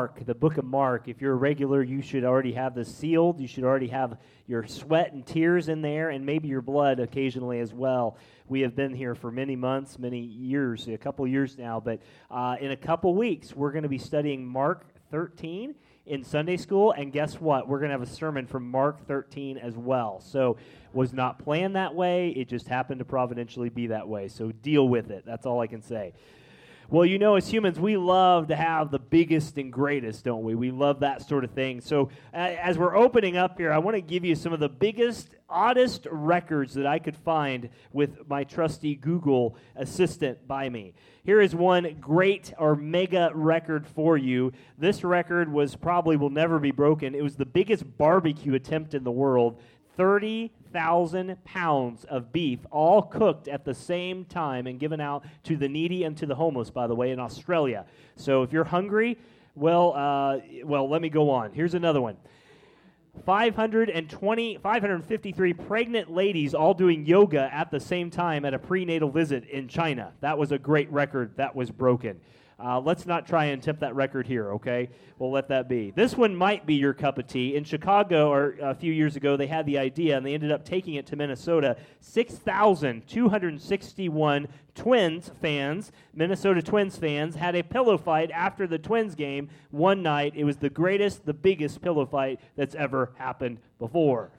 Mark, 0.00 0.24
the 0.26 0.34
book 0.34 0.58
of 0.58 0.64
Mark. 0.64 1.08
If 1.08 1.20
you're 1.20 1.32
a 1.32 1.36
regular, 1.36 1.82
you 1.82 2.02
should 2.02 2.22
already 2.22 2.52
have 2.52 2.72
this 2.72 2.86
sealed. 2.86 3.40
You 3.40 3.48
should 3.48 3.64
already 3.64 3.88
have 3.88 4.16
your 4.46 4.64
sweat 4.64 5.12
and 5.12 5.26
tears 5.26 5.68
in 5.68 5.82
there, 5.82 6.10
and 6.10 6.24
maybe 6.24 6.46
your 6.46 6.62
blood 6.62 7.00
occasionally 7.00 7.58
as 7.58 7.74
well. 7.74 8.16
We 8.46 8.60
have 8.60 8.76
been 8.76 8.94
here 8.94 9.16
for 9.16 9.32
many 9.32 9.56
months, 9.56 9.98
many 9.98 10.20
years, 10.20 10.86
a 10.86 10.96
couple 10.98 11.26
years 11.26 11.58
now, 11.58 11.80
but 11.80 12.00
uh, 12.30 12.54
in 12.60 12.70
a 12.70 12.76
couple 12.76 13.12
weeks, 13.16 13.56
we're 13.56 13.72
going 13.72 13.82
to 13.82 13.88
be 13.88 13.98
studying 13.98 14.46
Mark 14.46 14.84
13 15.10 15.74
in 16.06 16.22
Sunday 16.22 16.58
school, 16.58 16.92
and 16.92 17.12
guess 17.12 17.40
what? 17.40 17.66
We're 17.66 17.80
going 17.80 17.90
to 17.90 17.98
have 17.98 18.02
a 18.02 18.06
sermon 18.06 18.46
from 18.46 18.70
Mark 18.70 19.04
13 19.08 19.58
as 19.58 19.76
well. 19.76 20.20
So, 20.20 20.58
was 20.92 21.12
not 21.12 21.40
planned 21.40 21.74
that 21.74 21.92
way. 21.92 22.28
It 22.28 22.48
just 22.48 22.68
happened 22.68 23.00
to 23.00 23.04
providentially 23.04 23.68
be 23.68 23.88
that 23.88 24.06
way. 24.06 24.28
So, 24.28 24.52
deal 24.52 24.88
with 24.88 25.10
it. 25.10 25.24
That's 25.26 25.44
all 25.44 25.60
I 25.60 25.66
can 25.66 25.82
say. 25.82 26.12
Well, 26.90 27.04
you 27.04 27.18
know, 27.18 27.34
as 27.34 27.46
humans, 27.46 27.78
we 27.78 27.98
love 27.98 28.48
to 28.48 28.56
have 28.56 28.90
the 28.90 28.98
biggest 28.98 29.58
and 29.58 29.70
greatest, 29.70 30.24
don't 30.24 30.42
we? 30.42 30.54
We 30.54 30.70
love 30.70 31.00
that 31.00 31.20
sort 31.20 31.44
of 31.44 31.50
thing. 31.50 31.82
So, 31.82 32.08
as 32.32 32.78
we're 32.78 32.96
opening 32.96 33.36
up 33.36 33.58
here, 33.58 33.70
I 33.70 33.76
want 33.76 33.96
to 33.96 34.00
give 34.00 34.24
you 34.24 34.34
some 34.34 34.54
of 34.54 34.60
the 34.60 34.70
biggest, 34.70 35.28
oddest 35.50 36.06
records 36.10 36.72
that 36.72 36.86
I 36.86 36.98
could 36.98 37.14
find 37.14 37.68
with 37.92 38.26
my 38.26 38.42
trusty 38.42 38.94
Google 38.94 39.54
assistant 39.76 40.48
by 40.48 40.70
me. 40.70 40.94
Here 41.24 41.42
is 41.42 41.54
one 41.54 41.98
great 42.00 42.54
or 42.56 42.74
mega 42.74 43.32
record 43.34 43.86
for 43.86 44.16
you. 44.16 44.54
This 44.78 45.04
record 45.04 45.52
was 45.52 45.76
probably 45.76 46.16
will 46.16 46.30
never 46.30 46.58
be 46.58 46.70
broken. 46.70 47.14
It 47.14 47.22
was 47.22 47.36
the 47.36 47.44
biggest 47.44 47.98
barbecue 47.98 48.54
attempt 48.54 48.94
in 48.94 49.04
the 49.04 49.12
world. 49.12 49.60
30,000 49.98 51.44
pounds 51.44 52.04
of 52.04 52.32
beef, 52.32 52.60
all 52.70 53.02
cooked 53.02 53.48
at 53.48 53.64
the 53.64 53.74
same 53.74 54.24
time 54.24 54.66
and 54.66 54.78
given 54.78 55.00
out 55.00 55.24
to 55.42 55.56
the 55.56 55.68
needy 55.68 56.04
and 56.04 56.16
to 56.16 56.24
the 56.24 56.36
homeless, 56.36 56.70
by 56.70 56.86
the 56.86 56.94
way, 56.94 57.10
in 57.10 57.18
Australia. 57.18 57.84
So 58.16 58.44
if 58.44 58.52
you're 58.52 58.64
hungry, 58.64 59.18
well, 59.56 59.92
uh, 59.94 60.38
well, 60.64 60.88
let 60.88 61.02
me 61.02 61.10
go 61.10 61.30
on. 61.30 61.52
Here's 61.52 61.74
another 61.74 62.00
one. 62.00 62.16
520, 63.26 64.58
553 64.58 65.52
pregnant 65.52 66.12
ladies 66.12 66.54
all 66.54 66.74
doing 66.74 67.04
yoga 67.04 67.50
at 67.52 67.72
the 67.72 67.80
same 67.80 68.08
time 68.08 68.44
at 68.44 68.54
a 68.54 68.58
prenatal 68.58 69.10
visit 69.10 69.44
in 69.48 69.66
China. 69.66 70.12
That 70.20 70.38
was 70.38 70.52
a 70.52 70.58
great 70.58 70.90
record 70.92 71.36
that 71.36 71.56
was 71.56 71.72
broken. 71.72 72.20
Uh, 72.60 72.80
let's 72.80 73.06
not 73.06 73.24
try 73.24 73.44
and 73.46 73.62
attempt 73.62 73.82
that 73.82 73.94
record 73.94 74.26
here, 74.26 74.54
okay? 74.54 74.90
We'll 75.18 75.30
let 75.30 75.46
that 75.48 75.68
be. 75.68 75.92
This 75.92 76.16
one 76.16 76.34
might 76.34 76.66
be 76.66 76.74
your 76.74 76.92
cup 76.92 77.16
of 77.16 77.28
tea. 77.28 77.54
In 77.54 77.62
Chicago, 77.62 78.32
or 78.32 78.56
a 78.60 78.74
few 78.74 78.92
years 78.92 79.14
ago, 79.14 79.36
they 79.36 79.46
had 79.46 79.64
the 79.64 79.78
idea 79.78 80.16
and 80.16 80.26
they 80.26 80.34
ended 80.34 80.50
up 80.50 80.64
taking 80.64 80.94
it 80.94 81.06
to 81.06 81.14
Minnesota. 81.14 81.76
6,261 82.00 84.48
Twins 84.74 85.30
fans, 85.40 85.92
Minnesota 86.14 86.60
Twins 86.60 86.96
fans, 86.96 87.36
had 87.36 87.54
a 87.54 87.62
pillow 87.62 87.96
fight 87.96 88.32
after 88.32 88.66
the 88.66 88.78
Twins 88.78 89.14
game 89.14 89.50
one 89.70 90.02
night. 90.02 90.32
It 90.34 90.42
was 90.42 90.56
the 90.56 90.70
greatest, 90.70 91.26
the 91.26 91.34
biggest 91.34 91.80
pillow 91.80 92.06
fight 92.06 92.40
that's 92.56 92.74
ever 92.74 93.12
happened 93.18 93.58
before. 93.78 94.32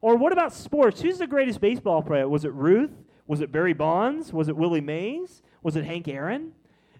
Or 0.00 0.16
what 0.16 0.32
about 0.32 0.52
sports? 0.52 1.00
Who's 1.00 1.18
the 1.18 1.26
greatest 1.26 1.60
baseball 1.60 2.02
player? 2.02 2.28
Was 2.28 2.44
it 2.44 2.52
Ruth? 2.52 2.92
Was 3.26 3.40
it 3.40 3.52
Barry 3.52 3.72
Bonds? 3.74 4.32
Was 4.32 4.48
it 4.48 4.56
Willie 4.56 4.80
Mays? 4.80 5.42
Was 5.62 5.76
it 5.76 5.84
Hank 5.84 6.08
Aaron? 6.08 6.52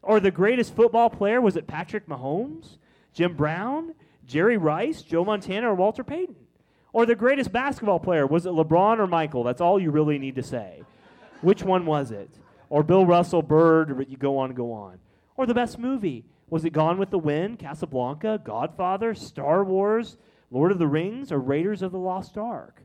Or 0.02 0.20
the 0.20 0.30
greatest 0.30 0.74
football 0.74 1.10
player? 1.10 1.40
Was 1.40 1.56
it 1.56 1.66
Patrick 1.66 2.06
Mahomes? 2.06 2.78
Jim 3.12 3.34
Brown, 3.34 3.94
Jerry 4.26 4.56
Rice, 4.56 5.02
Joe 5.02 5.24
Montana, 5.24 5.70
or 5.70 5.74
Walter 5.74 6.04
Payton? 6.04 6.36
Or 6.92 7.06
the 7.06 7.14
greatest 7.14 7.52
basketball 7.52 8.00
player, 8.00 8.26
was 8.26 8.46
it 8.46 8.50
LeBron 8.50 8.98
or 8.98 9.06
Michael? 9.06 9.44
That's 9.44 9.60
all 9.60 9.80
you 9.80 9.90
really 9.90 10.18
need 10.18 10.36
to 10.36 10.42
say. 10.42 10.82
Which 11.40 11.62
one 11.62 11.86
was 11.86 12.10
it? 12.10 12.30
Or 12.70 12.82
Bill 12.82 13.06
Russell, 13.06 13.42
Bird, 13.42 14.06
you 14.08 14.16
go 14.16 14.38
on 14.38 14.52
go 14.52 14.72
on. 14.72 14.98
Or 15.36 15.46
the 15.46 15.54
best 15.54 15.78
movie, 15.78 16.24
was 16.50 16.64
it 16.64 16.72
Gone 16.72 16.98
with 16.98 17.10
the 17.10 17.18
Wind, 17.18 17.58
Casablanca, 17.58 18.40
Godfather, 18.44 19.14
Star 19.14 19.64
Wars, 19.64 20.16
Lord 20.50 20.72
of 20.72 20.78
the 20.78 20.86
Rings, 20.86 21.30
or 21.30 21.38
Raiders 21.38 21.82
of 21.82 21.92
the 21.92 21.98
Lost 21.98 22.36
Ark? 22.36 22.82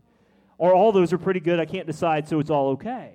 Or 0.57 0.73
all 0.73 0.91
those 0.91 1.11
are 1.13 1.17
pretty 1.17 1.39
good, 1.39 1.59
I 1.59 1.65
can't 1.65 1.87
decide, 1.87 2.27
so 2.27 2.39
it's 2.39 2.49
all 2.49 2.69
okay. 2.71 3.13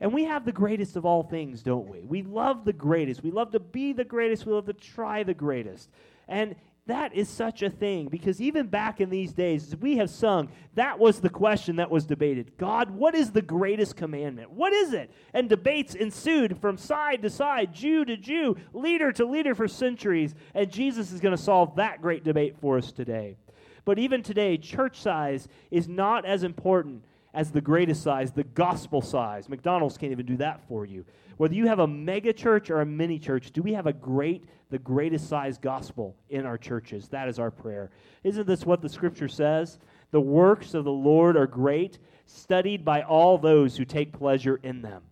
And 0.00 0.14
we 0.14 0.24
have 0.24 0.44
the 0.44 0.52
greatest 0.52 0.96
of 0.96 1.04
all 1.04 1.22
things, 1.22 1.62
don't 1.62 1.88
we? 1.88 2.00
We 2.00 2.22
love 2.22 2.64
the 2.64 2.72
greatest. 2.72 3.22
We 3.22 3.30
love 3.30 3.52
to 3.52 3.60
be 3.60 3.92
the 3.92 4.04
greatest. 4.04 4.46
We 4.46 4.52
love 4.52 4.66
to 4.66 4.72
try 4.72 5.22
the 5.22 5.34
greatest. 5.34 5.90
And 6.26 6.56
that 6.90 7.14
is 7.14 7.28
such 7.28 7.62
a 7.62 7.70
thing 7.70 8.08
because 8.08 8.40
even 8.40 8.66
back 8.66 9.00
in 9.00 9.10
these 9.10 9.32
days, 9.32 9.68
as 9.68 9.76
we 9.76 9.96
have 9.96 10.10
sung, 10.10 10.48
that 10.74 10.98
was 10.98 11.20
the 11.20 11.30
question 11.30 11.76
that 11.76 11.90
was 11.90 12.04
debated. 12.04 12.56
God, 12.58 12.90
what 12.90 13.14
is 13.14 13.30
the 13.30 13.42
greatest 13.42 13.96
commandment? 13.96 14.50
What 14.50 14.72
is 14.72 14.92
it? 14.92 15.10
And 15.32 15.48
debates 15.48 15.94
ensued 15.94 16.58
from 16.60 16.76
side 16.76 17.22
to 17.22 17.30
side, 17.30 17.72
Jew 17.72 18.04
to 18.04 18.16
Jew, 18.16 18.56
leader 18.72 19.12
to 19.12 19.24
leader 19.24 19.54
for 19.54 19.68
centuries. 19.68 20.34
And 20.54 20.70
Jesus 20.70 21.12
is 21.12 21.20
going 21.20 21.36
to 21.36 21.42
solve 21.42 21.76
that 21.76 22.02
great 22.02 22.24
debate 22.24 22.56
for 22.60 22.78
us 22.78 22.92
today. 22.92 23.36
But 23.84 23.98
even 23.98 24.22
today, 24.22 24.56
church 24.58 25.00
size 25.00 25.48
is 25.70 25.88
not 25.88 26.24
as 26.24 26.42
important 26.42 27.04
as 27.32 27.50
the 27.50 27.60
greatest 27.60 28.02
size, 28.02 28.32
the 28.32 28.44
gospel 28.44 29.00
size. 29.02 29.48
McDonald's 29.48 29.96
can't 29.96 30.12
even 30.12 30.26
do 30.26 30.36
that 30.38 30.60
for 30.68 30.84
you. 30.84 31.04
Whether 31.36 31.54
you 31.54 31.66
have 31.68 31.78
a 31.78 31.86
mega 31.86 32.32
church 32.32 32.70
or 32.70 32.80
a 32.80 32.86
mini 32.86 33.18
church, 33.18 33.52
do 33.52 33.62
we 33.62 33.72
have 33.72 33.86
a 33.86 33.92
great, 33.92 34.44
the 34.70 34.78
greatest 34.78 35.28
size 35.28 35.56
gospel 35.58 36.16
in 36.28 36.44
our 36.44 36.58
churches? 36.58 37.08
That 37.08 37.28
is 37.28 37.38
our 37.38 37.50
prayer. 37.50 37.90
Isn't 38.24 38.46
this 38.46 38.66
what 38.66 38.82
the 38.82 38.88
scripture 38.88 39.28
says? 39.28 39.78
The 40.10 40.20
works 40.20 40.74
of 40.74 40.84
the 40.84 40.92
Lord 40.92 41.36
are 41.36 41.46
great, 41.46 41.98
studied 42.26 42.84
by 42.84 43.02
all 43.02 43.38
those 43.38 43.76
who 43.76 43.84
take 43.84 44.12
pleasure 44.12 44.60
in 44.62 44.82
them. 44.82 45.02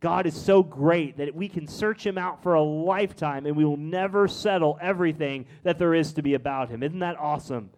God 0.00 0.26
is 0.26 0.36
so 0.36 0.62
great 0.62 1.16
that 1.16 1.34
we 1.34 1.48
can 1.48 1.66
search 1.66 2.06
him 2.06 2.18
out 2.18 2.42
for 2.42 2.54
a 2.54 2.62
lifetime 2.62 3.46
and 3.46 3.56
we 3.56 3.64
will 3.64 3.76
never 3.76 4.28
settle 4.28 4.78
everything 4.80 5.46
that 5.62 5.78
there 5.78 5.94
is 5.94 6.12
to 6.14 6.22
be 6.22 6.34
about 6.34 6.68
him. 6.68 6.82
Isn't 6.82 6.98
that 6.98 7.18
awesome? 7.18 7.70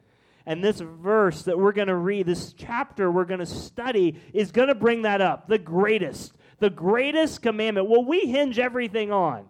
And 0.46 0.62
this 0.62 0.81
verse 0.81 1.43
that 1.43 1.58
we're 1.58 1.72
going 1.72 1.88
to 1.88 1.96
read, 1.96 2.26
this 2.26 2.52
chapter 2.52 3.10
we're 3.10 3.25
going 3.25 3.40
to 3.40 3.46
study, 3.46 4.20
is 4.32 4.52
going 4.52 4.69
to 4.69 4.76
bring 4.76 5.02
that 5.02 5.20
up. 5.20 5.48
The 5.48 5.58
greatest, 5.58 6.32
the 6.60 6.70
greatest 6.70 7.43
commandment. 7.43 7.88
Well, 7.88 8.04
we 8.04 8.20
hinge 8.20 8.58
everything 8.58 9.10
on. 9.10 9.46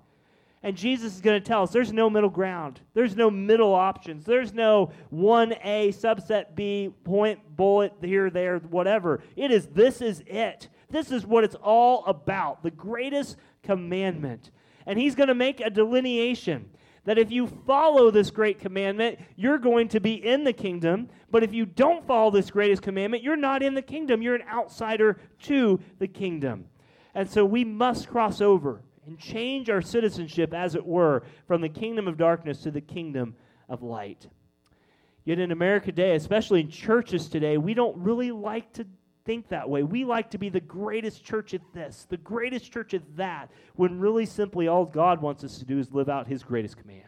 And 0.63 0.77
Jesus 0.77 1.15
is 1.15 1.21
going 1.21 1.41
to 1.41 1.47
tell 1.47 1.63
us 1.63 1.71
there's 1.71 1.93
no 1.93 2.09
middle 2.09 2.31
ground. 2.31 2.81
There's 2.95 3.15
no 3.15 3.31
middle 3.31 3.75
options. 3.75 4.25
There's 4.25 4.55
no 4.55 4.91
1A, 5.13 5.89
subset 5.89 6.55
B, 6.57 6.93
point, 7.05 7.41
bullet, 7.55 7.93
here, 8.03 8.31
there, 8.31 8.59
whatever. 8.59 9.23
It 9.37 9.51
is, 9.51 9.67
this 9.69 10.01
is 10.01 10.25
it. 10.27 10.69
This 10.91 11.13
is 11.13 11.27
what 11.27 11.45
it's 11.45 11.55
all 11.57 12.05
about. 12.07 12.63
The 12.63 12.71
greatest 12.71 13.37
commandment. 13.63 14.51
And 14.87 14.99
he's 14.99 15.15
going 15.15 15.29
to 15.29 15.35
make 15.35 15.61
a 15.61 15.69
delineation 15.69 16.71
that 17.07 17.19
if 17.19 17.31
you 17.31 17.47
follow 17.47 18.11
this 18.11 18.31
great 18.31 18.61
commandment, 18.61 19.19
you're 19.37 19.59
going 19.59 19.89
to 19.89 20.01
be 20.01 20.15
in 20.15 20.45
the 20.45 20.53
kingdom. 20.53 21.09
But 21.31 21.43
if 21.43 21.55
you 21.55 21.65
don't 21.65 22.07
follow 22.07 22.31
this 22.31 22.51
greatest 22.51 22.83
commandment, 22.83 23.23
you're 23.23 23.37
not 23.37 23.63
in 23.63 23.75
the 23.75 23.83
kingdom. 23.83 24.21
You're 24.21 24.35
an 24.35 24.49
outsider 24.53 25.19
to 25.45 25.81
the 25.99 26.09
kingdom. 26.09 26.67
And 27.15 27.31
so 27.31 27.45
we 27.45 27.65
must 27.65 28.09
cross 28.09 28.41
over. 28.41 28.83
and 29.07 29.19
change 29.19 29.71
our 29.71 29.81
citizenship, 29.81 30.53
as 30.53 30.75
it 30.75 30.85
were, 30.85 31.23
from 31.47 31.61
the 31.61 31.69
kingdom 31.69 32.09
of 32.09 32.17
darkness 32.17 32.63
to 32.63 32.71
the 32.71 32.81
kingdom 32.81 33.37
of 33.69 33.83
light. 33.83 34.27
Yet 35.25 35.39
in 35.39 35.53
America 35.53 35.87
today, 35.87 36.15
especially 36.15 36.61
in 36.61 36.71
churches 36.71 37.29
today, 37.29 37.57
we 37.57 37.75
don't 37.75 37.97
really 37.99 38.33
like 38.33 38.73
to 38.75 38.87
think 39.27 39.49
that 39.49 39.69
way. 39.69 39.83
We 39.83 40.05
like 40.05 40.31
to 40.31 40.39
be 40.39 40.49
the 40.49 40.61
greatest 40.61 41.25
church 41.25 41.53
at 41.53 41.61
this, 41.75 42.07
the 42.09 42.17
greatest 42.17 42.73
church 42.73 42.95
at 42.95 43.03
that, 43.17 43.51
when 43.75 43.99
really 43.99 44.25
simply 44.25 44.69
all 44.69 44.87
God 44.87 45.21
wants 45.21 45.45
us 45.45 45.59
to 45.59 45.65
do 45.65 45.79
is 45.79 45.93
live 45.93 46.09
out 46.09 46.27
His 46.27 46.43
greatest 46.43 46.79
command. 46.79 47.03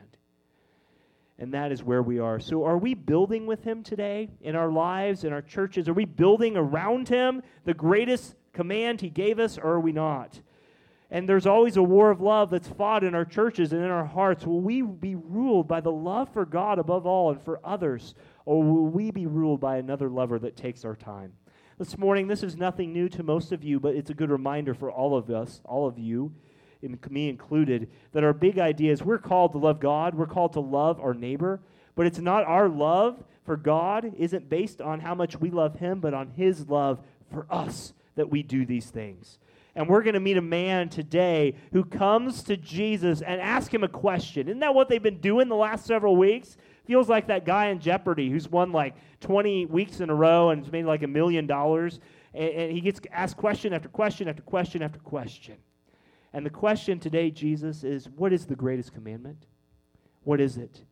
And 1.38 1.55
that 1.55 1.70
is 1.70 1.85
where 1.85 2.03
we 2.03 2.19
are. 2.19 2.41
So, 2.41 2.65
are 2.65 2.76
we 2.76 2.94
building 2.94 3.47
with 3.47 3.62
Him 3.62 3.85
today 3.85 4.29
in 4.41 4.56
our 4.56 4.70
lives, 4.70 5.23
in 5.23 5.32
our 5.32 5.41
churches? 5.41 5.88
Are 5.88 5.94
we 5.94 6.05
building 6.05 6.56
around 6.56 7.09
Him 7.09 7.43
the 7.65 7.75
greatest 7.75 8.35
command 8.53 9.00
He 9.00 9.09
gave 9.09 9.38
us, 9.38 9.56
or 9.56 9.75
are 9.75 9.81
we 9.81 9.93
not? 9.93 10.41
And 11.11 11.26
there's 11.26 11.47
always 11.47 11.76
a 11.79 11.82
war 11.82 12.11
of 12.11 12.21
love 12.21 12.50
that's 12.50 12.69
fought 12.69 13.03
in 13.03 13.14
our 13.14 13.25
churches 13.25 13.73
and 13.73 13.82
in 13.82 13.91
our 13.91 14.05
hearts. 14.05 14.44
Will 14.44 14.61
we 14.61 14.82
be 14.82 15.14
ruled 15.14 15.67
by 15.67 15.81
the 15.81 15.93
love 15.93 16.29
for 16.35 16.44
God 16.44 16.79
above 16.79 17.06
all 17.06 17.31
and 17.31 17.41
for 17.41 17.61
others? 17.64 18.14
Or 18.44 18.62
will 18.62 18.87
we 18.87 19.11
be 19.11 19.26
ruled 19.26 19.61
by 19.61 19.79
another 19.79 20.11
lover 20.11 20.38
that 20.41 20.56
takes 20.56 20.85
our 20.85 20.97
time? 20.97 21.32
This 21.79 21.97
morning, 21.97 22.27
this 22.27 22.43
is 22.43 22.57
nothing 22.57 22.93
new 22.93 23.09
to 23.11 23.23
most 23.23 23.53
of 23.53 23.63
you, 23.63 23.79
but 23.79 23.95
it's 23.95 24.11
a 24.11 24.15
good 24.15 24.31
reminder 24.31 24.75
for 24.75 24.91
all 24.91 25.17
of 25.17 25.31
us, 25.31 25.61
all 25.65 25.87
of 25.87 25.97
you, 25.97 26.33
and 26.83 26.99
me 27.09 27.29
included, 27.29 27.89
that 28.11 28.25
our 28.25 28.33
big 28.33 28.59
idea 28.59 28.93
is 28.93 29.01
we're 29.01 29.19
called 29.19 29.53
to 29.53 29.59
love 29.59 29.79
God, 29.79 30.17
we're 30.17 30.27
called 30.27 30.55
to 30.55 30.61
love 30.61 30.99
our 30.99 31.15
neighbor, 31.15 31.61
but 31.95 32.05
it's 32.05 32.19
not 32.19 32.45
our 32.47 32.69
love 32.69 33.23
for 33.45 33.57
God 33.57 34.13
isn't 34.19 34.49
based 34.49 34.81
on 34.81 34.99
how 34.99 35.15
much 35.15 35.39
we 35.39 35.51
love 35.51 35.77
Him, 35.77 36.01
but 36.01 36.15
on 36.15 36.33
His 36.37 36.69
love 36.69 36.99
for 37.31 37.47
us 37.49 37.93
that 38.17 38.29
we 38.29 38.43
do 38.43 38.67
these 38.67 38.91
things. 38.91 39.39
And 39.77 39.89
we're 39.89 40.03
going 40.03 40.15
to 40.15 40.21
meet 40.21 40.37
a 40.37 40.43
man 40.43 40.89
today 40.89 41.55
who 41.71 41.85
comes 41.85 42.43
to 42.43 42.57
Jesus 42.57 43.23
and 43.23 43.41
ask 43.41 43.73
him 43.73 43.85
a 43.85 43.89
question. 43.89 44.49
Isn't 44.49 44.59
that 44.59 44.75
what 44.75 44.89
they've 44.89 45.01
been 45.01 45.21
doing 45.21 45.49
the 45.49 45.55
last 45.55 45.87
several 45.87 46.17
weeks? 46.17 46.57
Feels 46.88 47.08
like 47.08 47.29
that 47.29 47.44
guy 47.44 47.67
in 47.67 47.79
Jeopardy 47.79 48.31
who's 48.31 48.49
won 48.49 48.73
like 48.73 48.96
20 49.20 49.67
weeks 49.67 50.00
in 50.00 50.11
a 50.11 50.14
row 50.14 50.50
and 50.50 50.64
has 50.64 50.73
made 50.73 50.87
like 50.87 51.05
a 51.05 51.06
million 51.06 51.46
dollars. 51.46 52.00
And 52.35 52.73
he 52.73 52.81
gets 52.81 52.99
asked 53.12 53.37
question 53.37 53.73
after 53.73 53.88
question 53.88 54.26
after 54.26 54.43
question 54.43 54.82
after 54.82 54.99
question. 54.99 55.58
And 56.32 56.44
the 56.44 56.50
question 56.50 56.99
today, 56.99 57.31
Jesus, 57.31 57.85
is 57.85 58.08
what 58.08 58.32
is 58.32 58.46
the 58.46 58.56
greatest 58.56 58.93
commandment? 58.93 59.46
What 60.25 60.40
is 60.40 60.56
it? 60.56 60.82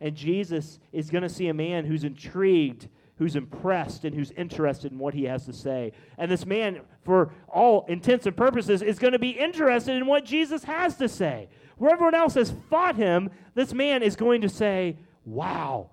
And 0.00 0.14
Jesus 0.14 0.78
is 0.92 1.10
going 1.10 1.22
to 1.22 1.28
see 1.28 1.48
a 1.48 1.54
man 1.54 1.84
who's 1.84 2.04
intrigued 2.04 2.88
who's 3.22 3.36
impressed 3.36 4.04
and 4.04 4.14
who's 4.14 4.32
interested 4.32 4.90
in 4.90 4.98
what 4.98 5.14
he 5.14 5.24
has 5.24 5.46
to 5.46 5.52
say. 5.52 5.92
And 6.18 6.30
this 6.30 6.44
man, 6.44 6.80
for 7.04 7.32
all 7.48 7.84
intents 7.86 8.26
and 8.26 8.36
purposes, 8.36 8.82
is 8.82 8.98
going 8.98 9.12
to 9.12 9.18
be 9.18 9.30
interested 9.30 9.96
in 9.96 10.06
what 10.06 10.24
Jesus 10.24 10.64
has 10.64 10.96
to 10.96 11.08
say. 11.08 11.48
Where 11.76 11.92
everyone 11.92 12.16
else 12.16 12.34
has 12.34 12.52
fought 12.68 12.96
him, 12.96 13.30
this 13.54 13.72
man 13.72 14.02
is 14.02 14.16
going 14.16 14.40
to 14.40 14.48
say, 14.48 14.96
Wow. 15.24 15.90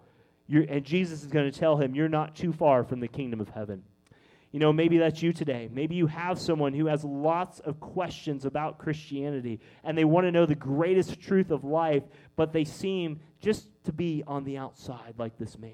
You're, 0.47 0.63
and 0.63 0.83
Jesus 0.83 1.21
is 1.21 1.27
going 1.27 1.49
to 1.49 1.57
tell 1.57 1.77
him, 1.77 1.95
You're 1.95 2.09
not 2.09 2.35
too 2.35 2.51
far 2.51 2.83
from 2.83 2.99
the 2.99 3.07
kingdom 3.07 3.39
of 3.39 3.49
heaven. 3.49 3.83
You 4.51 4.59
know, 4.59 4.73
maybe 4.73 4.97
that's 4.97 5.21
you 5.21 5.31
today. 5.31 5.69
Maybe 5.71 5.95
you 5.95 6.07
have 6.07 6.39
someone 6.39 6.73
who 6.73 6.87
has 6.87 7.03
lots 7.03 7.59
of 7.59 7.79
questions 7.79 8.45
about 8.45 8.79
Christianity 8.79 9.59
and 9.83 9.95
they 9.95 10.05
want 10.05 10.25
to 10.25 10.31
know 10.31 10.47
the 10.47 10.55
greatest 10.55 11.21
truth 11.21 11.51
of 11.51 11.63
life, 11.63 12.01
but 12.35 12.51
they 12.51 12.63
seem 12.63 13.19
just 13.39 13.67
to 13.83 13.93
be 13.93 14.23
on 14.25 14.43
the 14.43 14.57
outside 14.57 15.13
like 15.19 15.37
this 15.37 15.59
man. 15.59 15.73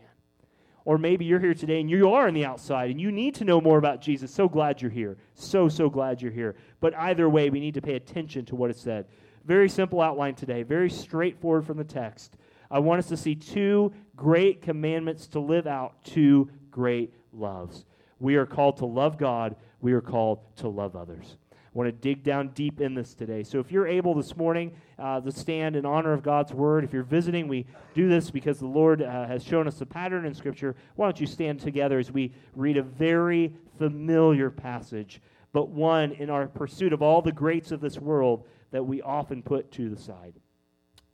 Or 0.84 0.98
maybe 0.98 1.24
you're 1.24 1.40
here 1.40 1.54
today 1.54 1.80
and 1.80 1.90
you 1.90 2.12
are 2.12 2.28
on 2.28 2.34
the 2.34 2.46
outside 2.46 2.92
and 2.92 3.00
you 3.00 3.12
need 3.14 3.36
to 3.36 3.46
know 3.46 3.62
more 3.62 3.78
about 3.78 4.02
Jesus. 4.02 4.30
So 4.30 4.50
glad 4.50 4.82
you're 4.82 4.92
here. 4.92 5.18
So, 5.36 5.70
so 5.70 5.90
glad 5.90 6.22
you're 6.22 6.32
here. 6.32 6.56
But 6.82 6.94
either 6.96 7.30
way, 7.30 7.50
we 7.50 7.62
need 7.62 7.76
to 7.76 7.82
pay 7.82 7.96
attention 7.96 8.44
to 8.46 8.56
what 8.56 8.70
it 8.70 8.78
said. 8.78 9.06
Very 9.46 9.70
simple 9.70 10.02
outline 10.02 10.36
today, 10.36 10.64
very 10.64 10.90
straightforward 10.90 11.66
from 11.66 11.78
the 11.78 11.84
text. 11.84 12.36
I 12.76 12.80
want 12.80 13.00
us 13.00 13.08
to 13.08 13.16
see 13.16 13.36
two 13.36 13.94
great 14.18 14.62
commandments 14.62 15.28
to 15.28 15.40
live 15.40 15.66
out, 15.66 16.04
two 16.04 16.50
great 16.70 17.14
loves. 17.32 17.86
We 18.20 18.36
are 18.36 18.46
called 18.46 18.76
to 18.78 18.86
love 18.86 19.18
God, 19.18 19.56
we 19.80 19.94
are 19.94 20.02
called 20.02 20.40
to 20.58 20.68
love 20.68 20.94
others 20.94 21.38
I 21.76 21.78
want 21.78 21.88
to 21.88 21.94
dig 21.94 22.22
down 22.24 22.50
deep 22.50 22.82
in 22.82 22.94
this 22.94 23.14
today. 23.14 23.44
So 23.44 23.60
if 23.60 23.72
you're 23.72 23.88
able 23.88 24.14
this 24.14 24.36
morning 24.36 24.74
uh, 25.00 25.22
to 25.22 25.32
stand 25.32 25.78
in 25.78 25.86
honor 25.86 26.12
of 26.12 26.22
God's 26.22 26.52
word, 26.52 26.84
if 26.84 26.92
you're 26.92 27.04
visiting, 27.04 27.48
we 27.48 27.66
do 27.94 28.10
this 28.10 28.30
because 28.30 28.60
the 28.60 28.68
Lord 28.68 29.02
uh, 29.02 29.26
has 29.26 29.42
shown 29.42 29.70
us 29.70 29.80
a 29.80 29.86
pattern 29.86 30.26
in 30.26 30.34
Scripture. 30.34 30.76
Why 30.96 31.06
don't 31.06 31.20
you 31.22 31.28
stand 31.28 31.62
together 31.62 31.98
as 31.98 32.12
we 32.12 32.34
read 32.56 32.76
a 32.76 32.84
very 32.84 33.54
familiar 33.78 34.50
passage, 34.50 35.22
but 35.54 35.70
one 35.70 36.12
in 36.14 36.30
our 36.30 36.48
pursuit 36.48 36.92
of 36.92 37.02
all 37.02 37.22
the 37.22 37.32
greats 37.32 37.72
of 37.72 37.80
this 37.80 38.00
world 38.00 38.46
that 38.72 38.84
we 38.84 39.02
often 39.02 39.42
put 39.42 39.72
to 39.74 39.90
the 39.90 40.02
side. 40.02 40.34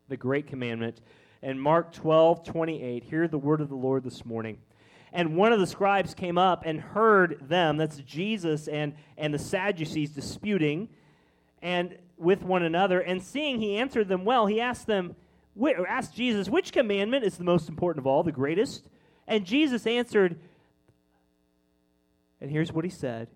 The 0.10 0.18
Great 0.18 0.46
Commandment. 0.46 1.02
And 1.44 1.62
Mark 1.62 1.92
12, 1.94 2.44
28, 2.44 3.04
hear 3.04 3.28
the 3.28 3.38
word 3.38 3.62
of 3.62 3.70
the 3.70 3.76
Lord 3.76 4.04
this 4.04 4.26
morning. 4.26 4.60
And 5.14 5.36
one 5.36 5.52
of 5.52 5.60
the 5.60 5.68
scribes 5.68 6.14
came 6.14 6.38
up 6.38 6.64
and 6.66 6.80
heard 6.80 7.50
them, 7.50 7.78
that's 7.78 7.98
Jesus 7.98 8.68
and, 8.68 8.94
and 9.18 9.34
the 9.34 9.40
Sadducees 9.40 10.12
disputing 10.12 10.88
and 11.62 11.98
with 12.18 12.44
one 12.44 12.64
another. 12.64 13.02
And 13.02 13.22
seeing 13.22 13.60
he 13.60 13.78
answered 13.78 14.08
them 14.08 14.24
well, 14.24 14.46
he 14.46 14.62
asked 14.62 14.88
them, 14.88 15.16
asked 15.88 16.16
Jesus, 16.16 16.48
which 16.48 16.72
commandment 16.72 17.26
is 17.26 17.38
the 17.38 17.44
most 17.44 17.68
important 17.68 18.04
of 18.04 18.08
all, 18.08 18.24
the 18.24 18.32
greatest? 18.32 18.88
And 19.28 19.46
Jesus 19.46 19.86
answered, 19.86 20.40
and 22.40 22.50
here's 22.50 22.72
what 22.72 22.86
he 22.86 22.92
said. 22.92 23.28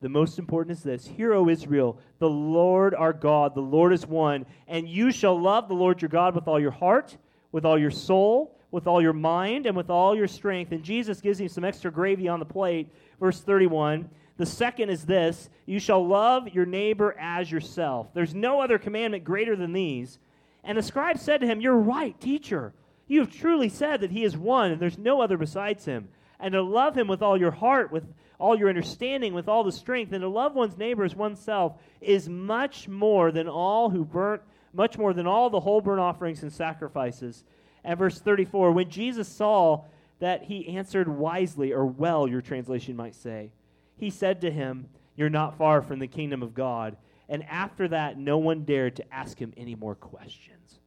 The 0.00 0.08
most 0.08 0.38
important 0.38 0.76
is 0.76 0.82
this 0.82 1.06
Hear, 1.06 1.32
O 1.32 1.48
Israel, 1.48 1.98
the 2.18 2.28
Lord 2.28 2.94
our 2.94 3.12
God, 3.12 3.54
the 3.54 3.60
Lord 3.60 3.92
is 3.92 4.06
one, 4.06 4.46
and 4.66 4.88
you 4.88 5.12
shall 5.12 5.40
love 5.40 5.68
the 5.68 5.74
Lord 5.74 6.02
your 6.02 6.08
God 6.08 6.34
with 6.34 6.48
all 6.48 6.60
your 6.60 6.72
heart, 6.72 7.16
with 7.52 7.64
all 7.64 7.78
your 7.78 7.90
soul, 7.90 8.56
with 8.70 8.86
all 8.86 9.00
your 9.00 9.12
mind 9.12 9.66
and 9.66 9.76
with 9.76 9.90
all 9.90 10.16
your 10.16 10.26
strength. 10.26 10.72
And 10.72 10.82
Jesus 10.82 11.20
gives 11.20 11.38
him 11.38 11.48
some 11.48 11.64
extra 11.64 11.92
gravy 11.92 12.26
on 12.26 12.40
the 12.40 12.44
plate. 12.44 12.88
Verse 13.20 13.40
31. 13.40 14.08
The 14.38 14.46
second 14.46 14.88
is 14.88 15.04
this 15.04 15.50
you 15.66 15.78
shall 15.78 16.04
love 16.04 16.48
your 16.48 16.66
neighbor 16.66 17.14
as 17.20 17.50
yourself. 17.50 18.08
There's 18.14 18.34
no 18.34 18.60
other 18.60 18.78
commandment 18.78 19.24
greater 19.24 19.54
than 19.54 19.72
these. 19.72 20.18
And 20.64 20.78
the 20.78 20.82
scribe 20.82 21.18
said 21.18 21.40
to 21.42 21.46
him, 21.46 21.60
You're 21.60 21.76
right, 21.76 22.18
teacher. 22.20 22.72
You 23.06 23.20
have 23.20 23.32
truly 23.32 23.68
said 23.68 24.00
that 24.00 24.10
he 24.10 24.24
is 24.24 24.36
one, 24.36 24.70
and 24.70 24.80
there's 24.80 24.98
no 24.98 25.20
other 25.20 25.36
besides 25.36 25.84
him. 25.84 26.08
And 26.40 26.52
to 26.52 26.62
love 26.62 26.96
him 26.96 27.08
with 27.08 27.22
all 27.22 27.38
your 27.38 27.50
heart, 27.50 27.92
with 27.92 28.04
all 28.38 28.58
your 28.58 28.68
understanding, 28.68 29.34
with 29.34 29.48
all 29.48 29.64
the 29.64 29.72
strength, 29.72 30.12
and 30.12 30.22
to 30.22 30.28
love 30.28 30.54
one's 30.54 30.78
neighbor 30.78 31.04
as 31.04 31.14
oneself 31.14 31.74
is 32.00 32.28
much 32.28 32.88
more 32.88 33.30
than 33.30 33.48
all 33.48 33.90
who 33.90 34.04
burnt, 34.04 34.42
much 34.72 34.98
more 34.98 35.12
than 35.12 35.26
all 35.26 35.50
the 35.50 35.60
whole 35.60 35.80
burnt 35.80 36.00
offerings 36.00 36.42
and 36.42 36.52
sacrifices. 36.52 37.44
And 37.84 37.98
verse 37.98 38.18
34 38.18 38.72
when 38.72 38.90
Jesus 38.90 39.28
saw 39.28 39.84
that 40.20 40.44
he 40.44 40.76
answered 40.76 41.08
wisely, 41.08 41.72
or 41.72 41.84
well, 41.84 42.28
your 42.28 42.40
translation 42.40 42.94
might 42.94 43.14
say, 43.14 43.50
he 43.96 44.10
said 44.10 44.40
to 44.42 44.50
him, 44.50 44.88
You're 45.16 45.30
not 45.30 45.58
far 45.58 45.82
from 45.82 45.98
the 45.98 46.06
kingdom 46.06 46.42
of 46.42 46.54
God. 46.54 46.96
And 47.28 47.44
after 47.44 47.88
that, 47.88 48.18
no 48.18 48.38
one 48.38 48.64
dared 48.64 48.96
to 48.96 49.14
ask 49.14 49.38
him 49.38 49.52
any 49.56 49.74
more 49.74 49.94
questions. 49.94 50.80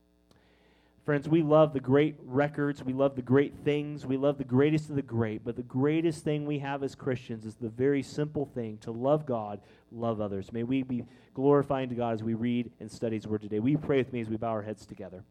Friends, 1.05 1.29
we 1.29 1.43
love 1.43 1.73
the 1.73 1.79
great 1.79 2.15
records. 2.25 2.83
We 2.83 2.93
love 2.93 3.15
the 3.15 3.21
great 3.21 3.53
things. 3.63 4.07
We 4.07 4.17
love 4.17 4.39
the 4.39 4.43
greatest 4.43 4.89
of 4.89 4.95
the 4.95 5.03
great. 5.03 5.43
But 5.45 5.55
the 5.55 5.61
greatest 5.61 6.23
thing 6.23 6.45
we 6.45 6.59
have 6.59 6.81
as 6.81 6.95
Christians 6.95 7.45
is 7.45 7.55
the 7.55 7.69
very 7.69 8.01
simple 8.01 8.45
thing 8.45 8.79
to 8.79 8.91
love 8.91 9.25
God, 9.25 9.59
love 9.91 10.21
others. 10.21 10.51
May 10.51 10.63
we 10.63 10.83
be 10.83 11.05
glorifying 11.33 11.89
to 11.89 11.95
God 11.95 12.13
as 12.13 12.23
we 12.23 12.33
read 12.33 12.71
and 12.79 12.91
study 12.91 13.15
His 13.15 13.27
Word 13.27 13.41
today. 13.41 13.59
We 13.59 13.75
pray 13.75 13.97
with 13.97 14.13
me 14.13 14.21
as 14.21 14.29
we 14.29 14.37
bow 14.37 14.49
our 14.49 14.61
heads 14.61 14.85
together. 14.85 15.23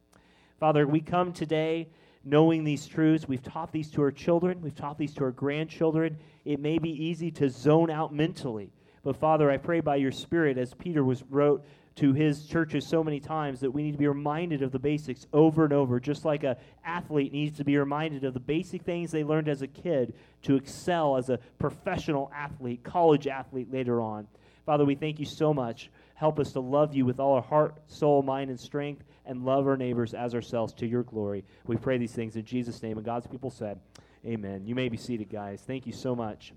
Father, 0.61 0.87
we 0.87 1.00
come 1.00 1.32
today 1.32 1.88
knowing 2.25 2.64
these 2.64 2.87
truths. 2.87 3.28
We've 3.28 3.42
taught 3.42 3.73
these 3.73 3.90
to 3.92 4.02
our 4.02 4.11
children, 4.11 4.61
we've 4.62 4.75
taught 4.75 4.99
these 4.99 5.14
to 5.14 5.25
our 5.25 5.30
grandchildren. 5.30 6.16
It 6.44 6.61
may 6.61 6.78
be 6.78 6.90
easy 6.90 7.30
to 7.32 7.49
zone 7.50 7.90
out 7.90 8.14
mentally. 8.14 8.70
But 9.02 9.16
Father, 9.16 9.50
I 9.50 9.58
pray 9.58 9.80
by 9.80 9.96
your 9.96 10.12
Spirit, 10.12 10.56
as 10.56 10.73
Peter 10.73 11.04
was 11.04 11.23
wrote 11.28 11.64
to 11.96 12.12
his 12.12 12.46
churches 12.46 12.87
so 12.87 13.04
many 13.04 13.20
times, 13.20 13.61
that 13.61 13.70
we 13.70 13.82
need 13.82 13.92
to 13.92 13.99
be 13.99 14.08
reminded 14.08 14.62
of 14.62 14.73
the 14.73 14.78
basics 14.78 15.26
over 15.32 15.64
and 15.64 15.73
over, 15.73 16.00
just 16.00 16.25
like 16.25 16.42
an 16.42 16.56
athlete 16.84 17.32
needs 17.32 17.56
to 17.58 17.64
be 17.64 17.76
reminded 17.76 18.25
of 18.25 18.34
the 18.34 18.40
basic 18.40 18.82
things 18.82 19.12
they 19.12 19.23
learned 19.23 19.49
as 19.49 19.62
a 19.62 19.68
kid 19.68 20.14
to 20.42 20.56
excel 20.56 21.16
as 21.16 21.28
a 21.28 21.38
professional 21.58 22.32
athlete, 22.34 22.82
college 22.82 23.26
athlete 23.26 23.73
later 23.73 24.00
on. 24.00 24.26
Father, 24.66 24.85
we 24.85 24.94
thank 24.94 25.21
you 25.21 25.26
so 25.26 25.52
much. 25.52 25.90
Help 26.14 26.38
us 26.38 26.52
to 26.52 26.61
love 26.61 26.94
you 26.94 27.04
with 27.04 27.21
all 27.21 27.35
our 27.35 27.42
heart, 27.42 27.76
soul, 27.87 28.23
mind, 28.23 28.50
and 28.50 28.59
strength 28.59 29.04
and 29.26 29.44
love 29.44 29.66
our 29.66 29.76
neighbors 29.76 30.14
as 30.14 30.35
ourselves 30.35 30.73
to 30.75 30.87
your 30.87 31.02
glory. 31.02 31.44
We 31.66 31.76
pray 31.76 31.99
these 31.99 32.12
things 32.12 32.37
in 32.37 32.44
Jesus' 32.44 32.83
name. 32.83 32.97
And 32.97 33.04
God's 33.04 33.26
people 33.26 33.50
said, 33.50 33.80
Amen. 34.26 34.64
You 34.64 34.75
may 34.75 34.88
be 34.88 34.97
seated, 34.97 35.28
guys. 35.28 35.61
Thank 35.66 35.87
you 35.87 35.92
so 35.92 36.16
much. 36.16 36.54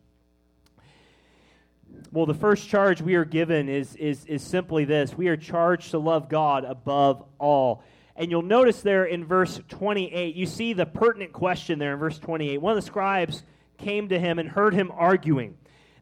Well, 2.11 2.25
the 2.25 2.33
first 2.33 2.69
charge 2.69 3.01
we 3.01 3.15
are 3.15 3.25
given 3.25 3.67
is, 3.67 3.95
is, 3.95 4.25
is 4.25 4.41
simply 4.41 4.85
this 4.85 5.17
we 5.17 5.27
are 5.27 5.37
charged 5.37 5.91
to 5.91 5.97
love 5.97 6.29
God 6.29 6.63
above 6.63 7.23
all. 7.39 7.83
And 8.15 8.31
you'll 8.31 8.41
notice 8.41 8.81
there 8.81 9.05
in 9.05 9.25
verse 9.25 9.59
28, 9.69 10.35
you 10.35 10.45
see 10.45 10.73
the 10.73 10.85
pertinent 10.85 11.33
question 11.33 11.77
there 11.77 11.93
in 11.93 11.99
verse 11.99 12.17
28. 12.17 12.57
One 12.57 12.71
of 12.71 12.77
the 12.77 12.87
scribes 12.87 13.43
came 13.77 14.09
to 14.09 14.19
him 14.19 14.39
and 14.39 14.49
heard 14.49 14.73
him 14.73 14.91
arguing. 14.95 15.55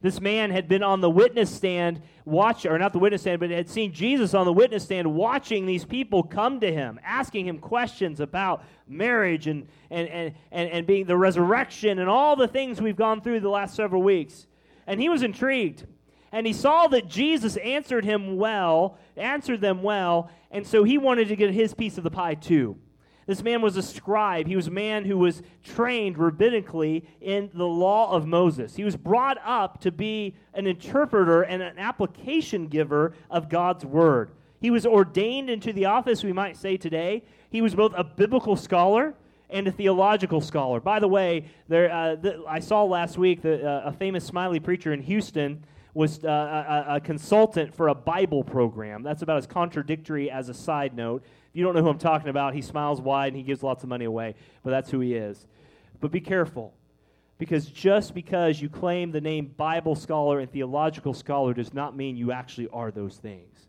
This 0.05 0.21
man 0.21 0.51
had 0.51 0.67
been 0.67 0.83
on 0.83 1.01
the 1.01 1.09
witness 1.09 1.49
stand, 1.49 1.99
watch, 2.25 2.67
or 2.67 2.77
not 2.77 2.93
the 2.93 2.99
witness 2.99 3.21
stand, 3.21 3.39
but 3.39 3.49
had 3.49 3.67
seen 3.67 3.91
Jesus 3.91 4.35
on 4.35 4.45
the 4.45 4.53
witness 4.53 4.83
stand 4.83 5.11
watching 5.11 5.65
these 5.65 5.83
people 5.83 6.21
come 6.21 6.59
to 6.59 6.71
him, 6.71 6.99
asking 7.03 7.47
him 7.47 7.57
questions 7.57 8.19
about 8.19 8.63
marriage 8.87 9.47
and, 9.47 9.67
and, 9.89 10.07
and, 10.07 10.35
and, 10.51 10.69
and 10.69 10.85
being 10.85 11.07
the 11.07 11.17
resurrection 11.17 11.97
and 11.97 12.07
all 12.07 12.35
the 12.35 12.47
things 12.47 12.79
we've 12.79 12.95
gone 12.95 13.19
through 13.19 13.39
the 13.39 13.49
last 13.49 13.73
several 13.73 14.03
weeks. 14.03 14.45
And 14.85 15.01
he 15.01 15.09
was 15.09 15.23
intrigued. 15.23 15.87
And 16.31 16.45
he 16.45 16.53
saw 16.53 16.85
that 16.89 17.07
Jesus 17.07 17.57
answered 17.57 18.05
him 18.05 18.37
well, 18.37 18.99
answered 19.17 19.59
them 19.59 19.81
well, 19.81 20.29
and 20.51 20.67
so 20.67 20.83
he 20.83 20.99
wanted 20.99 21.29
to 21.29 21.35
get 21.35 21.49
his 21.49 21.73
piece 21.73 21.97
of 21.97 22.03
the 22.03 22.11
pie 22.11 22.35
too. 22.35 22.77
This 23.27 23.41
man 23.41 23.61
was 23.61 23.75
a 23.75 23.81
scribe. 23.81 24.45
He 24.45 24.55
was 24.55 24.67
a 24.67 24.71
man 24.71 25.05
who 25.05 25.17
was 25.17 25.41
trained 25.63 26.17
rabbinically 26.17 27.03
in 27.21 27.49
the 27.53 27.65
law 27.65 28.11
of 28.11 28.27
Moses. 28.27 28.75
He 28.75 28.83
was 28.83 28.95
brought 28.95 29.37
up 29.43 29.81
to 29.81 29.91
be 29.91 30.35
an 30.53 30.67
interpreter 30.67 31.41
and 31.41 31.63
an 31.63 31.79
application 31.79 32.67
giver 32.67 33.13
of 33.31 33.49
God's 33.49 33.83
word. 33.83 34.29
He 34.61 34.69
was 34.69 34.85
ordained 34.85 35.49
into 35.49 35.73
the 35.73 35.85
office, 35.85 36.23
we 36.23 36.33
might 36.33 36.55
say 36.55 36.77
today. 36.77 37.23
He 37.49 37.61
was 37.61 37.73
both 37.73 37.93
a 37.95 38.03
biblical 38.03 38.55
scholar 38.55 39.15
and 39.49 39.67
a 39.67 39.71
theological 39.71 40.41
scholar. 40.41 40.79
By 40.79 40.99
the 40.99 41.07
way, 41.07 41.45
there, 41.67 41.91
uh, 41.91 42.15
I 42.47 42.59
saw 42.59 42.83
last 42.83 43.17
week 43.17 43.41
that 43.41 43.63
uh, 43.63 43.83
a 43.85 43.91
famous 43.91 44.23
smiley 44.23 44.59
preacher 44.59 44.93
in 44.93 45.01
Houston 45.01 45.63
was 45.93 46.23
uh, 46.25 46.85
a, 46.89 46.95
a, 46.95 46.99
consultant 46.99 47.73
for 47.73 47.87
a 47.87 47.95
Bible 47.95 48.43
program. 48.43 49.01
That's 49.01 49.21
about 49.21 49.37
as 49.37 49.47
contradictory 49.47 50.29
as 50.29 50.49
a 50.49 50.53
side 50.53 50.93
note 50.93 51.23
you 51.55 51.63
don't 51.63 51.73
know 51.73 51.81
who 51.81 51.89
I'm 51.89 51.97
talking 51.97 52.27
about, 52.27 52.53
he 52.53 52.61
smiles 52.61 52.99
wide 52.99 53.29
and 53.29 53.37
he 53.37 53.43
gives 53.43 53.63
lots 53.63 53.83
of 53.83 53.89
money 53.89 54.05
away, 54.05 54.35
but 54.63 54.71
that's 54.71 54.91
who 54.91 54.99
he 54.99 55.13
is. 55.13 55.47
But 56.01 56.11
be 56.11 56.19
careful, 56.19 56.73
because 57.37 57.65
just 57.65 58.13
because 58.13 58.61
you 58.61 58.69
claim 58.69 59.11
the 59.11 59.21
name 59.21 59.53
Bible 59.55 59.95
scholar 59.95 60.39
and 60.39 60.51
theological 60.51 61.13
scholar 61.13 61.53
does 61.53 61.73
not 61.73 61.95
mean 61.95 62.17
you 62.17 62.31
actually 62.31 62.67
are 62.73 62.91
those 62.91 63.17
things. 63.17 63.67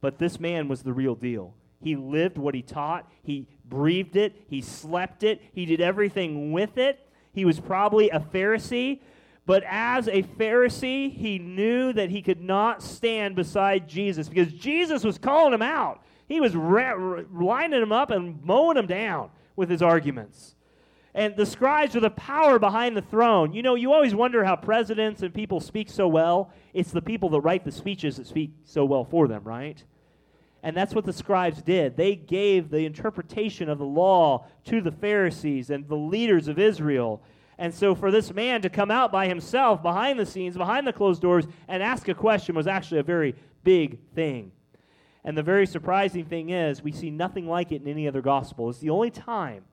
But 0.00 0.18
this 0.18 0.40
man 0.40 0.66
was 0.66 0.82
the 0.82 0.92
real 0.92 1.14
deal. 1.14 1.54
He 1.80 1.96
lived 1.96 2.36
what 2.36 2.54
he 2.54 2.62
taught, 2.62 3.10
he 3.22 3.46
breathed 3.64 4.16
it, 4.16 4.34
he 4.48 4.60
slept 4.60 5.22
it, 5.22 5.40
he 5.52 5.64
did 5.64 5.80
everything 5.80 6.52
with 6.52 6.78
it. 6.78 7.06
He 7.32 7.44
was 7.44 7.60
probably 7.60 8.10
a 8.10 8.18
Pharisee, 8.18 9.00
but 9.46 9.62
as 9.66 10.08
a 10.08 10.22
Pharisee, 10.22 11.12
he 11.12 11.38
knew 11.38 11.92
that 11.92 12.10
he 12.10 12.22
could 12.22 12.40
not 12.40 12.82
stand 12.82 13.36
beside 13.36 13.88
Jesus 13.88 14.28
because 14.28 14.52
Jesus 14.52 15.04
was 15.04 15.16
calling 15.16 15.54
him 15.54 15.62
out. 15.62 16.02
He 16.30 16.40
was 16.40 16.54
ra- 16.54 17.24
lining 17.34 17.80
them 17.80 17.90
up 17.90 18.12
and 18.12 18.40
mowing 18.44 18.76
them 18.76 18.86
down 18.86 19.30
with 19.56 19.68
his 19.68 19.82
arguments. 19.82 20.54
And 21.12 21.34
the 21.34 21.44
scribes 21.44 21.96
are 21.96 22.00
the 22.00 22.10
power 22.10 22.60
behind 22.60 22.96
the 22.96 23.02
throne. 23.02 23.52
You 23.52 23.62
know, 23.62 23.74
you 23.74 23.92
always 23.92 24.14
wonder 24.14 24.44
how 24.44 24.54
presidents 24.54 25.22
and 25.22 25.34
people 25.34 25.58
speak 25.58 25.90
so 25.90 26.06
well. 26.06 26.52
It's 26.72 26.92
the 26.92 27.02
people 27.02 27.30
that 27.30 27.40
write 27.40 27.64
the 27.64 27.72
speeches 27.72 28.16
that 28.16 28.28
speak 28.28 28.52
so 28.62 28.84
well 28.84 29.02
for 29.04 29.26
them, 29.26 29.42
right? 29.42 29.82
And 30.62 30.76
that's 30.76 30.94
what 30.94 31.04
the 31.04 31.12
scribes 31.12 31.62
did. 31.62 31.96
They 31.96 32.14
gave 32.14 32.70
the 32.70 32.86
interpretation 32.86 33.68
of 33.68 33.78
the 33.78 33.84
law 33.84 34.46
to 34.66 34.80
the 34.80 34.92
Pharisees 34.92 35.70
and 35.70 35.88
the 35.88 35.96
leaders 35.96 36.46
of 36.46 36.60
Israel. 36.60 37.24
And 37.58 37.74
so 37.74 37.92
for 37.96 38.12
this 38.12 38.32
man 38.32 38.62
to 38.62 38.70
come 38.70 38.92
out 38.92 39.10
by 39.10 39.26
himself 39.26 39.82
behind 39.82 40.20
the 40.20 40.26
scenes, 40.26 40.56
behind 40.56 40.86
the 40.86 40.92
closed 40.92 41.22
doors, 41.22 41.46
and 41.66 41.82
ask 41.82 42.06
a 42.06 42.14
question 42.14 42.54
was 42.54 42.68
actually 42.68 43.00
a 43.00 43.02
very 43.02 43.34
big 43.64 43.98
thing. 44.14 44.52
And 45.24 45.36
the 45.36 45.42
very 45.42 45.66
surprising 45.66 46.24
thing 46.24 46.50
is, 46.50 46.82
we 46.82 46.92
see 46.92 47.10
nothing 47.10 47.46
like 47.46 47.72
it 47.72 47.82
in 47.82 47.88
any 47.88 48.08
other 48.08 48.22
gospel. 48.22 48.70
It's 48.70 48.78
the 48.78 48.90
only 48.90 49.10
time 49.10 49.64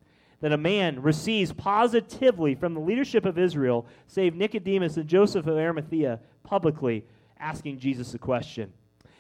that 0.42 0.52
a 0.52 0.58
man 0.58 1.02
receives 1.02 1.54
positively 1.54 2.54
from 2.54 2.74
the 2.74 2.80
leadership 2.80 3.26
of 3.26 3.40
Israel, 3.40 3.86
save 4.08 4.36
Nicodemus 4.36 4.98
and 4.98 5.08
Joseph 5.08 5.48
of 5.48 5.58
Arimathea, 5.58 6.20
publicly 6.44 7.06
asking 7.40 7.80
Jesus 7.80 8.14
a 8.14 8.20
question. 8.20 8.72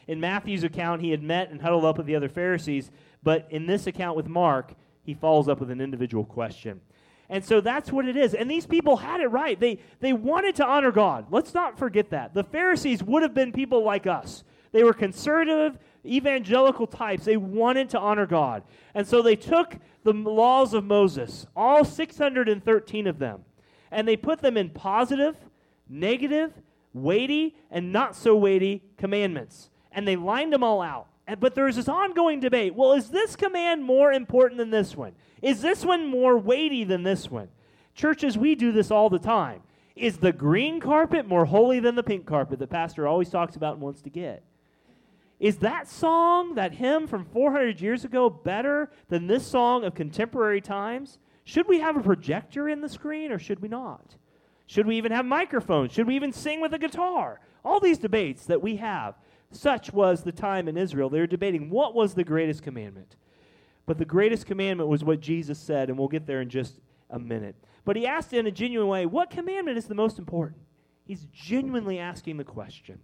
In 0.07 0.19
Matthew's 0.19 0.63
account, 0.63 1.01
he 1.01 1.11
had 1.11 1.23
met 1.23 1.49
and 1.49 1.61
huddled 1.61 1.85
up 1.85 1.97
with 1.97 2.05
the 2.05 2.15
other 2.15 2.29
Pharisees, 2.29 2.91
but 3.23 3.47
in 3.49 3.65
this 3.65 3.87
account 3.87 4.15
with 4.15 4.27
Mark, 4.27 4.73
he 5.03 5.13
follows 5.13 5.47
up 5.47 5.59
with 5.59 5.71
an 5.71 5.81
individual 5.81 6.23
question. 6.23 6.81
And 7.29 7.43
so 7.43 7.59
that's 7.59 7.91
what 7.91 8.07
it 8.07 8.15
is. 8.15 8.33
And 8.33 8.49
these 8.49 8.65
people 8.65 8.97
had 8.97 9.19
it 9.19 9.27
right. 9.27 9.59
They, 9.59 9.79
they 9.99 10.13
wanted 10.13 10.55
to 10.55 10.65
honor 10.65 10.91
God. 10.91 11.25
Let's 11.29 11.53
not 11.53 11.77
forget 11.77 12.11
that. 12.11 12.33
The 12.33 12.43
Pharisees 12.43 13.03
would 13.03 13.23
have 13.23 13.33
been 13.33 13.51
people 13.51 13.83
like 13.83 14.07
us. 14.07 14.43
They 14.71 14.83
were 14.83 14.93
conservative, 14.93 15.77
evangelical 16.07 16.87
types. 16.87 17.25
They 17.25 17.37
wanted 17.37 17.89
to 17.91 17.99
honor 17.99 18.25
God. 18.25 18.63
And 18.93 19.05
so 19.05 19.21
they 19.21 19.35
took 19.35 19.77
the 20.03 20.13
laws 20.13 20.73
of 20.73 20.85
Moses, 20.85 21.45
all 21.55 21.83
613 21.83 23.07
of 23.07 23.19
them, 23.19 23.43
and 23.91 24.07
they 24.07 24.17
put 24.17 24.41
them 24.41 24.57
in 24.57 24.69
positive, 24.69 25.35
negative, 25.89 26.53
weighty, 26.93 27.55
and 27.69 27.91
not 27.91 28.15
so 28.15 28.35
weighty 28.35 28.83
commandments. 28.97 29.69
And 29.91 30.07
they 30.07 30.15
lined 30.15 30.53
them 30.53 30.63
all 30.63 30.81
out. 30.81 31.07
But 31.39 31.55
there's 31.55 31.75
this 31.75 31.89
ongoing 31.89 32.39
debate. 32.39 32.73
Well, 32.73 32.93
is 32.93 33.09
this 33.09 33.35
command 33.35 33.83
more 33.83 34.13
important 34.13 34.59
than 34.59 34.69
this 34.69 34.95
one? 34.95 35.13
Is 35.41 35.61
this 35.61 35.83
one 35.83 36.07
more 36.07 36.37
weighty 36.37 36.85
than 36.85 37.03
this 37.03 37.29
one? 37.29 37.49
Churches, 37.93 38.37
we 38.37 38.55
do 38.55 38.71
this 38.71 38.91
all 38.91 39.09
the 39.09 39.19
time. 39.19 39.61
Is 39.95 40.17
the 40.17 40.31
green 40.31 40.79
carpet 40.79 41.27
more 41.27 41.45
holy 41.45 41.79
than 41.79 41.95
the 41.95 42.03
pink 42.03 42.25
carpet 42.25 42.59
that 42.59 42.69
pastor 42.69 43.07
always 43.07 43.29
talks 43.29 43.55
about 43.55 43.73
and 43.73 43.81
wants 43.81 44.01
to 44.03 44.09
get? 44.09 44.43
Is 45.39 45.57
that 45.57 45.87
song, 45.87 46.55
that 46.55 46.73
hymn 46.73 47.07
from 47.07 47.25
400 47.25 47.79
years 47.79 48.03
ago, 48.03 48.29
better 48.29 48.89
than 49.09 49.27
this 49.27 49.45
song 49.45 49.83
of 49.83 49.93
contemporary 49.93 50.61
times? 50.61 51.19
Should 51.43 51.67
we 51.67 51.79
have 51.79 51.95
a 51.95 52.01
projector 52.01 52.67
in 52.67 52.81
the 52.81 52.89
screen 52.89 53.31
or 53.31 53.39
should 53.39 53.59
we 53.59 53.67
not? 53.67 54.15
Should 54.65 54.87
we 54.87 54.97
even 54.97 55.11
have 55.11 55.25
microphones? 55.25 55.93
Should 55.93 56.07
we 56.07 56.15
even 56.15 56.33
sing 56.33 56.59
with 56.59 56.73
a 56.73 56.79
guitar? 56.79 57.39
All 57.63 57.79
these 57.79 57.99
debates 57.99 58.45
that 58.45 58.61
we 58.61 58.77
have. 58.77 59.15
Such 59.51 59.93
was 59.93 60.23
the 60.23 60.31
time 60.31 60.67
in 60.67 60.77
Israel. 60.77 61.09
They 61.09 61.19
were 61.19 61.27
debating 61.27 61.69
what 61.69 61.95
was 61.95 62.13
the 62.13 62.23
greatest 62.23 62.63
commandment. 62.63 63.15
But 63.85 63.97
the 63.97 64.05
greatest 64.05 64.45
commandment 64.45 64.89
was 64.89 65.03
what 65.03 65.21
Jesus 65.21 65.57
said, 65.57 65.89
and 65.89 65.97
we'll 65.97 66.09
get 66.09 66.27
there 66.27 66.41
in 66.41 66.49
just 66.49 66.79
a 67.09 67.17
minute. 67.17 67.55
But 67.85 67.95
he 67.95 68.05
asked 68.05 68.33
in 68.33 68.47
a 68.47 68.51
genuine 68.51 68.89
way, 68.89 69.05
what 69.05 69.29
commandment 69.29 69.77
is 69.77 69.85
the 69.85 69.95
most 69.95 70.19
important? 70.19 70.59
He's 71.05 71.25
genuinely 71.31 71.99
asking 71.99 72.35
the 72.35 72.43
question. 72.43 72.99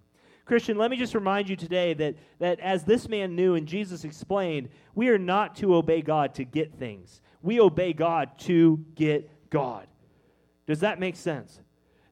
Christian, 0.46 0.78
let 0.78 0.92
me 0.92 0.98
just 0.98 1.16
remind 1.16 1.48
you 1.48 1.56
today 1.56 1.94
that, 1.94 2.16
that 2.40 2.60
as 2.60 2.84
this 2.84 3.08
man 3.08 3.36
knew 3.36 3.56
and 3.56 3.66
Jesus 3.66 4.04
explained, 4.04 4.70
we 4.94 5.10
are 5.10 5.18
not 5.18 5.56
to 5.58 5.76
obey 5.76 6.02
God 6.02 6.34
to 6.36 6.44
get 6.44 6.74
things. 6.78 7.22
We 7.42 7.60
obey 7.60 7.94
God 7.94 8.38
to 8.40 8.84
get 8.96 9.30
God. 9.50 9.88
Does 10.66 10.82
that 10.82 11.00
make 11.00 11.16
sense? 11.16 11.62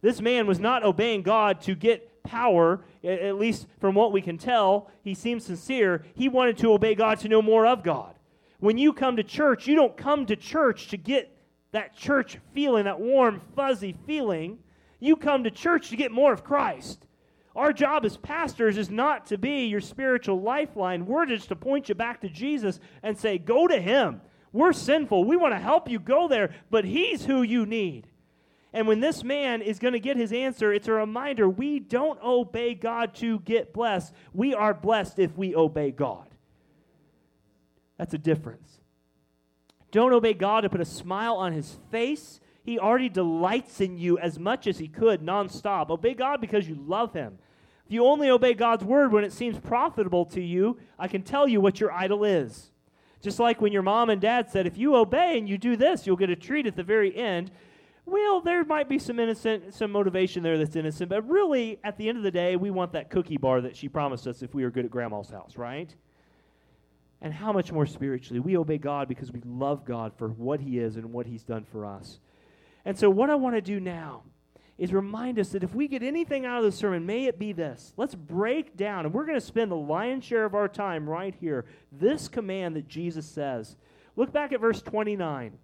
This 0.02 0.22
man 0.22 0.48
was 0.48 0.60
not 0.60 0.84
obeying 0.84 1.22
God 1.22 1.62
to 1.62 1.76
get 1.76 2.24
power, 2.24 2.84
at 3.04 3.38
least 3.38 3.68
from 3.80 3.96
what 3.96 4.12
we 4.12 4.22
can 4.22 4.38
tell. 4.38 4.90
He 5.04 5.14
seems 5.14 5.46
sincere. 5.46 6.04
He 6.16 6.30
wanted 6.30 6.58
to 6.60 6.74
obey 6.74 6.96
God 6.96 7.20
to 7.20 7.30
know 7.30 7.42
more 7.42 7.66
of 7.66 7.84
God. 7.84 8.16
When 8.60 8.78
you 8.78 8.94
come 8.94 9.18
to 9.18 9.24
church, 9.24 9.68
you 9.68 9.76
don't 9.76 9.98
come 9.98 10.26
to 10.28 10.36
church 10.36 10.88
to 10.90 10.98
get 10.98 11.36
that 11.72 11.96
church 11.96 12.38
feeling, 12.54 12.86
that 12.86 13.00
warm, 13.00 13.42
fuzzy 13.56 13.96
feeling. 14.06 14.60
You 15.00 15.16
come 15.16 15.44
to 15.44 15.52
church 15.52 15.90
to 15.90 15.96
get 15.96 16.12
more 16.12 16.32
of 16.32 16.44
Christ. 16.44 17.06
Our 17.56 17.74
job 17.74 18.06
as 18.06 18.18
pastors 18.18 18.78
is 18.78 18.90
not 18.90 19.26
to 19.28 19.38
be 19.38 19.66
your 19.66 19.82
spiritual 19.82 20.42
lifeline. 20.42 21.06
We're 21.06 21.26
just 21.26 21.50
to 21.50 21.56
point 21.56 21.90
you 21.90 21.96
back 21.96 22.22
to 22.22 22.30
Jesus 22.30 22.80
and 23.04 23.18
say, 23.18 23.38
go 23.38 23.68
to 23.68 23.80
Him. 23.80 24.22
We're 24.54 24.74
sinful. 24.74 25.26
We 25.26 25.38
want 25.38 25.54
to 25.54 25.60
help 25.60 25.90
you 25.90 26.00
go 26.00 26.28
there, 26.28 26.54
but 26.70 26.86
He's 26.86 27.26
who 27.26 27.42
you 27.42 27.66
need. 27.66 28.08
And 28.74 28.88
when 28.88 29.02
this 29.02 29.24
man 29.24 29.62
is 29.62 29.80
going 29.80 29.94
to 29.94 30.00
get 30.00 30.16
his 30.16 30.32
answer, 30.32 30.72
it's 30.72 30.88
a 30.88 30.94
reminder 30.94 31.50
we 31.50 31.80
don't 31.80 32.22
obey 32.24 32.74
God 32.74 33.14
to 33.16 33.40
get 33.40 33.74
blessed. 33.74 34.14
We 34.34 34.54
are 34.54 34.74
blessed 34.74 35.20
if 35.20 35.38
we 35.38 35.56
obey 35.56 35.92
God. 35.92 36.28
That's 37.98 38.14
a 38.14 38.18
difference. 38.18 38.80
Don't 39.92 40.14
obey 40.14 40.34
God 40.34 40.62
to 40.62 40.70
put 40.70 40.80
a 40.80 40.86
smile 40.86 41.36
on 41.36 41.52
his 41.52 41.78
face 41.92 42.40
he 42.64 42.78
already 42.78 43.10
delights 43.10 43.82
in 43.82 43.98
you 43.98 44.18
as 44.20 44.38
much 44.38 44.68
as 44.68 44.78
he 44.78 44.88
could 44.88 45.22
nonstop. 45.22 45.90
Obey 45.90 46.14
God 46.14 46.42
because 46.42 46.68
you 46.68 46.76
love 46.76 47.14
him. 47.14 47.40
If 47.86 47.92
you 47.92 48.06
only 48.06 48.30
obey 48.30 48.54
God's 48.54 48.84
word 48.84 49.12
when 49.12 49.24
it 49.24 49.34
seems 49.34 49.60
profitable 49.60 50.26
to 50.28 50.42
you, 50.42 50.78
I 50.98 51.08
can 51.08 51.24
tell 51.24 51.48
you 51.48 51.60
what 51.60 51.80
your 51.80 51.92
idol 51.92 52.24
is. 52.24 52.72
Just 53.22 53.40
like 53.40 53.62
when 53.62 53.74
your 53.74 53.82
mom 53.82 54.10
and 54.10 54.22
dad 54.22 54.50
said, 54.50 54.66
if 54.66 54.78
you 54.78 54.96
obey 54.96 55.38
and 55.38 55.48
you 55.48 55.58
do 55.58 55.76
this, 55.76 56.08
you'll 56.08 56.16
get 56.16 56.30
a 56.30 56.36
treat 56.36 56.66
at 56.66 56.76
the 56.76 56.84
very 56.84 57.16
end. 57.16 57.52
Well, 58.06 58.42
there 58.42 58.64
might 58.64 58.90
be 58.90 58.98
some 58.98 59.20
innocent, 59.20 59.74
some 59.74 59.92
motivation 59.92 60.42
there 60.42 60.58
that's 60.58 60.76
innocent, 60.76 61.10
but 61.10 61.28
really, 61.30 61.80
at 61.84 61.98
the 61.98 62.10
end 62.10 62.18
of 62.18 62.24
the 62.24 62.32
day, 62.32 62.56
we 62.56 62.72
want 62.72 62.94
that 62.94 63.10
cookie 63.10 63.38
bar 63.38 63.62
that 63.62 63.76
she 63.76 63.88
promised 63.88 64.26
us 64.26 64.42
if 64.42 64.56
we 64.56 64.64
were 64.64 64.72
good 64.72 64.86
at 64.86 64.92
grandma's 64.92 65.30
house, 65.30 65.56
right? 65.56 65.94
And 67.22 67.32
how 67.32 67.54
much 67.54 67.72
more 67.72 67.86
spiritually? 67.86 68.40
We 68.40 68.58
obey 68.58 68.80
God 68.80 69.08
because 69.08 69.32
we 69.32 69.42
love 69.46 69.86
God 69.86 70.14
for 70.18 70.30
what 70.30 70.60
He 70.60 70.80
is 70.80 70.96
and 70.96 71.14
what 71.14 71.28
He's 71.28 71.44
done 71.44 71.64
for 71.72 71.86
us. 71.86 72.20
And 72.86 72.98
so, 72.98 73.10
what 73.10 73.30
I 73.30 73.36
want 73.36 73.56
to 73.56 73.62
do 73.62 73.80
now 73.80 74.24
is 74.78 74.92
remind 74.92 75.38
us 75.38 75.50
that 75.50 75.64
if 75.64 75.76
we 75.76 75.88
get 75.88 76.02
anything 76.02 76.46
out 76.46 76.58
of 76.58 76.64
the 76.64 76.72
sermon, 76.72 77.06
may 77.06 77.26
it 77.26 77.38
be 77.38 77.54
this. 77.54 77.94
Let's 77.98 78.16
break 78.16 78.76
down, 78.76 79.06
and 79.06 79.14
we're 79.14 79.26
going 79.26 79.40
to 79.40 79.46
spend 79.46 79.72
the 79.72 79.76
lion's 79.76 80.24
share 80.24 80.44
of 80.44 80.56
our 80.56 80.68
time 80.68 81.08
right 81.08 81.36
here. 81.40 81.66
This 81.92 82.28
command 82.28 82.76
that 82.76 82.88
Jesus 82.88 83.28
says. 83.28 83.76
Look 84.16 84.34
back 84.34 84.52
at 84.52 84.60
verse 84.60 84.82
29. 84.82 85.58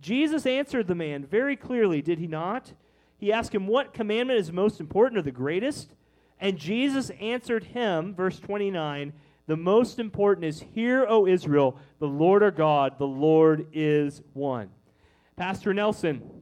Jesus 0.00 0.46
answered 0.46 0.86
the 0.86 0.94
man 0.94 1.24
very 1.24 1.56
clearly, 1.56 2.02
did 2.02 2.18
he 2.18 2.26
not? 2.26 2.72
He 3.18 3.32
asked 3.32 3.54
him, 3.54 3.66
What 3.66 3.94
commandment 3.94 4.38
is 4.38 4.52
most 4.52 4.80
important 4.80 5.18
or 5.18 5.22
the 5.22 5.30
greatest? 5.30 5.94
And 6.40 6.58
Jesus 6.58 7.10
answered 7.20 7.64
him, 7.64 8.14
verse 8.14 8.40
29, 8.40 9.12
The 9.46 9.56
most 9.56 10.00
important 10.00 10.44
is, 10.44 10.64
Hear, 10.74 11.06
O 11.08 11.26
Israel, 11.26 11.78
the 12.00 12.08
Lord 12.08 12.42
our 12.42 12.50
God, 12.50 12.98
the 12.98 13.06
Lord 13.06 13.68
is 13.72 14.22
one. 14.32 14.70
Pastor 15.36 15.72
Nelson 15.72 16.41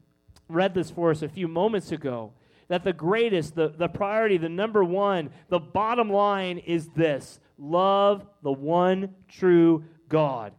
read 0.51 0.75
this 0.75 0.91
for 0.91 1.11
us 1.11 1.23
a 1.23 1.29
few 1.29 1.49
moments 1.49 1.93
ago 1.93 2.33
that 2.69 2.85
the 2.85 2.93
greatest, 2.93 3.57
the, 3.57 3.69
the 3.69 3.89
priority, 3.89 4.37
the 4.37 4.49
number 4.49 4.85
one, 4.85 5.31
the 5.49 5.59
bottom 5.59 6.09
line 6.09 6.59
is 6.59 6.89
this 6.91 7.41
love 7.59 8.25
the 8.43 8.53
one 8.53 9.15
true 9.29 9.85
God. 10.09 10.53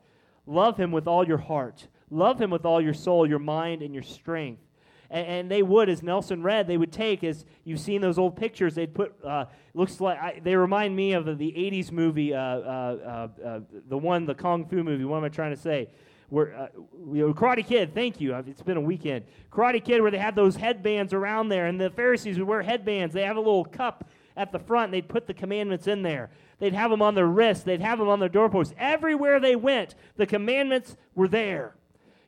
Love 0.45 0.77
him 0.77 0.91
with 0.91 1.07
all 1.07 1.25
your 1.25 1.37
heart. 1.37 1.87
Love 2.09 2.41
him 2.41 2.49
with 2.49 2.65
all 2.65 2.81
your 2.81 2.93
soul, 2.93 3.27
your 3.27 3.39
mind, 3.39 3.81
and 3.81 3.93
your 3.93 4.03
strength. 4.03 4.61
And, 5.09 5.27
and 5.27 5.51
they 5.51 5.63
would, 5.63 5.87
as 5.87 6.03
Nelson 6.03 6.43
read, 6.43 6.67
they 6.67 6.77
would 6.77 6.91
take, 6.91 7.23
as 7.23 7.45
you've 7.63 7.79
seen 7.79 8.01
those 8.01 8.17
old 8.17 8.35
pictures, 8.35 8.75
they'd 8.75 8.93
put, 8.93 9.13
uh, 9.23 9.45
looks 9.73 10.01
like, 10.01 10.19
I, 10.19 10.41
they 10.43 10.57
remind 10.57 10.93
me 10.93 11.13
of 11.13 11.25
the, 11.25 11.35
the 11.35 11.51
80s 11.51 11.91
movie, 11.93 12.33
uh, 12.33 12.39
uh, 12.39 13.29
uh, 13.41 13.47
uh, 13.47 13.59
the 13.87 13.97
one, 13.97 14.25
the 14.25 14.35
Kung 14.35 14.65
Fu 14.65 14.83
movie. 14.83 15.05
What 15.05 15.17
am 15.17 15.23
I 15.23 15.29
trying 15.29 15.55
to 15.55 15.61
say? 15.61 15.89
Where, 16.31 16.55
uh, 16.55 16.67
you 17.13 17.27
know, 17.27 17.33
Karate 17.33 17.65
Kid, 17.65 17.93
thank 17.93 18.21
you. 18.21 18.33
It's 18.33 18.61
been 18.61 18.77
a 18.77 18.81
weekend. 18.81 19.25
Karate 19.51 19.83
Kid, 19.83 20.01
where 20.01 20.11
they 20.11 20.17
had 20.17 20.33
those 20.33 20.55
headbands 20.55 21.11
around 21.11 21.49
there, 21.49 21.67
and 21.67 21.79
the 21.79 21.89
Pharisees 21.89 22.39
would 22.39 22.47
wear 22.47 22.61
headbands. 22.61 23.13
They 23.13 23.25
have 23.25 23.35
a 23.35 23.41
little 23.41 23.65
cup 23.65 24.09
at 24.37 24.53
the 24.53 24.59
front, 24.59 24.85
and 24.85 24.93
they'd 24.93 25.09
put 25.09 25.27
the 25.27 25.33
commandments 25.33 25.87
in 25.87 26.03
there. 26.03 26.29
They'd 26.59 26.73
have 26.73 26.89
them 26.89 27.01
on 27.01 27.15
their 27.15 27.27
wrists, 27.27 27.65
they'd 27.65 27.81
have 27.81 27.99
them 27.99 28.07
on 28.07 28.21
their 28.21 28.29
doorposts. 28.29 28.73
Everywhere 28.77 29.41
they 29.41 29.57
went, 29.57 29.95
the 30.15 30.25
commandments 30.25 30.95
were 31.15 31.27
there. 31.27 31.75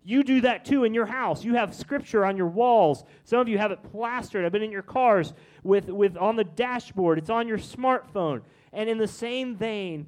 You 0.04 0.22
do 0.26 0.42
that 0.42 0.66
too 0.66 0.84
in 0.84 0.94
your 0.94 1.06
house. 1.06 1.46
You 1.46 1.56
have 1.56 1.74
scripture 1.74 2.26
on 2.26 2.36
your 2.36 2.48
walls. 2.48 3.06
Some 3.24 3.40
of 3.40 3.48
you 3.48 3.58
have 3.58 3.72
it 3.72 3.84
plastered. 3.90 4.44
I've 4.44 4.52
been 4.52 4.64
in 4.64 4.72
your 4.72 4.82
cars 4.82 5.34
with, 5.64 5.88
with 5.88 6.18
on 6.18 6.36
the 6.36 6.44
dashboard. 6.44 7.20
It's 7.20 7.30
on 7.30 7.48
your 7.48 7.58
smartphone. 7.58 8.42
And 8.74 8.90
in 8.90 8.98
the 8.98 9.08
same 9.08 9.56
vein, 9.56 10.08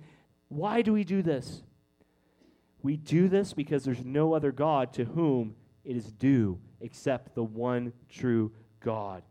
why 0.49 0.81
do 0.81 0.91
we 0.91 1.05
do 1.05 1.21
this? 1.21 1.63
We 2.85 2.97
do 2.97 3.27
this 3.27 3.51
because 3.51 3.83
there's 3.83 4.05
no 4.05 4.35
other 4.35 4.51
God 4.51 4.93
to 4.93 5.05
whom 5.05 5.55
it 5.83 5.97
is 5.97 6.11
due 6.11 6.59
except 6.81 7.33
the 7.33 7.43
one 7.43 7.91
true 8.09 8.51
God. 8.79 9.23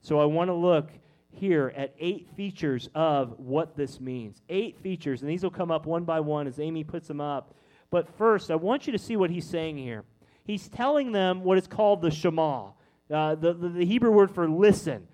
So 0.00 0.20
I 0.20 0.26
want 0.26 0.46
to 0.46 0.54
look 0.54 0.90
here 1.32 1.72
at 1.76 1.92
eight 1.98 2.28
features 2.36 2.88
of 2.94 3.36
what 3.40 3.76
this 3.76 3.98
means. 3.98 4.42
Eight 4.48 4.78
features, 4.78 5.22
and 5.22 5.28
these 5.28 5.42
will 5.42 5.50
come 5.50 5.72
up 5.72 5.86
one 5.86 6.04
by 6.04 6.20
one 6.20 6.46
as 6.46 6.60
Amy 6.60 6.84
puts 6.84 7.08
them 7.08 7.20
up. 7.20 7.52
But 7.90 8.16
first, 8.16 8.48
I 8.48 8.54
want 8.54 8.86
you 8.86 8.92
to 8.92 8.98
see 8.98 9.16
what 9.16 9.30
he's 9.30 9.44
saying 9.44 9.76
here. 9.76 10.04
He's 10.44 10.68
telling 10.68 11.10
them 11.10 11.42
what 11.42 11.58
is 11.58 11.66
called 11.66 12.02
the 12.02 12.12
Shema, 12.12 12.68
uh, 13.12 13.34
the, 13.34 13.52
the, 13.54 13.68
the 13.70 13.84
Hebrew 13.84 14.12
word 14.12 14.30
for 14.30 14.48
listen. 14.48 15.08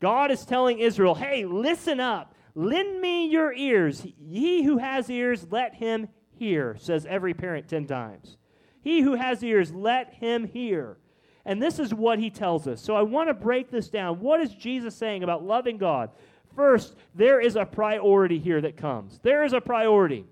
God 0.00 0.30
is 0.30 0.46
telling 0.46 0.78
Israel, 0.78 1.14
hey, 1.14 1.44
listen 1.44 2.00
up. 2.00 2.34
Lend 2.54 2.98
me 2.98 3.28
your 3.28 3.52
ears. 3.52 4.06
He 4.26 4.62
who 4.62 4.78
has 4.78 5.10
ears, 5.10 5.46
let 5.50 5.74
him 5.74 6.08
hear, 6.42 6.76
says 6.80 7.06
every 7.08 7.34
parent 7.34 7.68
10 7.68 7.86
times. 7.86 8.36
He 8.80 9.02
who 9.02 9.14
has 9.14 9.44
ears, 9.44 9.72
let 9.72 10.14
him 10.14 10.48
hear. 10.48 10.96
And 11.44 11.62
this 11.62 11.78
is 11.78 11.94
what 11.94 12.18
he 12.18 12.30
tells 12.30 12.66
us. 12.66 12.80
So 12.80 12.96
I 12.96 13.02
want 13.02 13.28
to 13.28 13.34
break 13.34 13.70
this 13.70 13.88
down. 13.88 14.18
What 14.18 14.40
is 14.40 14.52
Jesus 14.52 14.96
saying 14.96 15.22
about 15.22 15.44
loving 15.44 15.78
God? 15.78 16.10
First, 16.56 16.96
there 17.14 17.40
is 17.40 17.54
a 17.54 17.64
priority 17.64 18.40
here 18.40 18.60
that 18.60 18.76
comes. 18.76 19.20
There 19.22 19.44
is 19.44 19.52
a 19.52 19.60
priority. 19.60 20.24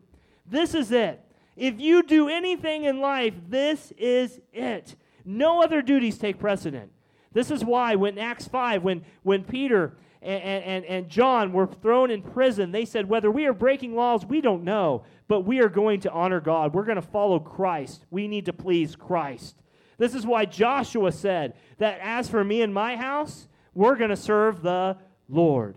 This 0.47 0.75
is 0.75 0.91
it. 0.91 1.25
If 1.57 1.81
you 1.81 2.03
do 2.03 2.29
anything 2.29 2.85
in 2.85 3.01
life, 3.01 3.35
this 3.49 3.93
is 3.97 4.41
it. 4.53 4.97
No 5.25 5.63
other 5.63 5.81
duties 5.81 6.19
take 6.19 6.41
precedent. 6.41 6.91
This 7.33 7.53
is 7.53 7.65
why 7.65 7.95
when 7.95 8.19
Acts 8.19 8.49
5, 8.49 8.83
when, 8.83 9.05
when 9.23 9.45
Peter 9.45 9.95
and, 10.23 10.43
and, 10.43 10.85
and 10.85 11.09
John 11.09 11.53
were 11.53 11.67
thrown 11.67 12.11
in 12.11 12.21
prison, 12.23 12.73
they 12.73 12.85
said, 12.85 13.09
Whether 13.09 13.31
we 13.31 13.47
are 13.47 13.55
breaking 13.55 13.95
laws, 13.95 14.27
we 14.27 14.41
don't 14.41 14.65
know, 14.65 15.05
but 15.29 15.41
we 15.41 15.61
are 15.61 15.69
going 15.69 16.01
to 16.01 16.13
honor 16.13 16.41
God. 16.41 16.75
We're 16.75 16.85
going 16.85 16.97
to 16.97 17.03
follow 17.03 17.41
Christ. 17.41 18.05
We 18.11 18.29
need 18.29 18.47
to 18.47 18.53
please 18.53 18.97
Christ. 18.97 19.57
This 19.97 20.15
is 20.15 20.27
why 20.27 20.45
Joshua 20.45 21.13
said 21.13 21.55
that 21.79 21.99
as 22.01 22.29
for 22.29 22.45
me 22.45 22.63
and 22.63 22.73
my 22.73 22.97
house, 22.97 23.49
we're 23.75 23.97
going 23.97 24.11
to 24.11 24.17
serve 24.17 24.63
the 24.63 24.99
Lord. 25.29 25.77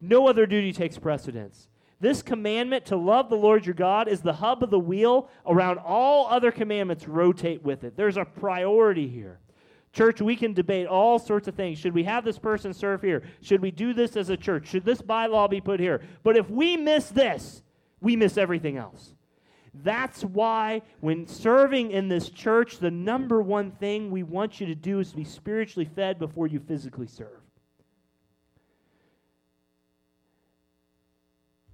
No 0.00 0.28
other 0.28 0.46
duty 0.46 0.72
takes 0.72 0.98
precedence. 0.98 1.68
This 2.00 2.20
commandment 2.20 2.86
to 2.86 2.96
love 2.96 3.30
the 3.30 3.36
Lord 3.36 3.64
your 3.64 3.74
God 3.74 4.08
is 4.08 4.20
the 4.20 4.34
hub 4.34 4.62
of 4.62 4.70
the 4.70 4.78
wheel 4.78 5.28
around 5.46 5.78
all 5.78 6.28
other 6.28 6.52
commandments 6.52 7.08
rotate 7.08 7.62
with 7.62 7.82
it. 7.82 7.96
There's 7.96 8.16
a 8.16 8.24
priority 8.24 9.08
here. 9.08 9.40
Church, 9.94 10.20
we 10.20 10.34
can 10.34 10.52
debate 10.52 10.88
all 10.88 11.20
sorts 11.20 11.46
of 11.46 11.54
things. 11.54 11.78
Should 11.78 11.94
we 11.94 12.02
have 12.02 12.24
this 12.24 12.38
person 12.38 12.74
serve 12.74 13.00
here? 13.00 13.22
Should 13.40 13.62
we 13.62 13.70
do 13.70 13.94
this 13.94 14.16
as 14.16 14.28
a 14.28 14.36
church? 14.36 14.66
Should 14.66 14.84
this 14.84 15.00
bylaw 15.00 15.48
be 15.48 15.60
put 15.60 15.78
here? 15.78 16.02
But 16.24 16.36
if 16.36 16.50
we 16.50 16.76
miss 16.76 17.10
this, 17.10 17.62
we 18.00 18.16
miss 18.16 18.36
everything 18.36 18.76
else. 18.76 19.14
That's 19.72 20.24
why, 20.24 20.82
when 20.98 21.28
serving 21.28 21.92
in 21.92 22.08
this 22.08 22.28
church, 22.28 22.78
the 22.78 22.90
number 22.90 23.40
one 23.40 23.70
thing 23.70 24.10
we 24.10 24.24
want 24.24 24.60
you 24.60 24.66
to 24.66 24.74
do 24.74 24.98
is 24.98 25.10
to 25.10 25.16
be 25.16 25.24
spiritually 25.24 25.88
fed 25.94 26.18
before 26.18 26.48
you 26.48 26.58
physically 26.58 27.06
serve. 27.06 27.40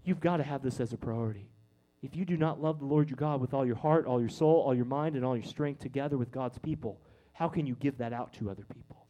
You've 0.04 0.20
got 0.20 0.38
to 0.38 0.42
have 0.42 0.62
this 0.62 0.78
as 0.78 0.92
a 0.92 0.98
priority. 0.98 1.48
If 2.02 2.14
you 2.16 2.26
do 2.26 2.36
not 2.36 2.60
love 2.60 2.80
the 2.80 2.86
Lord 2.86 3.08
your 3.08 3.16
God 3.16 3.40
with 3.40 3.54
all 3.54 3.64
your 3.64 3.76
heart, 3.76 4.06
all 4.06 4.20
your 4.20 4.28
soul, 4.28 4.62
all 4.66 4.74
your 4.74 4.84
mind, 4.84 5.16
and 5.16 5.24
all 5.24 5.36
your 5.36 5.46
strength 5.46 5.80
together 5.80 6.18
with 6.18 6.30
God's 6.30 6.58
people, 6.58 7.00
how 7.40 7.48
can 7.48 7.66
you 7.66 7.74
give 7.80 7.96
that 7.96 8.12
out 8.12 8.34
to 8.34 8.50
other 8.50 8.64
people? 8.64 9.06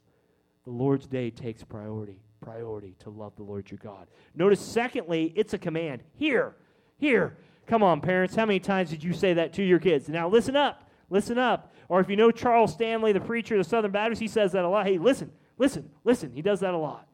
The 0.62 0.70
Lord's 0.70 1.08
day 1.08 1.30
takes 1.30 1.64
priority, 1.64 2.22
priority 2.40 2.94
to 3.00 3.10
love 3.10 3.34
the 3.34 3.42
Lord 3.42 3.68
your 3.68 3.80
God. 3.82 4.06
Notice, 4.36 4.60
secondly, 4.60 5.32
it's 5.34 5.52
a 5.52 5.58
command. 5.58 6.04
Here, 6.14 6.54
here. 6.96 7.36
Come 7.66 7.82
on, 7.82 8.00
parents. 8.00 8.36
How 8.36 8.46
many 8.46 8.60
times 8.60 8.90
did 8.90 9.02
you 9.02 9.12
say 9.12 9.34
that 9.34 9.52
to 9.54 9.64
your 9.64 9.80
kids? 9.80 10.08
Now, 10.08 10.28
listen 10.28 10.54
up. 10.54 10.88
Listen 11.10 11.38
up. 11.38 11.74
Or 11.88 11.98
if 11.98 12.08
you 12.08 12.14
know 12.14 12.30
Charles 12.30 12.72
Stanley, 12.72 13.12
the 13.12 13.20
preacher 13.20 13.56
of 13.56 13.64
the 13.64 13.68
Southern 13.68 13.90
Baptist, 13.90 14.22
he 14.22 14.28
says 14.28 14.52
that 14.52 14.64
a 14.64 14.68
lot. 14.68 14.86
Hey, 14.86 14.96
listen, 14.96 15.32
listen, 15.58 15.90
listen. 16.04 16.30
He 16.32 16.40
does 16.40 16.60
that 16.60 16.72
a 16.72 16.78
lot. 16.78 17.08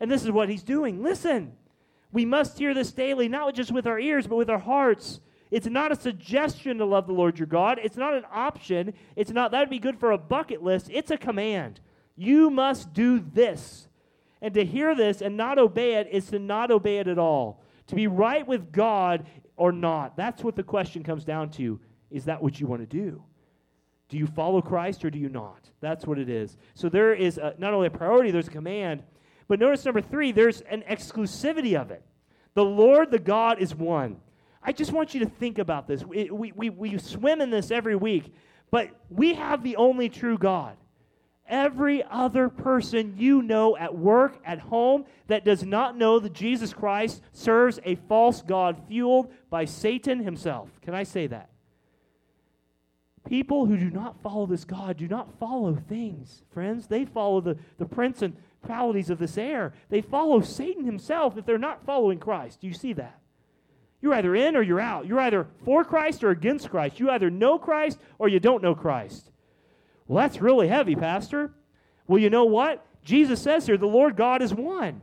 And 0.00 0.10
this 0.10 0.22
is 0.22 0.30
what 0.30 0.50
he's 0.50 0.62
doing. 0.62 1.02
Listen. 1.02 1.52
We 2.12 2.26
must 2.26 2.58
hear 2.58 2.74
this 2.74 2.92
daily, 2.92 3.26
not 3.26 3.54
just 3.54 3.72
with 3.72 3.86
our 3.86 3.98
ears, 3.98 4.26
but 4.26 4.36
with 4.36 4.50
our 4.50 4.58
hearts. 4.58 5.20
It's 5.50 5.66
not 5.66 5.92
a 5.92 5.96
suggestion 5.96 6.78
to 6.78 6.84
love 6.84 7.06
the 7.06 7.12
Lord 7.12 7.38
your 7.38 7.46
God. 7.46 7.78
It's 7.82 7.96
not 7.96 8.14
an 8.14 8.24
option. 8.32 8.94
It's 9.16 9.30
not, 9.30 9.50
that 9.52 9.60
would 9.60 9.70
be 9.70 9.78
good 9.78 9.98
for 9.98 10.12
a 10.12 10.18
bucket 10.18 10.62
list. 10.62 10.88
It's 10.90 11.10
a 11.10 11.16
command. 11.16 11.80
You 12.16 12.50
must 12.50 12.92
do 12.92 13.18
this. 13.18 13.88
And 14.42 14.54
to 14.54 14.64
hear 14.64 14.94
this 14.94 15.22
and 15.22 15.36
not 15.36 15.58
obey 15.58 15.94
it 15.94 16.08
is 16.10 16.26
to 16.26 16.38
not 16.38 16.70
obey 16.70 16.98
it 16.98 17.08
at 17.08 17.18
all. 17.18 17.62
To 17.88 17.94
be 17.94 18.06
right 18.06 18.46
with 18.46 18.70
God 18.70 19.26
or 19.56 19.72
not. 19.72 20.16
That's 20.16 20.44
what 20.44 20.56
the 20.56 20.62
question 20.62 21.02
comes 21.02 21.24
down 21.24 21.50
to. 21.52 21.80
Is 22.10 22.26
that 22.26 22.42
what 22.42 22.60
you 22.60 22.66
want 22.66 22.82
to 22.82 22.86
do? 22.86 23.22
Do 24.08 24.16
you 24.16 24.26
follow 24.26 24.62
Christ 24.62 25.04
or 25.04 25.10
do 25.10 25.18
you 25.18 25.28
not? 25.28 25.68
That's 25.80 26.06
what 26.06 26.18
it 26.18 26.28
is. 26.28 26.56
So 26.74 26.88
there 26.88 27.12
is 27.12 27.38
a, 27.38 27.54
not 27.58 27.74
only 27.74 27.88
a 27.88 27.90
priority, 27.90 28.30
there's 28.30 28.48
a 28.48 28.52
command. 28.52 29.02
But 29.48 29.60
notice 29.60 29.84
number 29.84 30.00
three, 30.00 30.32
there's 30.32 30.60
an 30.62 30.82
exclusivity 30.88 31.78
of 31.80 31.90
it. 31.90 32.02
The 32.54 32.64
Lord, 32.64 33.10
the 33.10 33.18
God, 33.18 33.60
is 33.60 33.74
one. 33.74 34.20
I 34.62 34.72
just 34.72 34.92
want 34.92 35.14
you 35.14 35.20
to 35.20 35.26
think 35.26 35.58
about 35.58 35.86
this. 35.86 36.04
We, 36.04 36.30
we, 36.30 36.70
we, 36.70 36.98
swim 36.98 37.40
in 37.40 37.50
this 37.50 37.70
every 37.70 37.96
week, 37.96 38.34
but 38.70 38.90
we 39.08 39.34
have 39.34 39.62
the 39.62 39.76
only 39.76 40.08
true 40.08 40.36
God. 40.36 40.76
Every 41.48 42.02
other 42.10 42.50
person 42.50 43.14
you 43.16 43.40
know 43.40 43.76
at 43.76 43.96
work, 43.96 44.38
at 44.44 44.58
home, 44.58 45.06
that 45.28 45.44
does 45.44 45.64
not 45.64 45.96
know 45.96 46.18
that 46.18 46.34
Jesus 46.34 46.74
Christ 46.74 47.22
serves 47.32 47.80
a 47.84 47.94
false 47.94 48.42
God 48.42 48.82
fueled 48.88 49.32
by 49.48 49.64
Satan 49.64 50.22
himself. 50.22 50.68
Can 50.82 50.94
I 50.94 51.04
say 51.04 51.26
that? 51.28 51.48
People 53.26 53.66
who 53.66 53.78
do 53.78 53.90
not 53.90 54.20
follow 54.22 54.46
this 54.46 54.64
God 54.64 54.98
do 54.98 55.08
not 55.08 55.38
follow 55.38 55.74
things, 55.88 56.42
friends. 56.52 56.86
They 56.86 57.04
follow 57.04 57.40
the, 57.40 57.56
the 57.78 57.86
prince 57.86 58.22
and 58.22 58.36
principalities 58.68 59.10
of 59.10 59.18
this 59.18 59.38
air. 59.38 59.72
They 59.88 60.00
follow 60.00 60.40
Satan 60.40 60.84
himself 60.84 61.36
if 61.36 61.46
they're 61.46 61.58
not 61.58 61.84
following 61.84 62.18
Christ. 62.18 62.60
Do 62.60 62.66
you 62.66 62.74
see 62.74 62.92
that? 62.94 63.18
You're 64.00 64.14
either 64.14 64.34
in 64.36 64.56
or 64.56 64.62
you're 64.62 64.80
out. 64.80 65.06
You're 65.06 65.20
either 65.20 65.46
for 65.64 65.84
Christ 65.84 66.22
or 66.22 66.30
against 66.30 66.70
Christ. 66.70 67.00
You 67.00 67.10
either 67.10 67.30
know 67.30 67.58
Christ 67.58 67.98
or 68.18 68.28
you 68.28 68.38
don't 68.38 68.62
know 68.62 68.74
Christ. 68.74 69.30
Well, 70.06 70.22
that's 70.22 70.40
really 70.40 70.68
heavy, 70.68 70.94
Pastor. 70.94 71.52
Well, 72.06 72.20
you 72.20 72.30
know 72.30 72.44
what? 72.44 72.86
Jesus 73.04 73.42
says 73.42 73.66
here 73.66 73.76
the 73.76 73.86
Lord 73.86 74.16
God 74.16 74.42
is 74.42 74.54
one. 74.54 75.02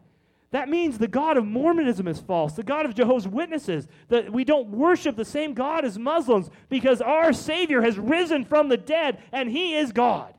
That 0.52 0.70
means 0.70 0.98
the 0.98 1.08
God 1.10 1.36
of 1.36 1.46
Mormonism 1.46 2.08
is 2.08 2.22
false, 2.22 2.54
the 2.54 2.64
God 2.64 2.86
of 2.86 2.96
Jehovah's 2.96 3.28
Witnesses, 3.28 3.88
that 4.08 4.32
we 4.32 4.46
don't 4.46 4.70
worship 4.70 5.18
the 5.18 5.26
same 5.26 5.54
God 5.54 5.84
as 5.84 6.00
Muslims 6.00 6.50
because 6.70 7.02
our 7.02 7.34
Savior 7.34 7.82
has 7.82 8.00
risen 8.00 8.46
from 8.46 8.70
the 8.70 8.78
dead 8.78 9.22
and 9.34 9.50
He 9.50 9.76
is 9.76 9.92
God. 9.92 10.34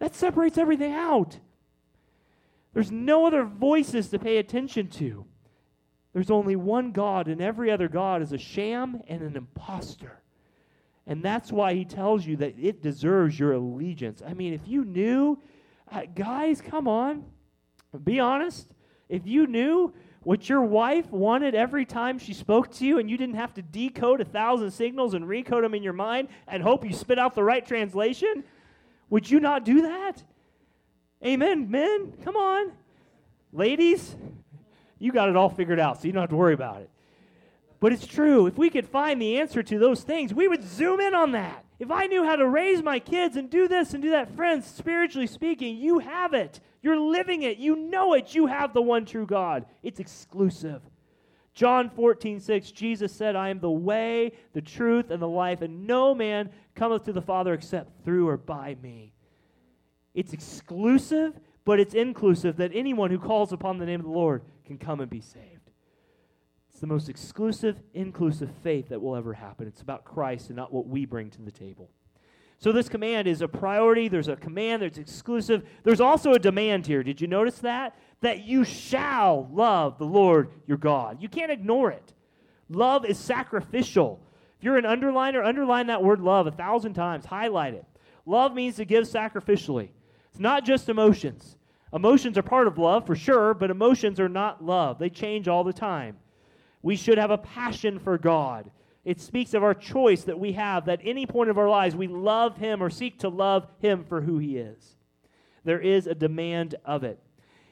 That 0.00 0.16
separates 0.16 0.58
everything 0.58 0.92
out. 0.92 1.38
There's 2.72 2.90
no 2.90 3.26
other 3.26 3.44
voices 3.44 4.08
to 4.08 4.18
pay 4.18 4.38
attention 4.38 4.88
to. 4.88 5.26
There's 6.12 6.30
only 6.30 6.56
one 6.56 6.92
God, 6.92 7.28
and 7.28 7.40
every 7.40 7.70
other 7.70 7.88
God 7.88 8.22
is 8.22 8.32
a 8.32 8.38
sham 8.38 9.02
and 9.08 9.22
an 9.22 9.36
impostor. 9.36 10.20
And 11.06 11.22
that's 11.22 11.50
why 11.52 11.74
he 11.74 11.84
tells 11.84 12.26
you 12.26 12.36
that 12.36 12.58
it 12.58 12.82
deserves 12.82 13.38
your 13.38 13.52
allegiance. 13.52 14.22
I 14.26 14.34
mean, 14.34 14.52
if 14.52 14.66
you 14.66 14.84
knew, 14.84 15.38
Uh, 15.92 16.02
guys, 16.14 16.60
come 16.60 16.86
on. 16.86 17.24
Be 18.04 18.20
honest. 18.20 18.72
If 19.08 19.26
you 19.26 19.48
knew 19.48 19.92
what 20.22 20.48
your 20.48 20.62
wife 20.62 21.10
wanted 21.10 21.56
every 21.56 21.84
time 21.84 22.16
she 22.20 22.32
spoke 22.32 22.70
to 22.74 22.86
you 22.86 23.00
and 23.00 23.10
you 23.10 23.16
didn't 23.16 23.34
have 23.34 23.52
to 23.54 23.62
decode 23.62 24.20
a 24.20 24.24
thousand 24.24 24.70
signals 24.70 25.14
and 25.14 25.24
recode 25.24 25.62
them 25.62 25.74
in 25.74 25.82
your 25.82 25.92
mind 25.92 26.28
and 26.46 26.62
hope 26.62 26.84
you 26.84 26.92
spit 26.92 27.18
out 27.18 27.34
the 27.34 27.42
right 27.42 27.66
translation, 27.66 28.44
would 29.08 29.28
you 29.28 29.40
not 29.40 29.64
do 29.64 29.82
that? 29.82 30.22
Amen, 31.24 31.68
men. 31.68 32.12
Come 32.22 32.36
on. 32.36 32.70
Ladies, 33.52 34.14
you 35.00 35.10
got 35.10 35.28
it 35.28 35.34
all 35.34 35.48
figured 35.48 35.80
out, 35.80 36.00
so 36.00 36.06
you 36.06 36.12
don't 36.12 36.22
have 36.22 36.30
to 36.30 36.36
worry 36.36 36.54
about 36.54 36.82
it. 36.82 36.90
But 37.80 37.92
it's 37.92 38.06
true. 38.06 38.46
If 38.46 38.58
we 38.58 38.70
could 38.70 38.86
find 38.86 39.20
the 39.20 39.40
answer 39.40 39.62
to 39.62 39.78
those 39.78 40.02
things, 40.02 40.32
we 40.32 40.46
would 40.46 40.62
zoom 40.62 41.00
in 41.00 41.14
on 41.14 41.32
that. 41.32 41.64
If 41.78 41.90
I 41.90 42.06
knew 42.06 42.24
how 42.24 42.36
to 42.36 42.46
raise 42.46 42.82
my 42.82 42.98
kids 42.98 43.36
and 43.36 43.48
do 43.48 43.66
this 43.66 43.94
and 43.94 44.02
do 44.02 44.10
that, 44.10 44.36
friends, 44.36 44.66
spiritually 44.66 45.26
speaking, 45.26 45.78
you 45.78 45.98
have 45.98 46.34
it. 46.34 46.60
You're 46.82 47.00
living 47.00 47.42
it. 47.42 47.56
You 47.56 47.74
know 47.74 48.12
it. 48.12 48.34
You 48.34 48.46
have 48.46 48.74
the 48.74 48.82
one 48.82 49.06
true 49.06 49.26
God. 49.26 49.64
It's 49.82 49.98
exclusive. 49.98 50.82
John 51.54 51.88
14, 51.88 52.38
6, 52.38 52.70
Jesus 52.70 53.12
said, 53.12 53.34
I 53.34 53.48
am 53.48 53.60
the 53.60 53.70
way, 53.70 54.32
the 54.52 54.60
truth, 54.60 55.10
and 55.10 55.20
the 55.20 55.28
life, 55.28 55.62
and 55.62 55.86
no 55.86 56.14
man 56.14 56.50
cometh 56.74 57.04
to 57.04 57.12
the 57.12 57.22
Father 57.22 57.54
except 57.54 58.04
through 58.04 58.28
or 58.28 58.36
by 58.36 58.76
me. 58.82 59.14
It's 60.14 60.32
exclusive, 60.32 61.38
but 61.64 61.80
it's 61.80 61.94
inclusive 61.94 62.56
that 62.58 62.72
anyone 62.74 63.10
who 63.10 63.18
calls 63.18 63.52
upon 63.52 63.78
the 63.78 63.86
name 63.86 64.00
of 64.00 64.06
the 64.06 64.12
Lord 64.12 64.42
can 64.70 64.78
come 64.78 65.00
and 65.00 65.10
be 65.10 65.20
saved. 65.20 65.72
It's 66.70 66.78
the 66.78 66.86
most 66.86 67.08
exclusive, 67.08 67.82
inclusive 67.92 68.52
faith 68.62 68.90
that 68.90 69.02
will 69.02 69.16
ever 69.16 69.32
happen. 69.32 69.66
It's 69.66 69.82
about 69.82 70.04
Christ 70.04 70.48
and 70.48 70.56
not 70.56 70.72
what 70.72 70.86
we 70.86 71.06
bring 71.06 71.28
to 71.30 71.42
the 71.42 71.50
table. 71.50 71.90
So 72.58 72.70
this 72.70 72.88
command 72.88 73.26
is 73.26 73.42
a 73.42 73.48
priority. 73.48 74.06
There's 74.06 74.28
a 74.28 74.36
command 74.36 74.82
that's 74.82 74.96
exclusive. 74.96 75.68
There's 75.82 76.00
also 76.00 76.34
a 76.34 76.38
demand 76.38 76.86
here. 76.86 77.02
Did 77.02 77.20
you 77.20 77.26
notice 77.26 77.58
that? 77.58 77.98
That 78.20 78.44
you 78.44 78.62
shall 78.62 79.48
love 79.50 79.98
the 79.98 80.06
Lord 80.06 80.50
your 80.68 80.78
God. 80.78 81.20
You 81.20 81.28
can't 81.28 81.50
ignore 81.50 81.90
it. 81.90 82.14
Love 82.68 83.04
is 83.04 83.18
sacrificial. 83.18 84.20
If 84.56 84.62
you're 84.62 84.76
an 84.76 84.84
underliner, 84.84 85.44
underline 85.44 85.88
that 85.88 86.04
word 86.04 86.20
love 86.20 86.46
a 86.46 86.52
thousand 86.52 86.94
times. 86.94 87.26
Highlight 87.26 87.74
it. 87.74 87.86
Love 88.24 88.54
means 88.54 88.76
to 88.76 88.84
give 88.84 89.02
sacrificially. 89.02 89.88
It's 90.30 90.38
not 90.38 90.64
just 90.64 90.88
emotions. 90.88 91.56
Emotions 91.92 92.38
are 92.38 92.42
part 92.42 92.66
of 92.66 92.78
love 92.78 93.06
for 93.06 93.16
sure, 93.16 93.52
but 93.54 93.70
emotions 93.70 94.20
are 94.20 94.28
not 94.28 94.64
love. 94.64 94.98
They 94.98 95.10
change 95.10 95.48
all 95.48 95.64
the 95.64 95.72
time. 95.72 96.16
We 96.82 96.96
should 96.96 97.18
have 97.18 97.30
a 97.30 97.38
passion 97.38 97.98
for 97.98 98.16
God. 98.16 98.70
It 99.04 99.20
speaks 99.20 99.54
of 99.54 99.64
our 99.64 99.74
choice 99.74 100.24
that 100.24 100.38
we 100.38 100.52
have, 100.52 100.86
that 100.86 101.00
any 101.02 101.26
point 101.26 101.50
of 101.50 101.58
our 101.58 101.68
lives 101.68 101.96
we 101.96 102.06
love 102.06 102.56
Him 102.56 102.82
or 102.82 102.90
seek 102.90 103.18
to 103.20 103.28
love 103.28 103.66
Him 103.80 104.04
for 104.04 104.20
who 104.20 104.38
He 104.38 104.56
is. 104.56 104.96
There 105.64 105.80
is 105.80 106.06
a 106.06 106.14
demand 106.14 106.76
of 106.84 107.02
it. 107.02 107.18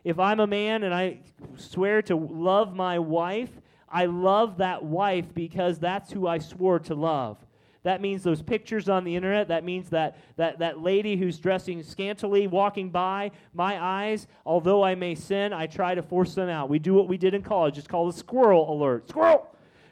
If 0.04 0.18
I'm 0.18 0.40
a 0.40 0.46
man 0.46 0.82
and 0.84 0.94
I 0.94 1.20
swear 1.56 2.02
to 2.02 2.16
love 2.16 2.74
my 2.74 2.98
wife, 2.98 3.50
I 3.88 4.06
love 4.06 4.58
that 4.58 4.84
wife 4.84 5.34
because 5.34 5.78
that's 5.78 6.12
who 6.12 6.26
I 6.26 6.38
swore 6.38 6.78
to 6.80 6.94
love. 6.94 7.38
That 7.84 8.00
means 8.00 8.22
those 8.22 8.42
pictures 8.42 8.88
on 8.88 9.04
the 9.04 9.14
internet. 9.14 9.48
That 9.48 9.64
means 9.64 9.88
that, 9.90 10.16
that, 10.36 10.58
that 10.58 10.80
lady 10.80 11.16
who's 11.16 11.38
dressing 11.38 11.82
scantily 11.82 12.46
walking 12.46 12.90
by 12.90 13.30
my 13.54 13.82
eyes, 13.82 14.26
although 14.44 14.82
I 14.82 14.94
may 14.94 15.14
sin, 15.14 15.52
I 15.52 15.66
try 15.66 15.94
to 15.94 16.02
force 16.02 16.34
them 16.34 16.48
out. 16.48 16.68
We 16.68 16.78
do 16.78 16.94
what 16.94 17.08
we 17.08 17.16
did 17.16 17.34
in 17.34 17.42
college. 17.42 17.78
It's 17.78 17.86
called 17.86 18.12
a 18.12 18.16
squirrel 18.16 18.72
alert. 18.72 19.08
Squirrel! 19.08 19.48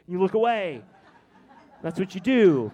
You 0.07 0.19
look 0.19 0.33
away. 0.33 0.81
That's 1.81 1.99
what 1.99 2.13
you 2.13 2.21
do. 2.21 2.71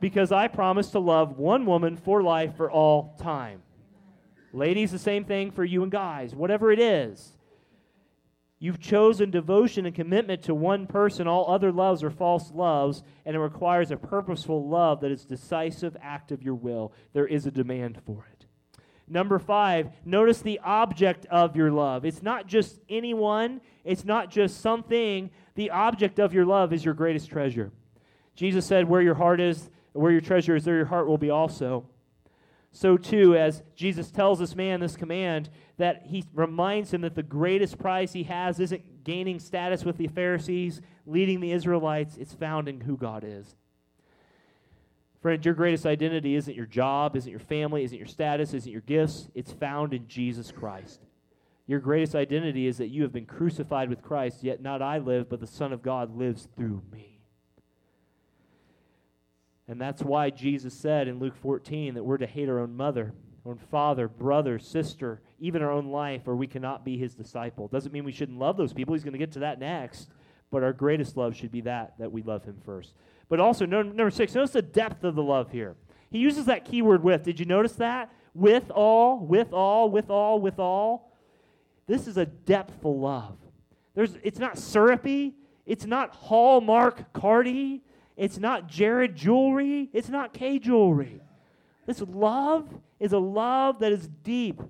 Because 0.00 0.32
I 0.32 0.48
promise 0.48 0.90
to 0.90 0.98
love 0.98 1.38
one 1.38 1.66
woman 1.66 1.96
for 1.96 2.22
life 2.22 2.56
for 2.56 2.70
all 2.70 3.16
time. 3.20 3.62
Ladies, 4.52 4.92
the 4.92 4.98
same 4.98 5.24
thing 5.24 5.50
for 5.50 5.64
you 5.64 5.82
and 5.82 5.90
guys. 5.90 6.34
Whatever 6.34 6.70
it 6.72 6.78
is. 6.78 7.37
You've 8.60 8.80
chosen 8.80 9.30
devotion 9.30 9.86
and 9.86 9.94
commitment 9.94 10.42
to 10.42 10.54
one 10.54 10.86
person. 10.86 11.28
All 11.28 11.48
other 11.48 11.70
loves 11.70 12.02
are 12.02 12.10
false 12.10 12.50
loves, 12.52 13.04
and 13.24 13.36
it 13.36 13.38
requires 13.38 13.90
a 13.90 13.96
purposeful 13.96 14.68
love 14.68 15.00
that 15.00 15.12
is 15.12 15.24
decisive 15.24 15.96
act 16.02 16.32
of 16.32 16.42
your 16.42 16.54
will. 16.54 16.92
There 17.12 17.26
is 17.26 17.46
a 17.46 17.52
demand 17.52 18.00
for 18.04 18.26
it. 18.32 18.46
Number 19.06 19.38
five, 19.38 19.90
notice 20.04 20.42
the 20.42 20.60
object 20.62 21.24
of 21.26 21.56
your 21.56 21.70
love. 21.70 22.04
It's 22.04 22.22
not 22.22 22.46
just 22.46 22.80
anyone, 22.88 23.60
it's 23.84 24.04
not 24.04 24.30
just 24.30 24.60
something. 24.60 25.30
The 25.54 25.70
object 25.70 26.18
of 26.18 26.34
your 26.34 26.44
love 26.44 26.72
is 26.72 26.84
your 26.84 26.94
greatest 26.94 27.30
treasure. 27.30 27.70
Jesus 28.34 28.66
said, 28.66 28.88
Where 28.88 29.00
your 29.00 29.14
heart 29.14 29.40
is, 29.40 29.70
where 29.92 30.12
your 30.12 30.20
treasure 30.20 30.56
is, 30.56 30.64
there 30.64 30.76
your 30.76 30.84
heart 30.84 31.06
will 31.06 31.18
be 31.18 31.30
also. 31.30 31.86
So, 32.72 32.96
too, 32.96 33.34
as 33.34 33.62
Jesus 33.74 34.10
tells 34.10 34.38
this 34.38 34.54
man 34.54 34.80
this 34.80 34.96
command, 34.96 35.48
that 35.78 36.02
he 36.06 36.24
reminds 36.34 36.92
him 36.92 37.00
that 37.00 37.14
the 37.14 37.22
greatest 37.22 37.78
prize 37.78 38.12
he 38.12 38.24
has 38.24 38.60
isn't 38.60 39.04
gaining 39.04 39.38
status 39.40 39.84
with 39.84 39.96
the 39.96 40.08
Pharisees, 40.08 40.80
leading 41.06 41.40
the 41.40 41.52
Israelites, 41.52 42.16
it's 42.18 42.34
found 42.34 42.68
in 42.68 42.82
who 42.82 42.96
God 42.96 43.24
is. 43.26 43.56
Friend, 45.22 45.44
your 45.44 45.54
greatest 45.54 45.86
identity 45.86 46.36
isn't 46.36 46.54
your 46.54 46.66
job, 46.66 47.16
isn't 47.16 47.30
your 47.30 47.40
family, 47.40 47.82
isn't 47.84 47.98
your 47.98 48.06
status, 48.06 48.54
isn't 48.54 48.70
your 48.70 48.82
gifts. 48.82 49.28
It's 49.34 49.52
found 49.52 49.92
in 49.92 50.06
Jesus 50.06 50.52
Christ. 50.52 51.00
Your 51.66 51.80
greatest 51.80 52.14
identity 52.14 52.66
is 52.66 52.78
that 52.78 52.88
you 52.88 53.02
have 53.02 53.12
been 53.12 53.26
crucified 53.26 53.90
with 53.90 54.02
Christ, 54.02 54.44
yet 54.44 54.62
not 54.62 54.80
I 54.80 54.98
live, 54.98 55.28
but 55.28 55.40
the 55.40 55.46
Son 55.46 55.72
of 55.72 55.82
God 55.82 56.16
lives 56.16 56.48
through 56.56 56.82
me. 56.92 57.17
And 59.68 59.80
that's 59.80 60.02
why 60.02 60.30
Jesus 60.30 60.74
said 60.74 61.08
in 61.08 61.18
Luke 61.18 61.36
14 61.36 61.94
that 61.94 62.02
we're 62.02 62.18
to 62.18 62.26
hate 62.26 62.48
our 62.48 62.58
own 62.58 62.74
mother 62.74 63.12
our 63.48 63.52
own 63.52 63.58
father, 63.70 64.08
brother, 64.08 64.58
sister, 64.58 65.20
even 65.40 65.62
our 65.62 65.70
own 65.70 65.86
life, 65.86 66.22
or 66.26 66.36
we 66.36 66.46
cannot 66.46 66.84
be 66.84 66.98
his 66.98 67.14
disciple. 67.14 67.68
Doesn't 67.68 67.92
mean 67.92 68.04
we 68.04 68.12
shouldn't 68.12 68.38
love 68.38 68.56
those 68.56 68.72
people. 68.72 68.94
He's 68.94 69.04
going 69.04 69.12
to 69.12 69.18
get 69.18 69.32
to 69.32 69.38
that 69.40 69.58
next. 69.58 70.10
But 70.50 70.62
our 70.62 70.72
greatest 70.72 71.16
love 71.16 71.36
should 71.36 71.52
be 71.52 71.60
that, 71.62 71.94
that 71.98 72.10
we 72.10 72.22
love 72.22 72.44
him 72.44 72.56
first. 72.64 72.94
But 73.28 73.40
also, 73.40 73.66
number 73.66 74.10
six, 74.10 74.34
notice 74.34 74.52
the 74.52 74.62
depth 74.62 75.04
of 75.04 75.14
the 75.14 75.22
love 75.22 75.50
here. 75.50 75.76
He 76.10 76.18
uses 76.18 76.46
that 76.46 76.64
keyword 76.64 77.02
with. 77.02 77.22
Did 77.22 77.38
you 77.38 77.46
notice 77.46 77.72
that? 77.72 78.10
With 78.34 78.70
all, 78.70 79.18
with 79.18 79.52
all, 79.52 79.90
with 79.90 80.10
all, 80.10 80.40
with 80.40 80.58
all. 80.58 81.12
This 81.86 82.06
is 82.06 82.16
a 82.16 82.26
depthful 82.26 83.00
love. 83.00 83.36
There's, 83.94 84.16
it's 84.22 84.38
not 84.38 84.58
syrupy. 84.58 85.34
It's 85.66 85.84
not 85.84 86.14
Hallmark 86.14 87.12
Cardi. 87.12 87.82
It's 88.18 88.36
not 88.36 88.66
Jared 88.66 89.14
jewelry. 89.14 89.88
It's 89.92 90.08
not 90.08 90.34
Kay 90.34 90.58
jewelry. 90.58 91.22
This 91.86 92.02
love 92.02 92.68
is 92.98 93.12
a 93.12 93.18
love 93.18 93.78
that 93.78 93.92
is 93.92 94.08
deep. 94.24 94.60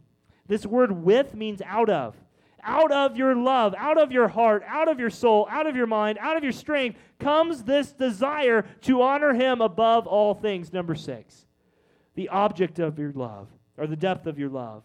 This 0.47 0.67
word 0.67 0.93
with 0.93 1.35
means 1.35 1.63
out 1.63 1.89
of. 1.89 2.15
Out 2.63 2.93
of 2.93 3.17
your 3.17 3.35
love, 3.35 3.75
out 3.79 3.99
of 3.99 4.13
your 4.13 4.29
heart, 4.29 4.63
out 4.67 4.89
of 4.89 5.01
your 5.01 5.11
soul, 5.11 5.49
out 5.51 5.67
of 5.67 5.77
your 5.77 5.87
mind, 5.87 6.19
out 6.21 6.37
of 6.37 6.43
your 6.43 6.53
strength 6.53 6.99
comes 7.19 7.63
this 7.63 7.93
desire 7.93 8.67
to 8.83 9.01
honor 9.01 9.33
Him 9.33 9.63
above 9.63 10.07
all 10.07 10.35
things. 10.35 10.73
Number 10.73 10.95
six, 10.95 11.47
the 12.17 12.29
object 12.29 12.79
of 12.79 12.99
your 12.99 13.13
love, 13.13 13.49
or 13.79 13.87
the 13.87 13.97
depth 13.97 14.27
of 14.27 14.39
your 14.39 14.51
love. 14.51 14.83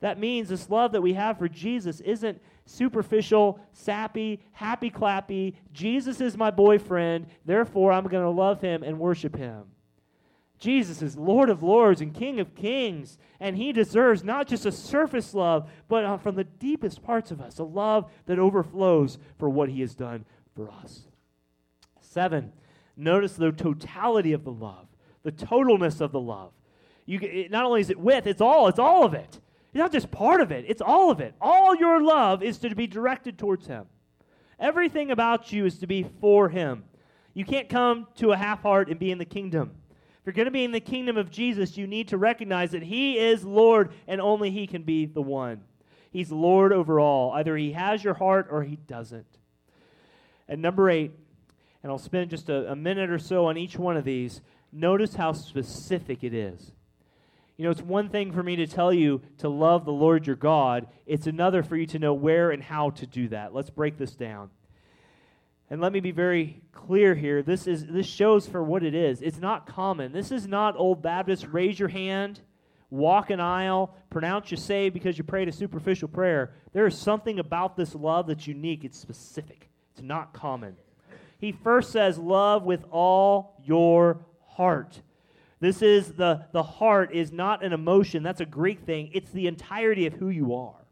That 0.00 0.18
means 0.18 0.50
this 0.50 0.68
love 0.68 0.92
that 0.92 1.00
we 1.00 1.14
have 1.14 1.38
for 1.38 1.48
Jesus 1.48 2.00
isn't 2.00 2.42
superficial, 2.66 3.58
sappy, 3.72 4.40
happy 4.52 4.90
clappy. 4.90 5.54
Jesus 5.72 6.20
is 6.20 6.36
my 6.36 6.50
boyfriend, 6.50 7.26
therefore 7.44 7.92
I'm 7.92 8.06
going 8.06 8.24
to 8.24 8.30
love 8.30 8.60
him 8.60 8.82
and 8.82 8.98
worship 8.98 9.36
him. 9.36 9.64
Jesus 10.58 11.02
is 11.02 11.16
Lord 11.16 11.50
of 11.50 11.62
Lords 11.62 12.00
and 12.00 12.14
King 12.14 12.40
of 12.40 12.54
Kings, 12.54 13.18
and 13.40 13.56
He 13.56 13.72
deserves 13.72 14.24
not 14.24 14.46
just 14.46 14.64
a 14.64 14.72
surface 14.72 15.34
love, 15.34 15.68
but 15.88 16.04
uh, 16.04 16.16
from 16.16 16.34
the 16.34 16.44
deepest 16.44 17.02
parts 17.02 17.30
of 17.30 17.40
us, 17.40 17.58
a 17.58 17.64
love 17.64 18.10
that 18.24 18.38
overflows 18.38 19.18
for 19.38 19.50
what 19.50 19.68
He 19.68 19.82
has 19.82 19.94
done 19.94 20.24
for 20.54 20.70
us. 20.70 21.02
Seven, 22.00 22.52
notice 22.96 23.34
the 23.34 23.52
totality 23.52 24.32
of 24.32 24.44
the 24.44 24.52
love, 24.52 24.86
the 25.22 25.32
totalness 25.32 26.00
of 26.00 26.12
the 26.12 26.20
love. 26.20 26.52
You, 27.04 27.20
it, 27.20 27.50
not 27.50 27.64
only 27.64 27.82
is 27.82 27.90
it 27.90 28.00
with, 28.00 28.26
it's 28.26 28.40
all, 28.40 28.68
it's 28.68 28.78
all 28.78 29.04
of 29.04 29.12
it. 29.12 29.38
It's 29.76 29.80
not 29.82 29.92
just 29.92 30.10
part 30.10 30.40
of 30.40 30.52
it, 30.52 30.64
it's 30.66 30.80
all 30.80 31.10
of 31.10 31.20
it. 31.20 31.34
All 31.38 31.76
your 31.76 32.00
love 32.00 32.42
is 32.42 32.56
to 32.60 32.74
be 32.74 32.86
directed 32.86 33.36
towards 33.36 33.66
Him. 33.66 33.84
Everything 34.58 35.10
about 35.10 35.52
you 35.52 35.66
is 35.66 35.80
to 35.80 35.86
be 35.86 36.06
for 36.18 36.48
Him. 36.48 36.84
You 37.34 37.44
can't 37.44 37.68
come 37.68 38.06
to 38.14 38.32
a 38.32 38.38
half 38.38 38.62
heart 38.62 38.88
and 38.88 38.98
be 38.98 39.10
in 39.10 39.18
the 39.18 39.26
kingdom 39.26 39.72
If 40.20 40.24
you're 40.24 40.32
going 40.32 40.46
to 40.46 40.50
be 40.50 40.64
in 40.64 40.72
the 40.72 40.80
kingdom 40.80 41.18
of 41.18 41.30
Jesus, 41.30 41.76
you 41.76 41.86
need 41.86 42.08
to 42.08 42.16
recognize 42.16 42.70
that 42.70 42.84
He 42.84 43.18
is 43.18 43.44
Lord 43.44 43.92
and 44.08 44.18
only 44.18 44.50
He 44.50 44.66
can 44.66 44.82
be 44.82 45.04
the 45.04 45.20
one. 45.20 45.60
He's 46.10 46.32
Lord 46.32 46.72
over 46.72 46.98
all. 46.98 47.32
Either 47.32 47.54
He 47.54 47.72
has 47.72 48.02
your 48.02 48.14
heart 48.14 48.48
or 48.50 48.62
He 48.62 48.76
doesn't. 48.76 49.26
And 50.48 50.62
number 50.62 50.88
eight, 50.88 51.12
and 51.82 51.92
I'll 51.92 51.98
spend 51.98 52.30
just 52.30 52.48
a, 52.48 52.72
a 52.72 52.76
minute 52.76 53.10
or 53.10 53.18
so 53.18 53.44
on 53.44 53.58
each 53.58 53.76
one 53.76 53.98
of 53.98 54.04
these, 54.04 54.40
notice 54.72 55.16
how 55.16 55.34
specific 55.34 56.24
it 56.24 56.32
is. 56.32 56.72
You 57.56 57.64
know, 57.64 57.70
it's 57.70 57.82
one 57.82 58.10
thing 58.10 58.32
for 58.32 58.42
me 58.42 58.56
to 58.56 58.66
tell 58.66 58.92
you 58.92 59.22
to 59.38 59.48
love 59.48 59.84
the 59.84 59.92
Lord 59.92 60.26
your 60.26 60.36
God, 60.36 60.88
it's 61.06 61.26
another 61.26 61.62
for 61.62 61.76
you 61.76 61.86
to 61.86 61.98
know 61.98 62.12
where 62.12 62.50
and 62.50 62.62
how 62.62 62.90
to 62.90 63.06
do 63.06 63.28
that. 63.28 63.54
Let's 63.54 63.70
break 63.70 63.96
this 63.96 64.14
down. 64.14 64.50
And 65.70 65.80
let 65.80 65.92
me 65.92 66.00
be 66.00 66.12
very 66.12 66.60
clear 66.72 67.14
here. 67.14 67.42
This 67.42 67.66
is 67.66 67.86
this 67.86 68.06
shows 68.06 68.46
for 68.46 68.62
what 68.62 68.84
it 68.84 68.94
is. 68.94 69.20
It's 69.20 69.38
not 69.38 69.66
common. 69.66 70.12
This 70.12 70.30
is 70.30 70.46
not 70.46 70.76
old 70.76 71.02
Baptist 71.02 71.46
raise 71.50 71.78
your 71.78 71.88
hand 71.88 72.40
walk 72.90 73.30
an 73.30 73.40
aisle, 73.40 73.94
pronounce 74.10 74.50
you 74.50 74.56
saved 74.56 74.94
because 74.94 75.18
you 75.18 75.24
prayed 75.24 75.48
a 75.48 75.52
superficial 75.52 76.08
prayer. 76.08 76.52
There 76.72 76.86
is 76.86 76.96
something 76.96 77.38
about 77.38 77.76
this 77.76 77.94
love 77.94 78.26
that's 78.26 78.46
unique, 78.46 78.84
it's 78.84 78.98
specific, 78.98 79.68
it's 79.92 80.02
not 80.02 80.32
common. 80.32 80.76
He 81.38 81.52
first 81.52 81.92
says, 81.92 82.18
Love 82.18 82.62
with 82.62 82.84
all 82.90 83.60
your 83.64 84.24
heart. 84.46 85.00
This 85.58 85.80
is 85.80 86.12
the, 86.12 86.46
the 86.52 86.62
heart 86.62 87.12
is 87.12 87.32
not 87.32 87.64
an 87.64 87.72
emotion, 87.72 88.22
that's 88.22 88.40
a 88.40 88.46
Greek 88.46 88.80
thing. 88.80 89.10
It's 89.12 89.30
the 89.30 89.46
entirety 89.46 90.06
of 90.06 90.14
who 90.14 90.28
you 90.28 90.54
are. 90.54 90.86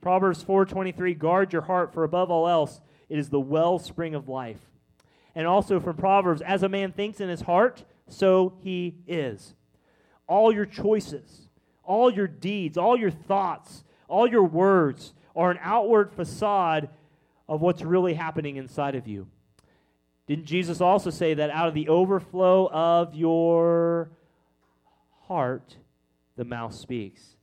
Proverbs 0.00 0.42
4:23 0.42 1.18
guard 1.18 1.52
your 1.52 1.62
heart 1.62 1.92
for 1.92 2.04
above 2.04 2.30
all 2.30 2.48
else 2.48 2.80
it 3.08 3.18
is 3.18 3.28
the 3.28 3.40
wellspring 3.40 4.14
of 4.14 4.28
life. 4.28 4.60
And 5.34 5.46
also 5.46 5.78
from 5.78 5.96
Proverbs 5.96 6.40
as 6.40 6.62
a 6.62 6.68
man 6.68 6.92
thinks 6.92 7.20
in 7.20 7.28
his 7.28 7.42
heart 7.42 7.84
so 8.08 8.54
he 8.60 8.96
is. 9.06 9.54
All 10.26 10.52
your 10.52 10.66
choices, 10.66 11.48
all 11.84 12.10
your 12.10 12.26
deeds, 12.26 12.78
all 12.78 12.96
your 12.96 13.10
thoughts, 13.10 13.84
all 14.08 14.26
your 14.26 14.44
words 14.44 15.12
are 15.36 15.50
an 15.50 15.58
outward 15.62 16.12
facade 16.12 16.88
of 17.48 17.60
what's 17.60 17.82
really 17.82 18.14
happening 18.14 18.56
inside 18.56 18.94
of 18.94 19.06
you. 19.06 19.28
Didn't 20.30 20.44
Jesus 20.44 20.80
also 20.80 21.10
say 21.10 21.34
that 21.34 21.50
out 21.50 21.66
of 21.66 21.74
the 21.74 21.88
overflow 21.88 22.70
of 22.70 23.16
your 23.16 24.12
heart, 25.22 25.74
the 26.36 26.44
mouth 26.44 26.72
speaks? 26.72 27.34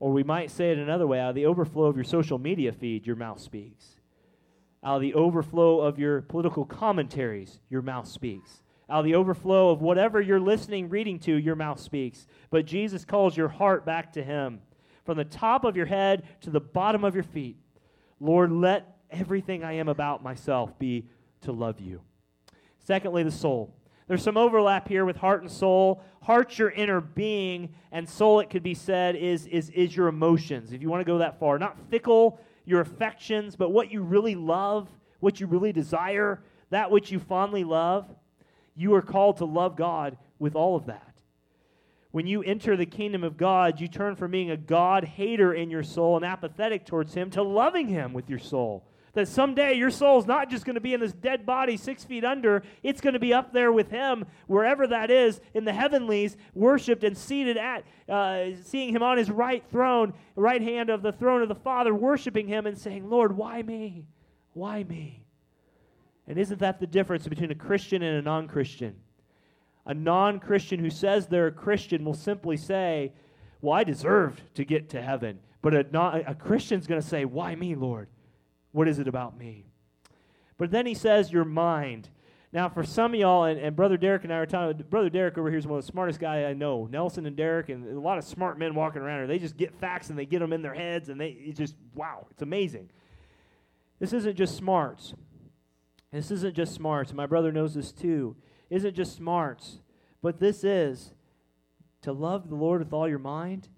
Or 0.00 0.10
we 0.10 0.24
might 0.24 0.50
say 0.50 0.72
it 0.72 0.78
another 0.78 1.06
way 1.06 1.20
out 1.20 1.28
of 1.28 1.34
the 1.36 1.46
overflow 1.46 1.84
of 1.84 1.94
your 1.94 2.02
social 2.02 2.40
media 2.40 2.72
feed, 2.72 3.06
your 3.06 3.14
mouth 3.14 3.38
speaks. 3.38 3.94
Out 4.82 4.96
of 4.96 5.02
the 5.02 5.14
overflow 5.14 5.82
of 5.82 6.00
your 6.00 6.22
political 6.22 6.64
commentaries, 6.64 7.60
your 7.70 7.80
mouth 7.80 8.08
speaks. 8.08 8.64
Out 8.90 8.98
of 8.98 9.04
the 9.04 9.14
overflow 9.14 9.70
of 9.70 9.80
whatever 9.80 10.20
you're 10.20 10.40
listening, 10.40 10.88
reading 10.88 11.20
to, 11.20 11.36
your 11.36 11.54
mouth 11.54 11.78
speaks. 11.78 12.26
But 12.50 12.66
Jesus 12.66 13.04
calls 13.04 13.36
your 13.36 13.50
heart 13.50 13.86
back 13.86 14.14
to 14.14 14.22
Him. 14.24 14.62
From 15.06 15.16
the 15.16 15.24
top 15.24 15.62
of 15.62 15.76
your 15.76 15.86
head 15.86 16.24
to 16.40 16.50
the 16.50 16.58
bottom 16.58 17.04
of 17.04 17.14
your 17.14 17.22
feet. 17.22 17.56
Lord, 18.18 18.50
let 18.50 18.96
everything 19.12 19.62
I 19.62 19.74
am 19.74 19.86
about 19.86 20.24
myself 20.24 20.76
be 20.76 21.06
to 21.42 21.52
love 21.52 21.78
you. 21.78 22.00
Secondly, 22.82 23.22
the 23.22 23.30
soul. 23.30 23.74
There's 24.08 24.22
some 24.22 24.36
overlap 24.36 24.88
here 24.88 25.04
with 25.04 25.16
heart 25.16 25.42
and 25.42 25.50
soul. 25.50 26.02
Heart's 26.22 26.58
your 26.58 26.70
inner 26.70 27.00
being, 27.00 27.70
and 27.90 28.08
soul, 28.08 28.40
it 28.40 28.50
could 28.50 28.62
be 28.62 28.74
said, 28.74 29.16
is, 29.16 29.46
is, 29.46 29.70
is 29.70 29.96
your 29.96 30.08
emotions, 30.08 30.72
if 30.72 30.82
you 30.82 30.88
want 30.88 31.00
to 31.00 31.04
go 31.04 31.18
that 31.18 31.38
far. 31.38 31.58
Not 31.58 31.78
fickle, 31.88 32.40
your 32.64 32.80
affections, 32.80 33.56
but 33.56 33.70
what 33.70 33.90
you 33.90 34.02
really 34.02 34.34
love, 34.34 34.88
what 35.20 35.40
you 35.40 35.46
really 35.46 35.72
desire, 35.72 36.42
that 36.70 36.90
which 36.90 37.10
you 37.10 37.18
fondly 37.18 37.64
love. 37.64 38.06
You 38.74 38.94
are 38.94 39.02
called 39.02 39.38
to 39.38 39.44
love 39.44 39.76
God 39.76 40.16
with 40.38 40.54
all 40.54 40.76
of 40.76 40.86
that. 40.86 41.12
When 42.10 42.26
you 42.26 42.42
enter 42.42 42.76
the 42.76 42.86
kingdom 42.86 43.24
of 43.24 43.38
God, 43.38 43.80
you 43.80 43.88
turn 43.88 44.16
from 44.16 44.30
being 44.30 44.50
a 44.50 44.56
God 44.56 45.04
hater 45.04 45.54
in 45.54 45.70
your 45.70 45.82
soul 45.82 46.16
and 46.16 46.24
apathetic 46.24 46.84
towards 46.84 47.14
Him 47.14 47.30
to 47.30 47.42
loving 47.42 47.88
Him 47.88 48.12
with 48.12 48.28
your 48.28 48.38
soul. 48.38 48.84
That 49.14 49.28
someday 49.28 49.74
your 49.74 49.90
soul's 49.90 50.26
not 50.26 50.48
just 50.48 50.64
going 50.64 50.74
to 50.74 50.80
be 50.80 50.94
in 50.94 51.00
this 51.00 51.12
dead 51.12 51.44
body 51.44 51.76
six 51.76 52.02
feet 52.02 52.24
under, 52.24 52.62
it's 52.82 53.02
going 53.02 53.12
to 53.12 53.20
be 53.20 53.34
up 53.34 53.52
there 53.52 53.70
with 53.70 53.90
Him, 53.90 54.24
wherever 54.46 54.86
that 54.86 55.10
is, 55.10 55.40
in 55.52 55.64
the 55.64 55.72
heavenlies, 55.72 56.36
worshiped 56.54 57.04
and 57.04 57.16
seated 57.16 57.58
at, 57.58 57.84
uh, 58.08 58.56
seeing 58.64 58.94
Him 58.94 59.02
on 59.02 59.18
His 59.18 59.30
right 59.30 59.62
throne, 59.70 60.14
right 60.34 60.62
hand 60.62 60.88
of 60.88 61.02
the 61.02 61.12
throne 61.12 61.42
of 61.42 61.48
the 61.48 61.54
Father, 61.54 61.94
worshiping 61.94 62.48
Him 62.48 62.66
and 62.66 62.78
saying, 62.78 63.10
Lord, 63.10 63.36
why 63.36 63.62
me? 63.62 64.06
Why 64.54 64.82
me? 64.84 65.24
And 66.26 66.38
isn't 66.38 66.60
that 66.60 66.80
the 66.80 66.86
difference 66.86 67.26
between 67.26 67.50
a 67.50 67.54
Christian 67.54 68.02
and 68.02 68.16
a 68.16 68.22
non 68.22 68.48
Christian? 68.48 68.96
A 69.84 69.94
non 69.94 70.38
Christian 70.38 70.78
who 70.80 70.90
says 70.90 71.26
they're 71.26 71.48
a 71.48 71.52
Christian 71.52 72.04
will 72.04 72.14
simply 72.14 72.56
say, 72.56 73.12
Well, 73.60 73.74
I 73.74 73.84
deserved 73.84 74.42
to 74.54 74.64
get 74.64 74.90
to 74.90 75.02
heaven. 75.02 75.40
But 75.60 75.74
a, 75.74 75.86
non, 75.90 76.22
a 76.26 76.34
Christian's 76.34 76.86
going 76.86 77.00
to 77.00 77.06
say, 77.06 77.24
Why 77.24 77.54
me, 77.54 77.74
Lord? 77.74 78.08
What 78.72 78.88
is 78.88 78.98
it 78.98 79.08
about 79.08 79.38
me? 79.38 79.66
But 80.58 80.70
then 80.70 80.86
he 80.86 80.94
says, 80.94 81.32
Your 81.32 81.44
mind. 81.44 82.08
Now, 82.52 82.68
for 82.68 82.84
some 82.84 83.14
of 83.14 83.20
y'all, 83.20 83.44
and, 83.44 83.58
and 83.58 83.74
Brother 83.74 83.96
Derek 83.96 84.24
and 84.24 84.32
I 84.32 84.36
are 84.36 84.46
talking, 84.46 84.84
Brother 84.90 85.08
Derek 85.08 85.38
over 85.38 85.48
here 85.48 85.58
is 85.58 85.66
one 85.66 85.78
of 85.78 85.86
the 85.86 85.90
smartest 85.90 86.20
guys 86.20 86.44
I 86.44 86.52
know. 86.52 86.86
Nelson 86.90 87.24
and 87.24 87.34
Derek, 87.34 87.70
and 87.70 87.86
a 87.86 87.98
lot 87.98 88.18
of 88.18 88.24
smart 88.24 88.58
men 88.58 88.74
walking 88.74 89.00
around 89.00 89.20
here. 89.20 89.26
They 89.26 89.38
just 89.38 89.56
get 89.56 89.74
facts 89.80 90.10
and 90.10 90.18
they 90.18 90.26
get 90.26 90.40
them 90.40 90.52
in 90.52 90.60
their 90.60 90.74
heads, 90.74 91.08
and 91.08 91.18
they 91.18 91.28
it's 91.28 91.58
just, 91.58 91.74
wow, 91.94 92.26
it's 92.30 92.42
amazing. 92.42 92.90
This 93.98 94.12
isn't 94.12 94.36
just 94.36 94.56
smarts. 94.56 95.14
This 96.12 96.30
isn't 96.30 96.54
just 96.54 96.74
smarts. 96.74 97.14
My 97.14 97.24
brother 97.24 97.52
knows 97.52 97.72
this 97.72 97.90
too. 97.90 98.36
is 98.68 98.82
isn't 98.82 98.96
just 98.96 99.16
smarts, 99.16 99.78
but 100.20 100.38
this 100.38 100.62
is 100.62 101.14
to 102.02 102.12
love 102.12 102.50
the 102.50 102.54
Lord 102.54 102.80
with 102.80 102.92
all 102.92 103.08
your 103.08 103.18
mind, 103.18 103.68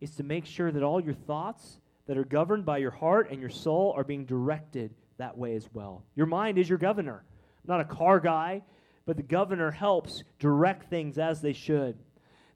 is 0.00 0.12
to 0.12 0.22
make 0.22 0.46
sure 0.46 0.72
that 0.72 0.82
all 0.82 1.00
your 1.00 1.12
thoughts 1.12 1.78
that 2.08 2.18
are 2.18 2.24
governed 2.24 2.64
by 2.64 2.78
your 2.78 2.90
heart 2.90 3.30
and 3.30 3.40
your 3.40 3.50
soul 3.50 3.92
are 3.96 4.02
being 4.02 4.24
directed 4.24 4.92
that 5.18 5.36
way 5.36 5.54
as 5.54 5.68
well. 5.72 6.02
Your 6.16 6.26
mind 6.26 6.58
is 6.58 6.68
your 6.68 6.78
governor. 6.78 7.22
I'm 7.22 7.68
not 7.68 7.80
a 7.80 7.84
car 7.84 8.18
guy, 8.18 8.62
but 9.04 9.16
the 9.16 9.22
governor 9.22 9.70
helps 9.70 10.24
direct 10.38 10.88
things 10.90 11.18
as 11.18 11.42
they 11.42 11.52
should. 11.52 11.96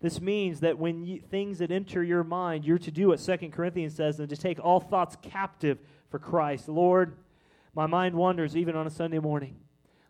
This 0.01 0.21
means 0.21 0.61
that 0.61 0.79
when 0.79 1.05
you, 1.05 1.21
things 1.21 1.59
that 1.59 1.71
enter 1.71 2.03
your 2.03 2.25
mind, 2.25 2.65
you're 2.65 2.79
to 2.79 2.91
do 2.91 3.09
what 3.09 3.21
Second 3.21 3.53
Corinthians 3.53 3.95
says 3.95 4.19
and 4.19 4.29
to 4.31 4.37
take 4.37 4.59
all 4.59 4.81
thoughts 4.81 5.17
captive 5.23 5.79
for 6.11 6.19
Christ. 6.19 6.69
Lord, 6.69 7.17
my 7.75 7.87
mind 7.87 8.15
wanders 8.15 8.57
even 8.57 8.75
on 8.75 8.87
a 8.87 8.91
Sunday 8.91 9.19
morning. 9.19 9.57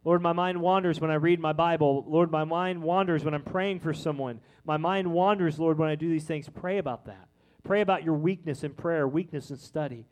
Lord, 0.04 0.22
my 0.22 0.32
mind 0.32 0.60
wanders 0.60 1.00
when 1.00 1.10
I 1.10 1.14
read 1.14 1.40
my 1.40 1.52
Bible. 1.52 2.04
Lord, 2.08 2.30
my 2.30 2.44
mind 2.44 2.82
wanders 2.82 3.24
when 3.24 3.34
I'm 3.34 3.42
praying 3.42 3.80
for 3.80 3.92
someone. 3.92 4.40
My 4.64 4.76
mind 4.76 5.12
wanders, 5.12 5.58
Lord, 5.58 5.78
when 5.78 5.88
I 5.88 5.94
do 5.94 6.08
these 6.08 6.24
things. 6.24 6.48
Pray 6.48 6.78
about 6.78 7.06
that. 7.06 7.28
Pray 7.64 7.80
about 7.80 8.04
your 8.04 8.14
weakness 8.14 8.64
in 8.64 8.72
prayer, 8.72 9.06
weakness 9.06 9.50
in 9.50 9.56
study, 9.56 10.06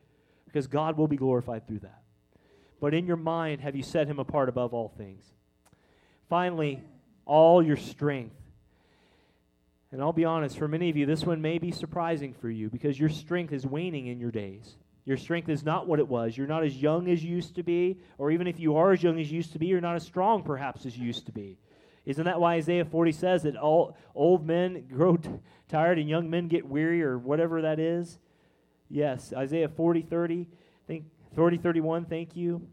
because 0.45 0.67
God 0.67 0.97
will 0.97 1.07
be 1.07 1.17
glorified 1.17 1.67
through 1.67 1.79
that. 1.79 2.01
But 2.79 2.93
in 2.93 3.05
your 3.05 3.17
mind, 3.17 3.61
have 3.61 3.75
you 3.75 3.83
set 3.83 4.07
him 4.07 4.19
apart 4.19 4.49
above 4.49 4.73
all 4.73 4.89
things? 4.97 5.23
Finally, 6.29 6.81
all 7.25 7.61
your 7.61 7.77
strength. 7.77 8.35
And 9.91 10.01
I'll 10.01 10.13
be 10.13 10.25
honest, 10.25 10.57
for 10.57 10.67
many 10.67 10.89
of 10.89 10.95
you, 10.95 11.05
this 11.05 11.25
one 11.25 11.41
may 11.41 11.57
be 11.57 11.71
surprising 11.71 12.33
for 12.33 12.49
you 12.49 12.69
because 12.69 12.99
your 12.99 13.09
strength 13.09 13.51
is 13.51 13.65
waning 13.65 14.07
in 14.07 14.19
your 14.19 14.31
days. 14.31 14.77
Your 15.03 15.17
strength 15.17 15.49
is 15.49 15.63
not 15.63 15.87
what 15.87 15.99
it 15.99 16.07
was. 16.07 16.37
You're 16.37 16.47
not 16.47 16.63
as 16.63 16.77
young 16.77 17.09
as 17.09 17.23
you 17.23 17.35
used 17.35 17.55
to 17.55 17.63
be, 17.63 17.99
or 18.17 18.31
even 18.31 18.47
if 18.47 18.59
you 18.59 18.77
are 18.77 18.93
as 18.93 19.03
young 19.03 19.19
as 19.19 19.29
you 19.29 19.37
used 19.37 19.51
to 19.53 19.59
be, 19.59 19.65
you're 19.67 19.81
not 19.81 19.95
as 19.95 20.03
strong 20.03 20.43
perhaps 20.43 20.85
as 20.85 20.97
you 20.97 21.05
used 21.05 21.25
to 21.25 21.31
be. 21.31 21.57
Isn't 22.05 22.25
that 22.25 22.39
why 22.39 22.55
Isaiah 22.55 22.85
40 22.85 23.11
says 23.11 23.43
that 23.43 23.55
all 23.55 23.95
old 24.15 24.45
men 24.45 24.85
grow 24.91 25.17
t- 25.17 25.29
tired 25.67 25.99
and 25.99 26.09
young 26.09 26.29
men 26.29 26.47
get 26.47 26.67
weary 26.67 27.03
or 27.03 27.17
whatever 27.17 27.61
that 27.61 27.79
is? 27.79 28.19
Yes, 28.89 29.33
Isaiah 29.35 29.69
40, 29.69 30.01
30, 30.01 30.47
think 30.87 31.05
30, 31.35 31.57
31, 31.57 32.05
thank 32.05 32.35
you. 32.35 32.67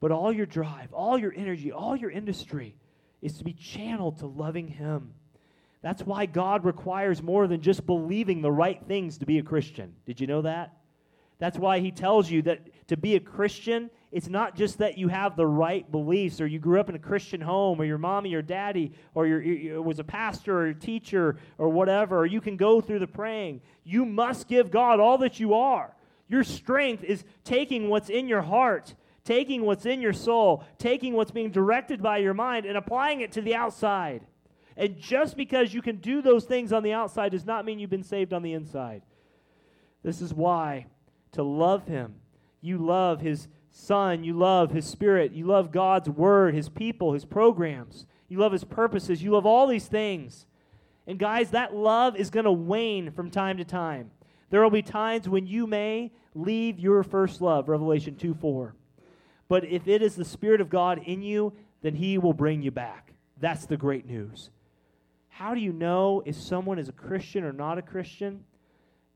But 0.00 0.10
all 0.10 0.32
your 0.32 0.46
drive, 0.46 0.92
all 0.92 1.16
your 1.16 1.32
energy, 1.36 1.70
all 1.70 1.94
your 1.94 2.10
industry 2.10 2.74
is 3.20 3.38
to 3.38 3.44
be 3.44 3.52
channeled 3.52 4.18
to 4.18 4.26
loving 4.26 4.66
him. 4.66 5.14
That's 5.82 6.02
why 6.02 6.26
God 6.26 6.64
requires 6.64 7.22
more 7.22 7.46
than 7.46 7.60
just 7.60 7.86
believing 7.86 8.42
the 8.42 8.50
right 8.50 8.80
things 8.86 9.18
to 9.18 9.26
be 9.26 9.38
a 9.38 9.42
Christian. 9.42 9.94
Did 10.06 10.20
you 10.20 10.26
know 10.26 10.42
that? 10.42 10.76
That's 11.38 11.58
why 11.58 11.80
he 11.80 11.90
tells 11.90 12.30
you 12.30 12.42
that 12.42 12.88
to 12.88 12.96
be 12.96 13.16
a 13.16 13.20
Christian 13.20 13.90
it's 14.12 14.28
not 14.28 14.54
just 14.54 14.78
that 14.78 14.98
you 14.98 15.08
have 15.08 15.36
the 15.36 15.46
right 15.46 15.90
beliefs 15.90 16.42
or 16.42 16.46
you 16.46 16.58
grew 16.58 16.78
up 16.78 16.90
in 16.90 16.94
a 16.94 16.98
Christian 16.98 17.40
home 17.40 17.80
or 17.80 17.84
your 17.86 17.96
mommy 17.96 18.34
or 18.34 18.42
daddy 18.42 18.92
or 19.14 19.26
your, 19.26 19.40
you 19.40 19.82
was 19.82 19.98
a 19.98 20.04
pastor 20.04 20.58
or 20.58 20.66
a 20.66 20.74
teacher 20.74 21.38
or 21.56 21.70
whatever, 21.70 22.18
or 22.18 22.26
you 22.26 22.42
can 22.42 22.58
go 22.58 22.82
through 22.82 22.98
the 22.98 23.06
praying. 23.06 23.62
You 23.84 24.04
must 24.04 24.48
give 24.48 24.70
God 24.70 25.00
all 25.00 25.16
that 25.18 25.40
you 25.40 25.54
are. 25.54 25.96
Your 26.28 26.44
strength 26.44 27.02
is 27.02 27.24
taking 27.44 27.88
what's 27.88 28.10
in 28.10 28.28
your 28.28 28.42
heart, 28.42 28.94
taking 29.24 29.64
what's 29.64 29.86
in 29.86 30.02
your 30.02 30.12
soul, 30.12 30.62
taking 30.76 31.14
what's 31.14 31.30
being 31.30 31.50
directed 31.50 32.02
by 32.02 32.18
your 32.18 32.34
mind 32.34 32.66
and 32.66 32.76
applying 32.76 33.22
it 33.22 33.32
to 33.32 33.40
the 33.40 33.54
outside. 33.54 34.26
And 34.76 34.98
just 34.98 35.38
because 35.38 35.72
you 35.72 35.80
can 35.80 35.96
do 35.96 36.20
those 36.20 36.44
things 36.44 36.70
on 36.70 36.82
the 36.82 36.92
outside 36.92 37.32
does 37.32 37.46
not 37.46 37.64
mean 37.64 37.78
you've 37.78 37.88
been 37.88 38.02
saved 38.02 38.34
on 38.34 38.42
the 38.42 38.52
inside. 38.52 39.02
This 40.02 40.20
is 40.20 40.34
why 40.34 40.86
to 41.32 41.42
love 41.42 41.86
Him, 41.86 42.16
you 42.60 42.76
love 42.76 43.20
His 43.22 43.48
Son, 43.74 44.22
you 44.22 44.34
love 44.34 44.70
His 44.70 44.84
Spirit, 44.84 45.32
you 45.32 45.46
love 45.46 45.72
God's 45.72 46.08
Word, 46.08 46.54
His 46.54 46.68
people, 46.68 47.14
His 47.14 47.24
programs, 47.24 48.04
you 48.28 48.38
love 48.38 48.52
His 48.52 48.64
purposes, 48.64 49.22
you 49.22 49.30
love 49.30 49.46
all 49.46 49.66
these 49.66 49.86
things. 49.86 50.46
And 51.06 51.18
guys, 51.18 51.50
that 51.50 51.74
love 51.74 52.14
is 52.14 52.28
going 52.28 52.44
to 52.44 52.52
wane 52.52 53.10
from 53.10 53.30
time 53.30 53.56
to 53.56 53.64
time. 53.64 54.10
There 54.50 54.62
will 54.62 54.70
be 54.70 54.82
times 54.82 55.26
when 55.26 55.46
you 55.46 55.66
may 55.66 56.12
leave 56.34 56.78
your 56.78 57.02
first 57.02 57.40
love, 57.40 57.70
Revelation 57.70 58.14
2 58.14 58.34
4. 58.34 58.74
But 59.48 59.64
if 59.64 59.88
it 59.88 60.02
is 60.02 60.16
the 60.16 60.24
Spirit 60.24 60.60
of 60.60 60.68
God 60.68 61.00
in 61.06 61.22
you, 61.22 61.54
then 61.80 61.94
He 61.94 62.18
will 62.18 62.34
bring 62.34 62.60
you 62.60 62.70
back. 62.70 63.14
That's 63.40 63.64
the 63.64 63.78
great 63.78 64.06
news. 64.06 64.50
How 65.30 65.54
do 65.54 65.60
you 65.62 65.72
know 65.72 66.22
if 66.26 66.36
someone 66.36 66.78
is 66.78 66.90
a 66.90 66.92
Christian 66.92 67.42
or 67.42 67.54
not 67.54 67.78
a 67.78 67.82
Christian? 67.82 68.44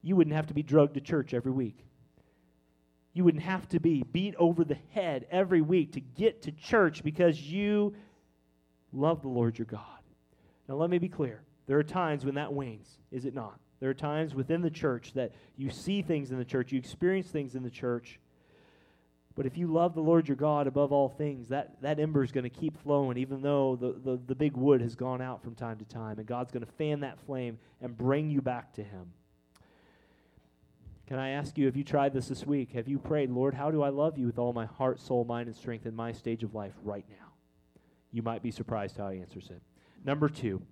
You 0.02 0.16
wouldn't 0.16 0.34
have 0.34 0.46
to 0.46 0.54
be 0.54 0.62
drugged 0.62 0.94
to 0.94 1.00
church 1.02 1.34
every 1.34 1.52
week 1.52 1.86
you 3.16 3.24
wouldn't 3.24 3.44
have 3.44 3.68
to 3.70 3.80
be 3.80 4.04
beat 4.12 4.34
over 4.38 4.64
the 4.64 4.76
head 4.92 5.26
every 5.30 5.62
week 5.62 5.92
to 5.92 6.00
get 6.00 6.42
to 6.42 6.52
church 6.52 7.02
because 7.02 7.40
you 7.40 7.94
love 8.92 9.22
the 9.22 9.28
Lord 9.28 9.58
your 9.58 9.66
God. 9.66 9.80
Now, 10.68 10.74
let 10.74 10.90
me 10.90 10.98
be 10.98 11.08
clear. 11.08 11.42
There 11.66 11.78
are 11.78 11.84
times 11.84 12.24
when 12.24 12.34
that 12.34 12.52
wanes, 12.52 12.88
is 13.10 13.24
it 13.24 13.34
not? 13.34 13.58
There 13.80 13.90
are 13.90 13.94
times 13.94 14.34
within 14.34 14.62
the 14.62 14.70
church 14.70 15.12
that 15.14 15.32
you 15.56 15.70
see 15.70 16.02
things 16.02 16.30
in 16.30 16.38
the 16.38 16.44
church, 16.44 16.72
you 16.72 16.78
experience 16.78 17.28
things 17.28 17.54
in 17.54 17.62
the 17.62 17.70
church. 17.70 18.18
But 19.34 19.44
if 19.44 19.58
you 19.58 19.66
love 19.66 19.94
the 19.94 20.00
Lord 20.00 20.28
your 20.28 20.36
God 20.36 20.66
above 20.66 20.92
all 20.92 21.10
things, 21.10 21.48
that, 21.48 21.80
that 21.82 22.00
ember 22.00 22.24
is 22.24 22.32
going 22.32 22.44
to 22.44 22.50
keep 22.50 22.82
flowing, 22.82 23.18
even 23.18 23.42
though 23.42 23.76
the, 23.76 23.92
the, 23.92 24.20
the 24.26 24.34
big 24.34 24.56
wood 24.56 24.80
has 24.80 24.94
gone 24.94 25.20
out 25.20 25.42
from 25.42 25.54
time 25.54 25.78
to 25.78 25.84
time. 25.84 26.18
And 26.18 26.26
God's 26.26 26.52
going 26.52 26.64
to 26.64 26.72
fan 26.72 27.00
that 27.00 27.18
flame 27.26 27.58
and 27.82 27.96
bring 27.96 28.30
you 28.30 28.40
back 28.40 28.72
to 28.74 28.82
Him. 28.82 29.12
Can 31.06 31.20
I 31.20 31.30
ask 31.30 31.56
you, 31.56 31.66
have 31.66 31.76
you 31.76 31.84
tried 31.84 32.12
this 32.12 32.26
this 32.26 32.44
week? 32.44 32.72
Have 32.72 32.88
you 32.88 32.98
prayed, 32.98 33.30
Lord, 33.30 33.54
how 33.54 33.70
do 33.70 33.82
I 33.82 33.90
love 33.90 34.18
you 34.18 34.26
with 34.26 34.38
all 34.38 34.52
my 34.52 34.66
heart, 34.66 34.98
soul, 34.98 35.24
mind, 35.24 35.46
and 35.46 35.56
strength 35.56 35.86
in 35.86 35.94
my 35.94 36.10
stage 36.10 36.42
of 36.42 36.52
life 36.52 36.72
right 36.82 37.04
now? 37.08 37.32
You 38.10 38.22
might 38.22 38.42
be 38.42 38.50
surprised 38.50 38.96
how 38.96 39.10
He 39.10 39.20
answers 39.20 39.48
it. 39.50 39.62
Number 40.04 40.28
two, 40.28 40.62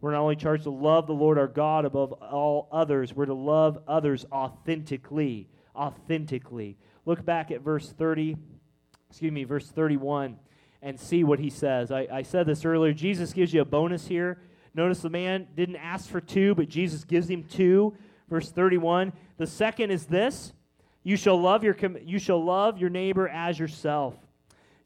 we're 0.00 0.10
not 0.10 0.22
only 0.22 0.34
charged 0.34 0.64
to 0.64 0.70
love 0.70 1.06
the 1.06 1.14
Lord 1.14 1.38
our 1.38 1.46
God 1.46 1.84
above 1.84 2.12
all 2.14 2.68
others, 2.72 3.14
we're 3.14 3.26
to 3.26 3.34
love 3.34 3.78
others 3.86 4.26
authentically. 4.32 5.48
Authentically. 5.76 6.78
Look 7.04 7.24
back 7.24 7.52
at 7.52 7.60
verse 7.60 7.92
30, 7.92 8.36
excuse 9.08 9.32
me, 9.32 9.44
verse 9.44 9.68
31, 9.68 10.36
and 10.82 10.98
see 10.98 11.22
what 11.22 11.38
he 11.38 11.48
says. 11.48 11.92
I, 11.92 12.08
I 12.12 12.22
said 12.22 12.46
this 12.46 12.64
earlier. 12.64 12.92
Jesus 12.92 13.32
gives 13.32 13.54
you 13.54 13.60
a 13.60 13.64
bonus 13.64 14.08
here. 14.08 14.38
Notice 14.74 15.00
the 15.00 15.10
man 15.10 15.46
didn't 15.54 15.76
ask 15.76 16.08
for 16.08 16.20
two, 16.20 16.54
but 16.56 16.68
Jesus 16.68 17.04
gives 17.04 17.30
him 17.30 17.44
two. 17.44 17.94
Verse 18.28 18.50
31. 18.50 19.12
The 19.38 19.46
second 19.46 19.90
is 19.90 20.06
this 20.06 20.52
you 21.02 21.16
shall 21.16 21.40
love 21.40 21.62
your, 21.62 21.76
you 22.04 22.18
shall 22.18 22.42
love 22.44 22.78
your 22.78 22.90
neighbor 22.90 23.28
as 23.28 23.58
yourself. 23.58 24.14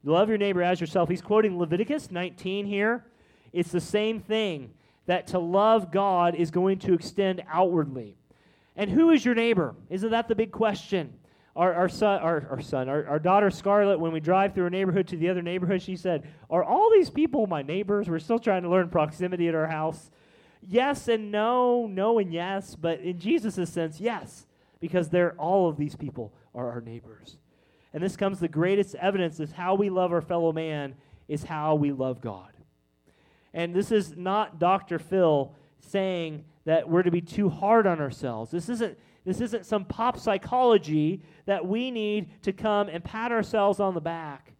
Love 0.04 0.28
your 0.28 0.38
neighbor 0.38 0.62
as 0.62 0.80
yourself. 0.80 1.08
He's 1.08 1.22
quoting 1.22 1.58
Leviticus 1.58 2.10
19 2.10 2.66
here. 2.66 3.04
It's 3.52 3.70
the 3.70 3.80
same 3.80 4.20
thing 4.20 4.70
that 5.06 5.26
to 5.28 5.38
love 5.38 5.90
God 5.90 6.34
is 6.34 6.50
going 6.50 6.78
to 6.80 6.94
extend 6.94 7.42
outwardly. 7.50 8.16
And 8.76 8.90
who 8.90 9.10
is 9.10 9.24
your 9.24 9.34
neighbor? 9.34 9.74
Isn't 9.88 10.10
that 10.10 10.28
the 10.28 10.34
big 10.34 10.52
question? 10.52 11.12
Our, 11.56 11.74
our 11.74 11.88
son, 11.88 12.20
our, 12.20 12.46
our 12.48 12.60
son, 12.60 12.88
our, 12.88 13.06
our 13.06 13.18
daughter 13.18 13.50
Scarlett, 13.50 13.98
when 13.98 14.12
we 14.12 14.20
drive 14.20 14.54
through 14.54 14.66
a 14.66 14.70
neighborhood 14.70 15.08
to 15.08 15.16
the 15.16 15.28
other 15.28 15.42
neighborhood, 15.42 15.82
she 15.82 15.96
said, 15.96 16.28
Are 16.48 16.62
all 16.62 16.90
these 16.90 17.10
people 17.10 17.46
my 17.46 17.62
neighbors? 17.62 18.08
We're 18.08 18.20
still 18.20 18.38
trying 18.38 18.62
to 18.62 18.68
learn 18.68 18.88
proximity 18.88 19.48
at 19.48 19.54
our 19.54 19.66
house. 19.66 20.10
Yes 20.66 21.08
and 21.08 21.30
no, 21.30 21.86
no 21.86 22.18
and 22.18 22.32
yes, 22.32 22.76
but 22.76 23.00
in 23.00 23.18
Jesus' 23.18 23.70
sense, 23.70 24.00
yes, 24.00 24.46
because 24.80 25.08
they're 25.08 25.32
all 25.32 25.68
of 25.68 25.76
these 25.76 25.96
people 25.96 26.32
are 26.54 26.70
our 26.70 26.80
neighbors. 26.80 27.38
And 27.92 28.02
this 28.02 28.16
comes 28.16 28.40
the 28.40 28.48
greatest 28.48 28.94
evidence 28.96 29.40
is 29.40 29.52
how 29.52 29.74
we 29.74 29.90
love 29.90 30.12
our 30.12 30.20
fellow 30.20 30.52
man 30.52 30.94
is 31.28 31.44
how 31.44 31.74
we 31.74 31.92
love 31.92 32.20
God. 32.20 32.50
And 33.52 33.74
this 33.74 33.90
is 33.90 34.16
not 34.16 34.58
Dr. 34.58 34.98
Phil 34.98 35.52
saying 35.80 36.44
that 36.64 36.88
we're 36.88 37.02
to 37.02 37.10
be 37.10 37.20
too 37.20 37.48
hard 37.48 37.86
on 37.86 38.00
ourselves. 38.00 38.50
This 38.50 38.68
isn't, 38.68 38.96
this 39.24 39.40
isn't 39.40 39.66
some 39.66 39.84
pop 39.84 40.18
psychology 40.18 41.22
that 41.46 41.66
we 41.66 41.90
need 41.90 42.42
to 42.42 42.52
come 42.52 42.88
and 42.88 43.02
pat 43.02 43.32
ourselves 43.32 43.80
on 43.80 43.94
the 43.94 44.00
back. 44.00 44.52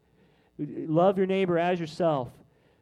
Love 0.59 1.19
your 1.19 1.27
neighbor 1.27 1.59
as 1.59 1.79
yourself. 1.79 2.29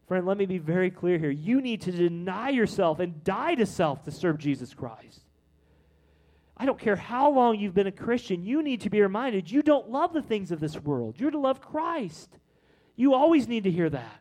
Friend, 0.08 0.26
let 0.26 0.38
me 0.38 0.46
be 0.46 0.56
very 0.56 0.90
clear 0.90 1.18
here. 1.18 1.30
You 1.30 1.60
need 1.60 1.82
to 1.82 1.92
deny 1.92 2.48
yourself 2.48 2.98
and 2.98 3.22
die 3.24 3.54
to 3.56 3.66
self 3.66 4.02
to 4.04 4.10
serve 4.10 4.38
Jesus 4.38 4.72
Christ. 4.72 5.20
I 6.56 6.64
don't 6.64 6.78
care 6.78 6.96
how 6.96 7.30
long 7.30 7.58
you've 7.58 7.74
been 7.74 7.86
a 7.86 7.92
Christian, 7.92 8.42
you 8.42 8.62
need 8.62 8.80
to 8.80 8.90
be 8.90 9.02
reminded 9.02 9.50
you 9.50 9.62
don't 9.62 9.90
love 9.90 10.14
the 10.14 10.22
things 10.22 10.50
of 10.50 10.60
this 10.60 10.76
world. 10.76 11.20
You're 11.20 11.30
to 11.30 11.38
love 11.38 11.60
Christ. 11.60 12.38
You 12.96 13.14
always 13.14 13.46
need 13.46 13.64
to 13.64 13.70
hear 13.70 13.90
that. 13.90 14.20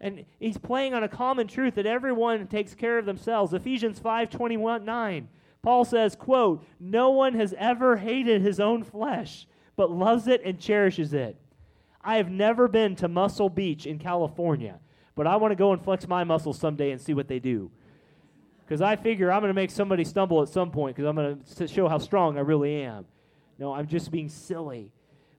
And 0.00 0.24
he's 0.40 0.58
playing 0.58 0.94
on 0.94 1.04
a 1.04 1.08
common 1.08 1.46
truth 1.46 1.74
that 1.74 1.86
everyone 1.86 2.46
takes 2.46 2.74
care 2.74 2.98
of 2.98 3.04
themselves. 3.04 3.52
Ephesians 3.52 3.98
5 3.98 4.30
21 4.30 4.84
9. 4.84 5.28
Paul 5.60 5.84
says, 5.84 6.16
quote, 6.16 6.64
No 6.80 7.10
one 7.10 7.34
has 7.34 7.54
ever 7.58 7.96
hated 7.96 8.40
his 8.42 8.58
own 8.58 8.84
flesh, 8.84 9.46
but 9.76 9.90
loves 9.90 10.28
it 10.28 10.40
and 10.44 10.58
cherishes 10.58 11.12
it. 11.12 11.36
I 12.08 12.16
have 12.16 12.30
never 12.30 12.68
been 12.68 12.96
to 12.96 13.06
Muscle 13.06 13.50
Beach 13.50 13.84
in 13.84 13.98
California, 13.98 14.80
but 15.14 15.26
I 15.26 15.36
want 15.36 15.52
to 15.52 15.56
go 15.56 15.74
and 15.74 15.84
flex 15.84 16.08
my 16.08 16.24
muscles 16.24 16.58
someday 16.58 16.90
and 16.90 16.98
see 16.98 17.12
what 17.12 17.28
they 17.28 17.38
do. 17.38 17.70
Because 18.64 18.80
I 18.80 18.96
figure 18.96 19.30
I'm 19.30 19.42
going 19.42 19.50
to 19.50 19.54
make 19.54 19.70
somebody 19.70 20.04
stumble 20.04 20.40
at 20.40 20.48
some 20.48 20.70
point 20.70 20.96
because 20.96 21.06
I'm 21.06 21.16
going 21.16 21.44
to 21.56 21.68
show 21.68 21.86
how 21.86 21.98
strong 21.98 22.38
I 22.38 22.40
really 22.40 22.80
am. 22.80 23.04
No, 23.58 23.74
I'm 23.74 23.86
just 23.86 24.10
being 24.10 24.30
silly. 24.30 24.90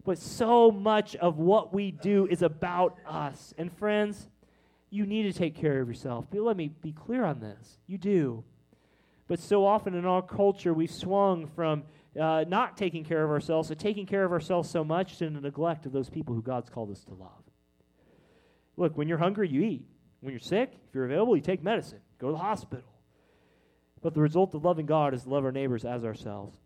But 0.06 0.20
so 0.20 0.70
much 0.70 1.16
of 1.16 1.40
what 1.40 1.74
we 1.74 1.90
do 1.90 2.28
is 2.30 2.44
about 2.44 3.00
us. 3.04 3.52
And 3.58 3.74
friends, 3.74 4.28
you 4.92 5.08
need 5.08 5.24
to 5.24 5.34
take 5.34 5.56
care 5.56 5.82
of 5.82 5.88
yourself. 5.88 6.28
But 6.30 6.42
let 6.42 6.56
me 6.56 6.68
be 6.68 6.92
clear 6.92 7.26
on 7.26 7.40
this. 7.40 7.80
You 7.88 7.98
do. 7.98 8.44
But 9.28 9.40
so 9.40 9.66
often 9.66 9.96
in 9.96 10.06
our 10.06 10.22
culture, 10.22 10.76
we've 10.76 10.92
swung 10.92 11.48
from 11.48 11.82
uh, 12.20 12.46
not 12.48 12.78
taking 12.78 13.04
care 13.04 13.24
of 13.24 13.30
ourselves 13.30 13.68
to 13.68 13.76
taking 13.76 14.06
care 14.06 14.24
of 14.24 14.32
ourselves 14.32 14.70
so 14.70 14.84
much 14.84 15.18
to 15.18 15.30
the 15.30 15.42
neglect 15.42 15.86
of 15.86 15.92
those 15.92 16.10
people 16.10 16.34
who 16.34 16.42
God's 16.42 16.70
called 16.70 16.92
us 16.92 17.04
to 17.06 17.14
love. 17.14 17.44
Look, 18.78 18.98
when 18.98 19.08
you're 19.08 19.18
hungry, 19.18 19.50
you 19.50 19.62
eat. 19.62 19.86
When 20.22 20.34
you're 20.34 20.40
sick, 20.40 20.74
if 20.88 20.96
you're 20.96 21.06
available, 21.06 21.36
you 21.36 21.42
take 21.42 21.64
medicine, 21.64 22.00
go 22.18 22.28
to 22.28 22.34
the 22.34 22.40
hospital. 22.40 22.86
But 24.02 24.14
the 24.14 24.22
result 24.22 24.54
of 24.56 24.64
loving 24.64 24.86
God 24.86 25.14
is 25.14 25.24
to 25.24 25.30
love 25.30 25.46
our 25.46 25.52
neighbors 25.52 25.86
as 25.86 26.04
ourselves. 26.04 26.58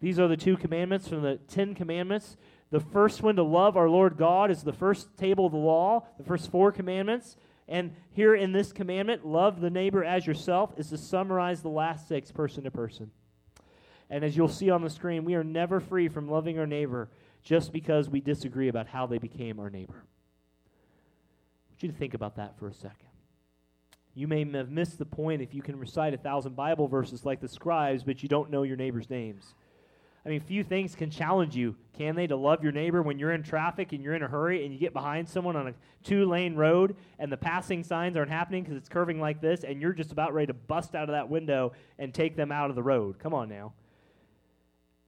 These 0.00 0.18
are 0.18 0.28
the 0.28 0.36
two 0.36 0.56
commandments 0.56 1.08
from 1.08 1.22
the 1.22 1.36
Ten 1.48 1.74
Commandments. 1.74 2.36
The 2.70 2.80
first 2.80 3.22
one 3.22 3.36
to 3.36 3.42
love 3.42 3.76
our 3.76 3.88
Lord 3.88 4.16
God 4.16 4.50
is 4.50 4.62
the 4.62 4.72
first 4.72 5.16
table 5.16 5.46
of 5.46 5.52
the 5.52 5.58
law, 5.58 6.06
the 6.18 6.24
first 6.24 6.50
four 6.50 6.72
commandments. 6.72 7.36
And 7.68 7.94
here 8.10 8.34
in 8.34 8.52
this 8.52 8.72
commandment, 8.72 9.24
love 9.24 9.60
the 9.60 9.70
neighbor 9.70 10.04
as 10.04 10.26
yourself, 10.26 10.74
is 10.76 10.90
to 10.90 10.98
summarize 10.98 11.62
the 11.62 11.68
last 11.68 12.08
six 12.08 12.30
person 12.30 12.64
to 12.64 12.70
person. 12.70 13.10
And 14.10 14.24
as 14.24 14.36
you'll 14.36 14.48
see 14.48 14.70
on 14.70 14.82
the 14.82 14.90
screen, 14.90 15.24
we 15.24 15.34
are 15.34 15.44
never 15.44 15.80
free 15.80 16.08
from 16.08 16.28
loving 16.28 16.58
our 16.58 16.66
neighbor 16.66 17.08
just 17.42 17.72
because 17.72 18.08
we 18.08 18.20
disagree 18.20 18.68
about 18.68 18.86
how 18.86 19.06
they 19.06 19.18
became 19.18 19.58
our 19.58 19.70
neighbor. 19.70 19.94
I 19.94 21.70
want 21.70 21.82
you 21.82 21.88
to 21.90 21.98
think 21.98 22.14
about 22.14 22.36
that 22.36 22.58
for 22.58 22.68
a 22.68 22.74
second. 22.74 23.08
You 24.14 24.28
may 24.28 24.44
have 24.44 24.70
missed 24.70 24.98
the 24.98 25.04
point 25.04 25.42
if 25.42 25.54
you 25.54 25.62
can 25.62 25.78
recite 25.78 26.14
a 26.14 26.18
thousand 26.18 26.54
Bible 26.54 26.86
verses 26.86 27.24
like 27.24 27.40
the 27.40 27.48
scribes, 27.48 28.04
but 28.04 28.22
you 28.22 28.28
don't 28.28 28.50
know 28.50 28.62
your 28.62 28.76
neighbor's 28.76 29.10
names. 29.10 29.54
I 30.24 30.30
mean, 30.30 30.40
few 30.40 30.64
things 30.64 30.94
can 30.94 31.10
challenge 31.10 31.54
you, 31.54 31.76
can 31.98 32.14
they, 32.14 32.26
to 32.28 32.36
love 32.36 32.62
your 32.62 32.72
neighbor 32.72 33.02
when 33.02 33.18
you're 33.18 33.32
in 33.32 33.42
traffic 33.42 33.92
and 33.92 34.02
you're 34.02 34.14
in 34.14 34.22
a 34.22 34.28
hurry 34.28 34.64
and 34.64 34.72
you 34.72 34.80
get 34.80 34.94
behind 34.94 35.28
someone 35.28 35.54
on 35.54 35.68
a 35.68 35.74
two 36.02 36.24
lane 36.24 36.54
road 36.54 36.96
and 37.18 37.30
the 37.30 37.36
passing 37.36 37.84
signs 37.84 38.16
aren't 38.16 38.30
happening 38.30 38.62
because 38.62 38.78
it's 38.78 38.88
curving 38.88 39.20
like 39.20 39.42
this 39.42 39.64
and 39.64 39.82
you're 39.82 39.92
just 39.92 40.12
about 40.12 40.32
ready 40.32 40.46
to 40.46 40.54
bust 40.54 40.94
out 40.94 41.10
of 41.10 41.12
that 41.12 41.28
window 41.28 41.72
and 41.98 42.14
take 42.14 42.36
them 42.36 42.50
out 42.50 42.70
of 42.70 42.76
the 42.76 42.82
road. 42.82 43.18
Come 43.18 43.34
on 43.34 43.50
now. 43.50 43.74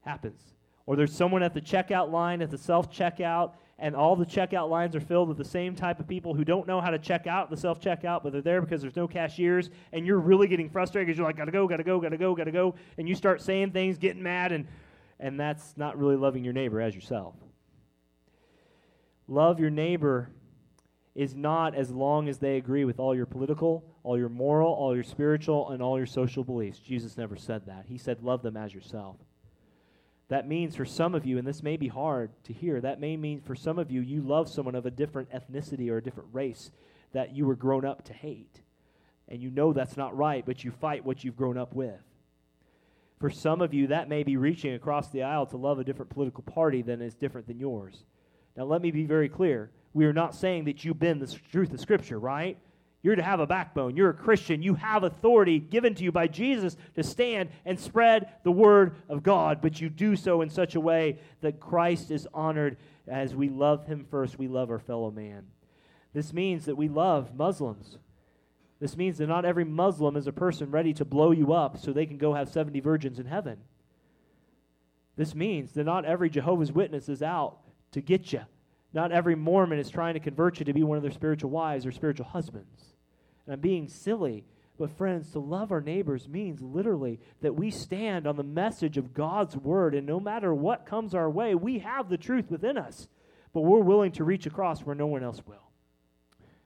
Happens. 0.07 0.41
Or 0.87 0.97
there's 0.97 1.13
someone 1.13 1.43
at 1.43 1.53
the 1.53 1.61
checkout 1.61 2.11
line 2.11 2.41
at 2.41 2.51
the 2.51 2.59
self 2.59 2.91
checkout 2.91 3.53
and 3.79 3.95
all 3.95 4.17
the 4.17 4.25
checkout 4.25 4.71
lines 4.71 4.97
are 4.97 5.01
filled 5.01 5.29
with 5.29 5.37
the 5.37 5.45
same 5.45 5.75
type 5.75 6.01
of 6.01 6.09
people 6.09 6.33
who 6.33 6.45
don't 6.45 6.67
know 6.67 6.81
how 6.81 6.91
to 6.91 6.99
check 6.99 7.27
out 7.27 7.51
the 7.51 7.57
self 7.57 7.81
checkout, 7.81 8.23
but 8.23 8.33
they're 8.33 8.41
there 8.41 8.63
because 8.63 8.81
there's 8.81 8.97
no 8.97 9.07
cashiers, 9.07 9.69
and 9.93 10.07
you're 10.07 10.19
really 10.19 10.49
getting 10.49 10.71
frustrated 10.71 11.07
because 11.07 11.19
you're 11.19 11.27
like, 11.27 11.37
gotta 11.37 11.53
go, 11.53 11.69
gotta 11.69 11.85
go, 11.85 12.01
gotta 12.01 12.17
go, 12.17 12.35
gotta 12.35 12.53
go, 12.53 12.75
and 12.97 13.09
you 13.09 13.15
start 13.15 13.43
saying 13.43 13.73
things, 13.73 13.99
getting 13.99 14.23
mad, 14.23 14.53
and 14.53 14.67
and 15.21 15.39
that's 15.39 15.75
not 15.77 15.99
really 15.99 16.17
loving 16.17 16.45
your 16.45 16.55
neighbor 16.55 16.81
as 16.81 16.95
yourself. 16.95 17.35
Love 19.29 19.61
your 19.61 19.71
neighbor 19.71 20.31
is 21.15 21.35
not 21.35 21.75
as 21.75 21.91
long 21.91 22.29
as 22.29 22.39
they 22.39 22.57
agree 22.57 22.85
with 22.85 23.01
all 23.01 23.15
your 23.15 23.27
political, 23.27 23.83
all 24.03 24.19
your 24.19 24.29
moral, 24.29 24.73
all 24.73 24.95
your 24.95 25.05
spiritual, 25.05 25.71
and 25.71 25.83
all 25.83 25.97
your 25.97 26.07
social 26.07 26.45
beliefs. 26.45 26.79
Jesus 26.79 27.17
never 27.17 27.37
said 27.37 27.67
that. 27.67 27.87
He 27.89 27.99
said, 27.99 28.23
Love 28.23 28.43
them 28.43 28.57
as 28.57 28.73
yourself. 28.73 29.17
That 30.29 30.49
means 30.49 30.75
for 30.75 30.85
some 30.85 31.15
of 31.15 31.25
you, 31.25 31.39
and 31.39 31.47
this 31.47 31.63
may 31.63 31.77
be 31.77 31.89
hard 31.89 32.31
to 32.45 32.53
hear, 32.53 32.81
that 32.81 33.01
may 33.01 33.17
mean 33.17 33.41
for 33.41 33.55
some 33.55 33.79
of 33.79 33.91
you, 33.91 34.01
you 34.01 34.23
love 34.23 34.49
someone 34.49 34.75
of 34.75 34.87
a 34.87 34.91
different 34.91 35.31
ethnicity 35.31 35.89
or 35.89 35.99
a 35.99 36.03
different 36.03 36.31
race 36.33 36.73
that 37.13 37.35
you 37.35 37.47
were 37.47 37.55
grown 37.55 37.85
up 37.85 38.05
to 38.07 38.13
hate. 38.13 38.61
And 39.29 39.41
you 39.41 39.51
know 39.51 39.73
that's 39.73 39.97
not 39.97 40.17
right, 40.17 40.45
but 40.45 40.65
you 40.65 40.71
fight 40.71 41.05
what 41.05 41.23
you've 41.23 41.37
grown 41.37 41.57
up 41.57 41.75
with. 41.75 42.01
For 43.19 43.31
some 43.31 43.63
of 43.63 43.73
you, 43.73 43.87
that 43.87 44.09
may 44.09 44.25
be 44.25 44.37
reaching 44.37 44.75
across 44.75 45.09
the 45.11 45.23
aisle 45.23 45.47
to 45.47 45.57
love 45.57 45.79
a 45.79 45.85
different 45.85 46.11
political 46.11 46.43
party 46.43 46.83
than 46.83 47.01
is 47.01 47.15
different 47.15 47.47
than 47.47 47.59
yours. 47.59 48.05
Now, 48.57 48.65
let 48.65 48.83
me 48.83 48.91
be 48.91 49.05
very 49.05 49.29
clear. 49.29 49.71
We 49.95 50.07
are 50.07 50.13
not 50.13 50.35
saying 50.35 50.65
that 50.65 50.85
you 50.85 50.93
bend 50.93 51.23
the 51.23 51.39
truth 51.51 51.73
of 51.73 51.81
Scripture, 51.81 52.19
right? 52.19 52.59
You're 53.03 53.17
to 53.17 53.23
have 53.23 53.41
a 53.41 53.47
backbone. 53.47 53.97
You're 53.97 54.11
a 54.11 54.15
Christian. 54.15 54.63
You 54.63 54.75
have 54.75 55.05
authority 55.05 55.59
given 55.59 55.95
to 55.95 56.03
you 56.03 56.11
by 56.11 56.27
Jesus 56.27 56.77
to 56.95 57.03
stand 57.03 57.51
and 57.65 57.79
spread 57.79 58.29
the 58.43 58.51
word 58.51 58.97
of 59.09 59.23
God, 59.23 59.61
but 59.63 59.81
you 59.81 59.89
do 59.89 60.17
so 60.17 60.41
in 60.43 60.51
such 60.51 60.75
a 60.75 60.81
way 60.81 61.19
that 61.41 61.61
Christ 61.61 62.11
is 62.11 62.27
honored 62.35 62.77
as 63.07 63.35
we 63.35 63.49
love 63.49 63.87
him 63.87 64.05
first, 64.11 64.39
we 64.39 64.49
love 64.49 64.71
our 64.71 64.79
fellow 64.79 65.11
man. 65.11 65.47
This 66.13 66.33
means 66.33 66.65
that 66.65 66.77
we 66.77 66.89
love 66.89 67.35
Muslims. 67.37 67.99
This 68.81 68.97
means 68.97 69.19
that 69.19 69.29
not 69.29 69.45
every 69.45 69.65
Muslim 69.65 70.17
is 70.17 70.27
a 70.27 70.33
person 70.33 70.71
ready 70.71 70.93
to 70.95 71.05
blow 71.05 71.31
you 71.31 71.53
up 71.53 71.79
so 71.79 71.93
they 71.93 72.07
can 72.07 72.19
go 72.19 72.35
have 72.35 72.49
70 72.49 72.81
virgins 72.81 73.19
in 73.19 73.27
heaven. 73.27 73.59
This 75.17 75.35
means 75.35 75.73
that 75.73 75.85
not 75.85 76.05
every 76.05 76.29
Jehovah's 76.29 76.73
Witness 76.73 77.09
is 77.09 77.23
out 77.23 77.59
to 77.93 78.01
get 78.01 78.33
you. 78.33 78.43
Not 78.97 79.13
every 79.13 79.35
Mormon 79.35 79.79
is 79.79 79.91
trying 79.91 80.15
to 80.15 80.21
convert 80.21 80.59
you 80.59 80.65
to 80.65 80.73
be 80.73 80.83
one 80.83 80.97
of 80.97 81.03
their 81.03 81.13
spiritual 81.13 81.51
wives 81.51 81.85
or 81.85 81.93
spiritual 81.93 82.25
husbands. 82.25 82.95
And 83.45 83.53
I'm 83.53 83.61
being 83.61 83.89
silly, 83.89 84.47
But, 84.79 84.91
friends, 84.91 85.31
to 85.33 85.39
love 85.39 85.71
our 85.73 85.81
neighbors 85.81 86.29
means 86.29 86.61
literally 86.61 87.21
that 87.41 87.55
we 87.57 87.71
stand 87.71 88.27
on 88.27 88.37
the 88.37 88.43
message 88.43 88.99
of 88.99 89.15
God's 89.15 89.57
word, 89.57 89.95
and 89.95 90.07
no 90.07 90.21
matter 90.21 90.53
what 90.55 90.87
comes 90.87 91.15
our 91.15 91.31
way, 91.31 91.55
we 91.55 91.79
have 91.81 92.09
the 92.09 92.19
truth 92.19 92.51
within 92.51 92.77
us, 92.77 93.09
but 93.53 93.63
we're 93.63 93.81
willing 93.81 94.13
to 94.13 94.25
reach 94.25 94.47
across 94.47 94.81
where 94.81 94.95
no 94.95 95.07
one 95.07 95.23
else 95.23 95.41
will. 95.47 95.71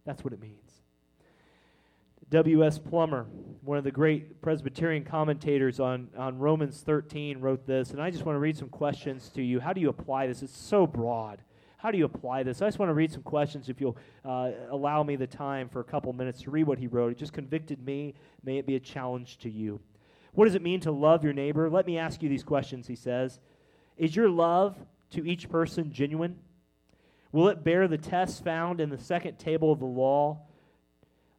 That's 0.04 0.24
what 0.24 0.32
it 0.32 0.40
means. 0.40 0.82
W.S. 2.30 2.78
Plumer, 2.78 3.26
one 3.62 3.78
of 3.78 3.84
the 3.84 3.90
great 3.90 4.40
Presbyterian 4.40 5.04
commentators 5.04 5.78
on, 5.78 6.08
on 6.16 6.38
Romans 6.38 6.80
13, 6.80 7.40
wrote 7.40 7.66
this, 7.66 7.90
and 7.90 8.00
I 8.00 8.10
just 8.10 8.24
want 8.24 8.36
to 8.36 8.40
read 8.40 8.56
some 8.56 8.68
questions 8.68 9.28
to 9.30 9.42
you. 9.42 9.60
How 9.60 9.72
do 9.72 9.80
you 9.80 9.88
apply 9.88 10.26
this? 10.26 10.42
It's 10.42 10.56
so 10.56 10.86
broad. 10.86 11.42
How 11.80 11.90
do 11.90 11.96
you 11.96 12.04
apply 12.04 12.42
this? 12.42 12.60
I 12.60 12.66
just 12.66 12.78
want 12.78 12.90
to 12.90 12.94
read 12.94 13.10
some 13.10 13.22
questions 13.22 13.70
if 13.70 13.80
you'll 13.80 13.96
uh, 14.22 14.50
allow 14.68 15.02
me 15.02 15.16
the 15.16 15.26
time 15.26 15.66
for 15.66 15.80
a 15.80 15.84
couple 15.84 16.12
minutes 16.12 16.42
to 16.42 16.50
read 16.50 16.66
what 16.66 16.78
he 16.78 16.86
wrote. 16.86 17.10
It 17.10 17.16
just 17.16 17.32
convicted 17.32 17.82
me. 17.82 18.12
May 18.44 18.58
it 18.58 18.66
be 18.66 18.76
a 18.76 18.80
challenge 18.80 19.38
to 19.38 19.50
you. 19.50 19.80
What 20.32 20.44
does 20.44 20.54
it 20.54 20.60
mean 20.60 20.80
to 20.80 20.92
love 20.92 21.24
your 21.24 21.32
neighbor? 21.32 21.70
Let 21.70 21.86
me 21.86 21.96
ask 21.96 22.22
you 22.22 22.28
these 22.28 22.42
questions, 22.42 22.86
he 22.86 22.94
says. 22.94 23.40
Is 23.96 24.14
your 24.14 24.28
love 24.28 24.76
to 25.12 25.26
each 25.26 25.48
person 25.48 25.90
genuine? 25.90 26.36
Will 27.32 27.48
it 27.48 27.64
bear 27.64 27.88
the 27.88 27.96
test 27.96 28.44
found 28.44 28.78
in 28.78 28.90
the 28.90 28.98
second 28.98 29.38
table 29.38 29.72
of 29.72 29.78
the 29.78 29.86
law? 29.86 30.42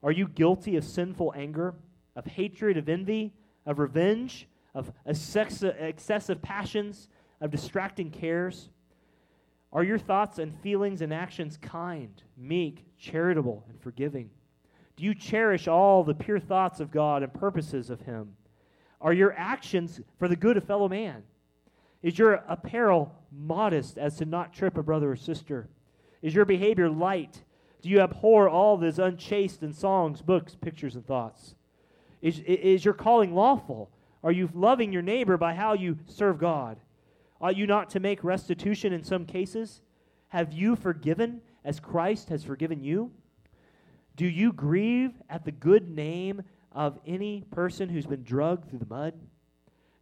Are 0.01 0.11
you 0.11 0.27
guilty 0.27 0.75
of 0.75 0.83
sinful 0.83 1.33
anger, 1.37 1.75
of 2.15 2.25
hatred, 2.25 2.77
of 2.77 2.89
envy, 2.89 3.31
of 3.67 3.77
revenge, 3.77 4.47
of 4.73 4.91
excessive 5.05 6.41
passions, 6.41 7.09
of 7.39 7.51
distracting 7.51 8.09
cares? 8.09 8.69
Are 9.73 9.83
your 9.83 9.97
thoughts 9.97 10.39
and 10.39 10.53
feelings 10.59 11.01
and 11.01 11.13
actions 11.13 11.57
kind, 11.61 12.21
meek, 12.37 12.85
charitable, 12.97 13.63
and 13.69 13.79
forgiving? 13.79 14.29
Do 14.97 15.03
you 15.03 15.15
cherish 15.15 15.67
all 15.67 16.03
the 16.03 16.13
pure 16.13 16.39
thoughts 16.39 16.79
of 16.79 16.91
God 16.91 17.23
and 17.23 17.33
purposes 17.33 17.89
of 17.89 18.01
Him? 18.01 18.35
Are 18.99 19.13
your 19.13 19.33
actions 19.37 20.01
for 20.19 20.27
the 20.27 20.35
good 20.35 20.57
of 20.57 20.63
fellow 20.65 20.89
man? 20.89 21.23
Is 22.03 22.19
your 22.19 22.43
apparel 22.47 23.15
modest 23.31 23.97
as 23.97 24.17
to 24.17 24.25
not 24.25 24.53
trip 24.53 24.77
a 24.77 24.83
brother 24.83 25.11
or 25.11 25.15
sister? 25.15 25.69
Is 26.21 26.35
your 26.35 26.45
behavior 26.45 26.89
light 26.89 27.41
do 27.81 27.89
you 27.89 27.99
abhor 27.99 28.47
all 28.47 28.77
that 28.77 28.85
is 28.85 28.99
unchaste 28.99 29.63
in 29.63 29.73
songs, 29.73 30.21
books, 30.21 30.55
pictures, 30.55 30.95
and 30.95 31.05
thoughts? 31.05 31.55
Is, 32.21 32.39
is 32.39 32.85
your 32.85 32.93
calling 32.93 33.33
lawful? 33.33 33.89
Are 34.23 34.31
you 34.31 34.49
loving 34.53 34.93
your 34.93 35.01
neighbor 35.01 35.35
by 35.37 35.55
how 35.55 35.73
you 35.73 35.97
serve 36.05 36.37
God? 36.37 36.77
Ought 37.41 37.57
you 37.57 37.65
not 37.65 37.89
to 37.91 37.99
make 37.99 38.23
restitution 38.23 38.93
in 38.93 39.03
some 39.03 39.25
cases? 39.25 39.81
Have 40.27 40.53
you 40.53 40.75
forgiven 40.75 41.41
as 41.65 41.79
Christ 41.79 42.29
has 42.29 42.43
forgiven 42.43 42.83
you? 42.83 43.11
Do 44.15 44.25
you 44.25 44.53
grieve 44.53 45.13
at 45.29 45.43
the 45.43 45.51
good 45.51 45.89
name 45.89 46.43
of 46.71 46.99
any 47.05 47.43
person 47.51 47.89
who's 47.89 48.05
been 48.05 48.23
drugged 48.23 48.69
through 48.69 48.79
the 48.79 48.85
mud? 48.85 49.13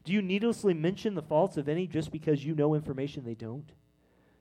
Do 0.04 0.12
you 0.12 0.22
needlessly 0.22 0.74
mention 0.74 1.16
the 1.16 1.22
faults 1.22 1.56
of 1.58 1.70
any 1.70 1.88
just 1.88 2.12
because 2.12 2.44
you 2.44 2.56
know 2.56 2.76
information 2.76 3.24
they 3.24 3.36
don't? 3.36 3.72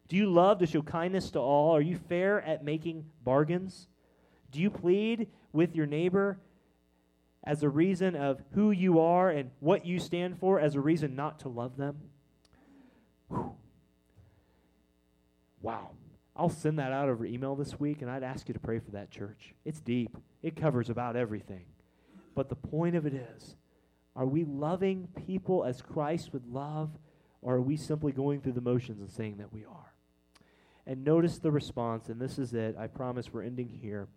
Do 0.09 0.17
you 0.17 0.31
love 0.31 0.59
to 0.59 0.67
show 0.67 0.83
kindness 0.83 1.31
to 1.33 1.39
all? 1.39 1.75
Are 1.77 1.81
you 1.81 1.97
fair 2.09 2.43
at 2.43 2.65
making 2.65 3.05
bargains? 3.23 3.89
Do 4.51 4.61
you 4.61 4.71
plead 4.71 5.29
with 5.53 5.77
your 5.77 5.87
neighbor 5.87 6.39
as 7.45 7.63
a 7.63 7.69
reason 7.69 8.17
of 8.17 8.43
who 8.53 8.71
you 8.71 9.01
are 9.01 9.31
and 9.31 9.51
what 9.61 9.87
you 9.87 10.01
stand 10.01 10.39
for 10.39 10.59
as 10.59 10.75
a 10.75 10.81
reason 10.81 11.15
not 11.15 11.41
to 11.41 11.49
love 11.49 11.77
them? 11.77 11.97
Whew. 13.29 13.55
Wow. 15.61 15.91
I'll 16.37 16.49
send 16.49 16.79
that 16.79 16.93
out 16.93 17.09
over 17.09 17.27
email 17.27 17.57
this 17.57 17.81
week, 17.81 18.01
and 18.01 18.11
I'd 18.11 18.23
ask 18.23 18.47
you 18.47 18.55
to 18.55 18.61
pray 18.61 18.79
for 18.79 18.93
that 18.93 19.11
church. 19.11 19.55
It's 19.65 19.81
deep, 19.81 20.17
it 20.43 20.55
covers 20.55 20.89
about 20.89 21.17
everything. 21.17 21.65
But 22.35 22.49
the 22.49 22.55
point 22.55 22.95
of 22.95 23.07
it 23.07 23.15
is 23.15 23.57
are 24.15 24.27
we 24.27 24.45
loving 24.45 25.09
people 25.27 25.65
as 25.65 25.83
Christ 25.83 26.33
would 26.33 26.47
love, 26.47 26.91
or 27.43 27.57
are 27.57 27.63
we 27.63 27.77
simply 27.77 28.13
going 28.13 28.41
through 28.41 28.53
the 28.53 28.61
motions 28.61 29.01
and 29.01 29.11
saying 29.11 29.39
that 29.39 29.53
we 29.53 29.65
are? 29.65 29.95
And 30.87 31.05
notice 31.05 31.39
the 31.39 31.51
response, 31.51 32.09
and 32.09 32.21
this 32.21 32.39
is 32.39 32.55
it. 32.55 32.77
I 32.79 32.87
promise 32.87 33.33
we're 33.33 33.43
ending 33.43 33.69
here. 33.69 34.09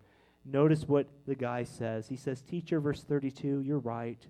Notice 0.44 0.88
what 0.88 1.06
the 1.26 1.34
guy 1.34 1.64
says. 1.64 2.08
He 2.08 2.16
says, 2.16 2.40
Teacher, 2.40 2.80
verse 2.80 3.02
32, 3.02 3.60
you're 3.60 3.78
right. 3.78 4.26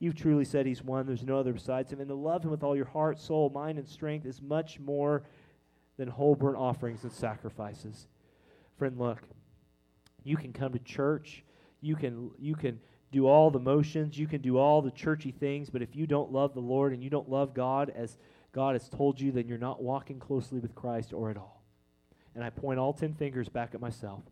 You've 0.00 0.16
truly 0.16 0.44
said 0.44 0.66
he's 0.66 0.82
one. 0.82 1.06
There's 1.06 1.22
no 1.22 1.38
other 1.38 1.52
besides 1.52 1.92
him. 1.92 2.00
And 2.00 2.08
to 2.08 2.14
love 2.14 2.44
him 2.44 2.50
with 2.50 2.64
all 2.64 2.74
your 2.74 2.86
heart, 2.86 3.20
soul, 3.20 3.50
mind, 3.50 3.78
and 3.78 3.86
strength 3.86 4.26
is 4.26 4.42
much 4.42 4.80
more 4.80 5.22
than 5.96 6.08
whole 6.08 6.34
burnt 6.34 6.56
offerings 6.56 7.04
and 7.04 7.12
sacrifices. 7.12 8.08
Friend, 8.76 8.98
look, 8.98 9.20
you 10.24 10.36
can 10.36 10.52
come 10.52 10.72
to 10.72 10.78
church. 10.80 11.44
You 11.80 11.94
can, 11.94 12.30
you 12.38 12.56
can 12.56 12.80
do 13.12 13.28
all 13.28 13.50
the 13.50 13.60
motions. 13.60 14.18
You 14.18 14.26
can 14.26 14.40
do 14.40 14.58
all 14.58 14.82
the 14.82 14.90
churchy 14.90 15.30
things. 15.30 15.70
But 15.70 15.82
if 15.82 15.94
you 15.94 16.06
don't 16.06 16.32
love 16.32 16.54
the 16.54 16.60
Lord 16.60 16.92
and 16.92 17.04
you 17.04 17.10
don't 17.10 17.28
love 17.28 17.54
God 17.54 17.92
as 17.94 18.16
God 18.52 18.74
has 18.74 18.88
told 18.88 19.20
you, 19.20 19.30
then 19.30 19.46
you're 19.46 19.58
not 19.58 19.82
walking 19.82 20.18
closely 20.18 20.58
with 20.58 20.74
Christ 20.74 21.12
or 21.12 21.30
at 21.30 21.36
all 21.36 21.60
and 22.34 22.44
I 22.44 22.50
point 22.50 22.78
all 22.78 22.92
10 22.92 23.14
fingers 23.14 23.48
back 23.48 23.74
at 23.74 23.80
myself. 23.80 24.22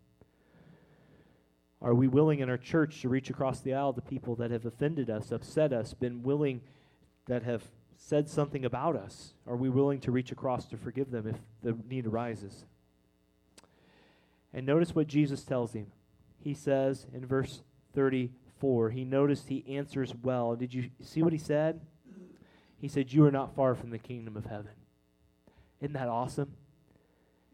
Are 1.81 1.95
we 1.95 2.09
willing 2.09 2.41
in 2.41 2.51
our 2.51 2.57
church 2.57 3.03
to 3.03 3.09
reach 3.09 3.31
across 3.31 3.61
the 3.61 3.75
aisle 3.75 3.93
to 3.93 4.01
people 4.01 4.35
that 4.37 4.51
have 4.51 4.67
offended 4.67 5.09
us, 5.09 5.31
upset 5.31 5.73
us, 5.73 5.95
been 5.95 6.23
willing, 6.23 6.61
that 7.27 7.45
have 7.45 7.65
said 7.97 8.29
something 8.29 8.65
about 8.65 8.97
us? 8.97 9.35
Are 9.47 9.57
we 9.57 9.69
willing 9.69 10.01
to 10.01 10.11
reach 10.11 10.33
across 10.33 10.67
to 10.67 10.77
forgive 10.77 11.11
them 11.11 11.27
if 11.29 11.37
the 11.63 11.77
need 11.89 12.07
arises? 12.07 12.65
And 14.53 14.67
notice 14.67 14.95
what 14.95 15.07
Jesus 15.07 15.45
tells 15.45 15.73
him. 15.73 15.87
He 16.41 16.55
says 16.55 17.07
in 17.13 17.27
verse 17.27 17.63
34, 17.95 18.91
he 18.91 19.05
noticed 19.05 19.49
he 19.49 19.65
answers 19.69 20.15
well. 20.23 20.57
Did 20.57 20.75
you 20.75 20.91
see 21.01 21.23
what 21.23 21.33
he 21.33 21.39
said? 21.39 21.81
He 22.81 22.89
said, 22.89 23.13
You 23.13 23.25
are 23.25 23.31
not 23.31 23.55
far 23.55 23.75
from 23.75 23.91
the 23.91 23.99
kingdom 23.99 24.37
of 24.37 24.47
heaven. 24.47 24.73
Isn't 25.81 25.95
that 25.95 26.09
awesome? 26.09 26.55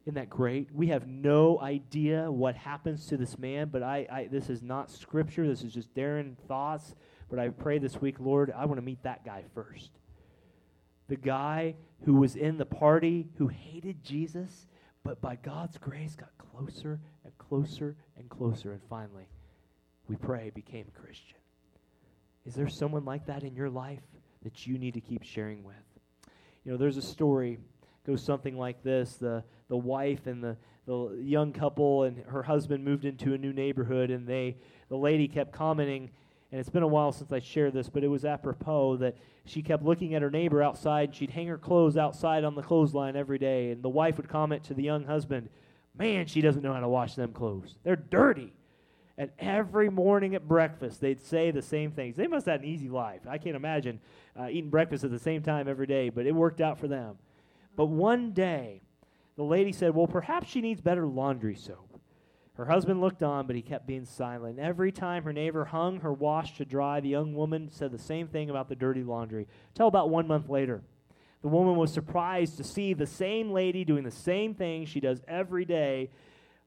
Isn't 0.05 0.17
that 0.17 0.29
great? 0.29 0.69
We 0.75 0.89
have 0.89 1.07
no 1.07 1.59
idea 1.61 2.31
what 2.31 2.57
happens 2.57 3.07
to 3.07 3.17
this 3.17 3.39
man, 3.39 3.71
but 3.73 3.83
I, 3.83 4.07
I 4.13 4.29
this 4.31 4.51
is 4.51 4.63
not 4.63 4.91
scripture. 4.91 5.47
This 5.47 5.63
is 5.63 5.73
just 5.73 5.95
Darren 5.95 6.37
thoughts. 6.47 6.95
But 7.31 7.39
I 7.39 7.49
pray 7.49 7.79
this 7.79 8.01
week, 8.01 8.21
Lord, 8.21 8.53
I 8.55 8.67
want 8.67 8.77
to 8.79 8.85
meet 8.85 9.03
that 9.03 9.25
guy 9.25 9.45
first. 9.55 9.91
The 11.09 11.17
guy 11.17 11.75
who 12.05 12.15
was 12.15 12.37
in 12.37 12.59
the 12.59 12.67
party, 12.67 13.29
who 13.39 13.49
hated 13.49 14.05
Jesus, 14.05 14.67
but 15.05 15.21
by 15.23 15.37
God's 15.37 15.79
grace 15.79 16.15
got 16.17 16.31
closer 16.37 17.01
and 17.25 17.37
closer 17.39 17.97
and 18.19 18.29
closer, 18.29 18.73
and 18.73 18.83
finally, 18.91 19.29
we 20.07 20.17
pray, 20.17 20.51
became 20.55 20.87
a 20.87 21.01
Christian. 21.01 21.39
Is 22.45 22.55
there 22.55 22.69
someone 22.69 23.07
like 23.07 23.27
that 23.27 23.43
in 23.43 23.57
your 23.57 23.71
life 23.71 24.03
that 24.43 24.67
you 24.67 24.79
need 24.79 24.95
to 24.95 25.01
keep 25.01 25.23
sharing 25.23 25.65
with? 25.65 25.77
You 26.65 26.73
know, 26.73 26.79
there's 26.79 26.99
a 26.99 27.03
story 27.03 27.59
goes 28.07 28.23
something 28.23 28.57
like 28.57 28.83
this 28.83 29.17
the, 29.17 29.43
the 29.69 29.77
wife 29.77 30.27
and 30.27 30.43
the, 30.43 30.57
the 30.87 31.19
young 31.23 31.53
couple 31.53 32.05
and 32.05 32.19
her 32.27 32.43
husband 32.43 32.85
moved 32.85 33.05
into 33.05 33.35
a 33.35 33.39
new 33.39 33.53
neighborhood 33.53 34.11
and 34.11 34.27
they 34.27 34.57
the 34.89 34.97
lady 34.97 35.27
kept 35.27 35.53
commenting 35.53 36.11
and 36.53 36.61
it's 36.61 36.71
been 36.71 36.83
a 36.83 36.89
while 36.89 37.13
since 37.13 37.33
i 37.33 37.39
shared 37.39 37.73
this 37.73 37.89
but 37.89 38.05
it 38.05 38.09
was 38.09 38.25
apropos 38.25 38.97
that 38.97 39.17
she 39.45 39.63
kept 39.63 39.83
looking 39.83 40.15
at 40.15 40.23
her 40.23 40.31
neighbor 40.31 40.63
outside 40.63 41.15
she'd 41.15 41.31
hang 41.31 41.47
her 41.47 41.59
clothes 41.59 41.97
outside 41.97 42.45
on 42.45 42.55
the 42.55 42.63
clothesline 42.63 43.17
every 43.17 43.39
day 43.39 43.71
and 43.71 43.83
the 43.83 43.89
wife 43.89 44.17
would 44.17 44.29
comment 44.29 44.63
to 44.63 44.75
the 44.75 44.83
young 44.83 45.05
husband 45.05 45.49
man 45.97 46.27
she 46.27 46.41
doesn't 46.41 46.63
know 46.63 46.73
how 46.73 46.81
to 46.81 46.89
wash 46.89 47.15
them 47.15 47.33
clothes 47.33 47.77
they're 47.83 47.97
dirty 47.97 48.53
and 49.17 49.31
every 49.39 49.91
morning 49.91 50.35
at 50.35 50.49
breakfast, 50.49 51.01
they'd 51.01 51.21
say 51.21 51.53
the 51.53 51.63
same 51.63 51.93
things. 51.93 52.17
They 52.17 52.27
must 52.27 52.47
have 52.47 52.55
had 52.55 52.61
an 52.63 52.67
easy 52.67 52.89
life. 52.89 53.21
I 53.29 53.39
can't 53.39 53.55
imagine 53.55 54.01
uh, 54.39 54.49
eating 54.51 54.71
breakfast 54.71 55.05
at 55.05 55.13
the 55.13 55.21
same 55.21 55.43
time 55.43 55.69
every 55.69 55.87
day, 55.87 56.09
but 56.09 56.27
it 56.27 56.35
worked 56.35 56.61
out 56.61 56.81
for 56.81 56.89
them. 56.89 57.17
But 57.77 57.87
one 57.87 58.33
day, 58.33 58.83
the 59.37 59.43
lady 59.43 59.73
said, 59.73 59.95
Well, 59.95 60.07
perhaps 60.07 60.49
she 60.49 60.61
needs 60.61 60.81
better 60.81 61.07
laundry 61.07 61.57
soap. 61.57 62.01
Her 62.55 62.67
husband 62.67 63.01
looked 63.01 63.23
on, 63.23 63.47
but 63.49 63.57
he 63.57 63.63
kept 63.63 63.87
being 63.87 64.05
silent. 64.05 64.61
Every 64.61 64.93
time 64.93 65.25
her 65.25 65.33
neighbor 65.33 65.65
hung 65.65 66.01
her 66.01 66.13
wash 66.13 66.57
to 66.59 66.65
dry, 66.65 67.01
the 67.01 67.09
young 67.09 67.35
woman 67.35 67.69
said 67.71 67.91
the 67.91 67.99
same 67.99 68.29
thing 68.29 68.49
about 68.49 68.69
the 68.69 68.77
dirty 68.77 69.03
laundry. 69.03 69.49
Till 69.75 69.89
about 69.89 70.09
one 70.09 70.29
month 70.29 70.49
later, 70.49 70.83
the 71.43 71.49
woman 71.49 71.75
was 71.75 71.93
surprised 71.93 72.57
to 72.57 72.65
see 72.65 72.95
the 72.95 73.07
same 73.07 73.51
lady 73.51 73.85
doing 73.85 74.05
the 74.05 74.11
same 74.11 74.55
thing 74.55 74.87
she 74.87 75.01
does 75.01 75.21
every 75.27 75.65
day, 75.65 76.11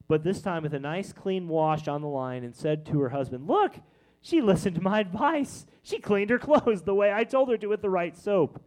but 0.08 0.22
this 0.22 0.42
time 0.42 0.62
with 0.62 0.74
a 0.74 0.78
nice 0.78 1.12
clean 1.12 1.48
wash 1.48 1.88
on 1.88 2.02
the 2.02 2.08
line, 2.08 2.44
and 2.44 2.54
said 2.54 2.84
to 2.86 3.00
her 3.00 3.08
husband, 3.08 3.48
Look, 3.48 3.76
she 4.20 4.42
listened 4.42 4.76
to 4.76 4.82
my 4.82 5.00
advice. 5.00 5.64
She 5.82 6.00
cleaned 6.00 6.30
her 6.30 6.38
clothes 6.38 6.82
the 6.82 6.94
way 6.94 7.12
I 7.12 7.24
told 7.24 7.48
her 7.48 7.56
to 7.56 7.66
with 7.66 7.80
the 7.80 7.90
right 7.90 8.16
soap. 8.16 8.62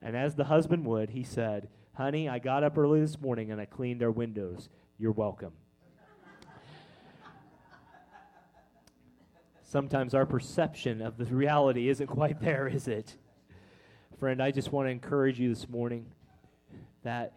And 0.00 0.16
as 0.16 0.34
the 0.34 0.44
husband 0.44 0.86
would, 0.86 1.10
he 1.10 1.24
said, 1.24 1.68
Honey, 1.94 2.28
I 2.28 2.38
got 2.38 2.62
up 2.62 2.78
early 2.78 3.00
this 3.00 3.20
morning 3.20 3.50
and 3.50 3.60
I 3.60 3.64
cleaned 3.64 4.02
our 4.02 4.10
windows. 4.10 4.68
You're 4.98 5.12
welcome. 5.12 5.52
Sometimes 9.64 10.14
our 10.14 10.24
perception 10.24 11.02
of 11.02 11.18
the 11.18 11.26
reality 11.26 11.88
isn't 11.88 12.06
quite 12.06 12.40
there, 12.40 12.68
is 12.68 12.88
it? 12.88 13.16
Friend, 14.18 14.42
I 14.42 14.50
just 14.50 14.72
want 14.72 14.86
to 14.86 14.90
encourage 14.90 15.38
you 15.38 15.48
this 15.50 15.68
morning 15.68 16.06
that 17.02 17.34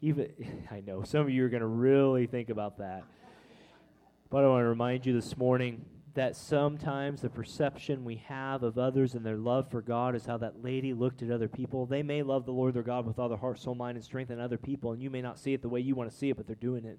even, 0.00 0.30
I 0.70 0.80
know 0.80 1.02
some 1.02 1.22
of 1.22 1.30
you 1.30 1.44
are 1.44 1.48
going 1.48 1.62
to 1.62 1.66
really 1.66 2.26
think 2.26 2.50
about 2.50 2.78
that. 2.78 3.04
But 4.30 4.44
I 4.44 4.48
want 4.48 4.62
to 4.62 4.68
remind 4.68 5.06
you 5.06 5.12
this 5.12 5.36
morning 5.36 5.84
that 6.14 6.36
sometimes 6.36 7.20
the 7.20 7.28
perception 7.28 8.04
we 8.04 8.16
have 8.26 8.62
of 8.62 8.78
others 8.78 9.14
and 9.14 9.26
their 9.26 9.36
love 9.36 9.68
for 9.70 9.82
God 9.82 10.14
is 10.14 10.26
how 10.26 10.36
that 10.38 10.62
lady 10.62 10.92
looked 10.92 11.22
at 11.22 11.30
other 11.30 11.48
people. 11.48 11.86
They 11.86 12.02
may 12.02 12.22
love 12.22 12.46
the 12.46 12.52
Lord 12.52 12.74
their 12.74 12.82
God 12.84 13.04
with 13.04 13.18
all 13.18 13.28
their 13.28 13.38
heart, 13.38 13.58
soul, 13.58 13.74
mind, 13.74 13.96
and 13.96 14.04
strength 14.04 14.30
and 14.30 14.40
other 14.40 14.58
people, 14.58 14.92
and 14.92 15.02
you 15.02 15.10
may 15.10 15.22
not 15.22 15.38
see 15.38 15.52
it 15.52 15.62
the 15.62 15.68
way 15.68 15.80
you 15.80 15.94
want 15.94 16.10
to 16.10 16.16
see 16.16 16.30
it, 16.30 16.36
but 16.36 16.46
they're 16.46 16.54
doing 16.56 16.84
it. 16.84 16.98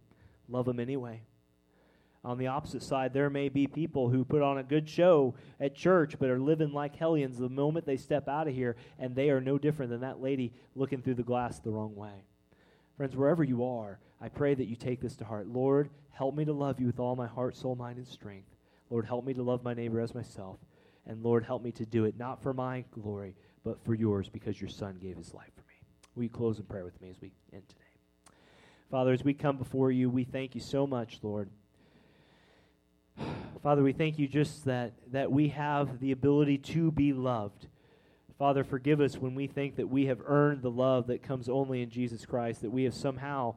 Love 0.49 0.65
them 0.65 0.79
anyway. 0.79 1.21
On 2.25 2.37
the 2.37 2.47
opposite 2.47 2.83
side, 2.83 3.13
there 3.13 3.29
may 3.29 3.49
be 3.49 3.67
people 3.67 4.09
who 4.09 4.25
put 4.25 4.41
on 4.41 4.57
a 4.57 4.63
good 4.63 4.89
show 4.89 5.35
at 5.59 5.75
church 5.75 6.17
but 6.19 6.29
are 6.29 6.39
living 6.39 6.73
like 6.73 6.95
hellions 6.95 7.37
the 7.37 7.47
moment 7.47 7.85
they 7.85 7.97
step 7.97 8.27
out 8.27 8.47
of 8.47 8.55
here, 8.55 8.75
and 8.99 9.15
they 9.15 9.29
are 9.29 9.39
no 9.39 9.57
different 9.57 9.91
than 9.91 10.01
that 10.01 10.21
lady 10.21 10.51
looking 10.75 11.01
through 11.01 11.13
the 11.13 11.23
glass 11.23 11.59
the 11.59 11.69
wrong 11.69 11.95
way. 11.95 12.25
Friends, 12.97 13.15
wherever 13.15 13.43
you 13.43 13.63
are, 13.63 13.99
I 14.19 14.29
pray 14.29 14.55
that 14.55 14.67
you 14.67 14.75
take 14.75 15.01
this 15.01 15.15
to 15.17 15.25
heart. 15.25 15.47
Lord, 15.47 15.89
help 16.11 16.35
me 16.35 16.45
to 16.45 16.53
love 16.53 16.79
you 16.79 16.87
with 16.87 16.99
all 16.99 17.15
my 17.15 17.27
heart, 17.27 17.55
soul, 17.55 17.75
mind, 17.75 17.97
and 17.97 18.07
strength. 18.07 18.54
Lord, 18.95 19.05
help 19.05 19.25
me 19.25 19.33
to 19.33 19.43
love 19.43 19.61
my 19.61 19.73
neighbor 19.73 19.99
as 19.99 20.15
myself. 20.15 20.57
And 21.05 21.21
Lord, 21.21 21.43
help 21.43 21.61
me 21.61 21.73
to 21.73 21.85
do 21.85 22.05
it 22.05 22.17
not 22.17 22.41
for 22.41 22.53
my 22.53 22.85
glory, 22.91 23.35
but 23.65 23.83
for 23.83 23.93
yours 23.93 24.29
because 24.29 24.61
your 24.61 24.69
Son 24.69 24.97
gave 25.01 25.17
his 25.17 25.33
life 25.33 25.51
for 25.53 25.63
me. 25.63 25.75
Will 26.15 26.23
you 26.23 26.29
close 26.29 26.59
in 26.59 26.63
prayer 26.63 26.85
with 26.85 27.01
me 27.01 27.09
as 27.09 27.19
we 27.19 27.33
end 27.51 27.67
today? 27.67 27.81
Father, 28.89 29.11
as 29.11 29.21
we 29.21 29.33
come 29.33 29.57
before 29.57 29.91
you, 29.91 30.09
we 30.09 30.23
thank 30.23 30.55
you 30.55 30.61
so 30.61 30.87
much, 30.87 31.19
Lord. 31.21 31.49
Father, 33.61 33.83
we 33.83 33.91
thank 33.91 34.17
you 34.17 34.29
just 34.29 34.63
that, 34.63 34.93
that 35.11 35.29
we 35.29 35.49
have 35.49 35.99
the 35.99 36.13
ability 36.13 36.57
to 36.59 36.89
be 36.89 37.11
loved. 37.11 37.67
Father, 38.39 38.63
forgive 38.63 39.01
us 39.01 39.17
when 39.17 39.35
we 39.35 39.45
think 39.45 39.75
that 39.75 39.89
we 39.89 40.05
have 40.05 40.21
earned 40.25 40.61
the 40.61 40.71
love 40.71 41.07
that 41.07 41.21
comes 41.21 41.49
only 41.49 41.81
in 41.81 41.89
Jesus 41.89 42.25
Christ, 42.25 42.61
that 42.61 42.71
we 42.71 42.85
have 42.85 42.93
somehow 42.93 43.55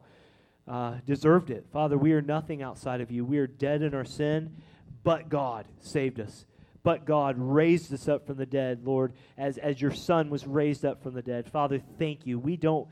uh, 0.67 0.95
deserved 1.05 1.49
it. 1.49 1.65
Father, 1.71 1.97
we 1.97 2.11
are 2.11 2.21
nothing 2.21 2.61
outside 2.61 2.99
of 2.99 3.09
you. 3.09 3.23
We 3.23 3.37
are 3.37 3.47
dead 3.47 3.81
in 3.81 3.95
our 3.95 4.03
sin, 4.03 4.57
but 5.03 5.29
God 5.29 5.67
saved 5.79 6.19
us. 6.19 6.45
But 6.81 7.05
God 7.05 7.35
raised 7.37 7.93
us 7.93 8.07
up 8.07 8.25
from 8.25 8.37
the 8.37 8.45
dead, 8.45 8.85
Lord, 8.85 9.13
as, 9.37 9.57
as 9.57 9.81
your 9.81 9.91
Son 9.91 10.29
was 10.29 10.47
raised 10.47 10.85
up 10.85 11.03
from 11.03 11.13
the 11.13 11.21
dead. 11.21 11.51
Father, 11.51 11.81
thank 11.97 12.25
you. 12.25 12.39
We 12.39 12.55
don't 12.55 12.87